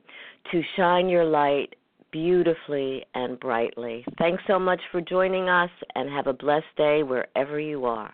to 0.51 0.61
shine 0.75 1.07
your 1.07 1.25
light 1.25 1.75
beautifully 2.11 3.05
and 3.13 3.39
brightly. 3.39 4.03
Thanks 4.17 4.43
so 4.47 4.57
much 4.57 4.81
for 4.91 4.99
joining 4.99 5.47
us 5.47 5.69
and 5.95 6.09
have 6.09 6.27
a 6.27 6.33
blessed 6.33 6.65
day 6.75 7.03
wherever 7.03 7.59
you 7.59 7.85
are. 7.85 8.13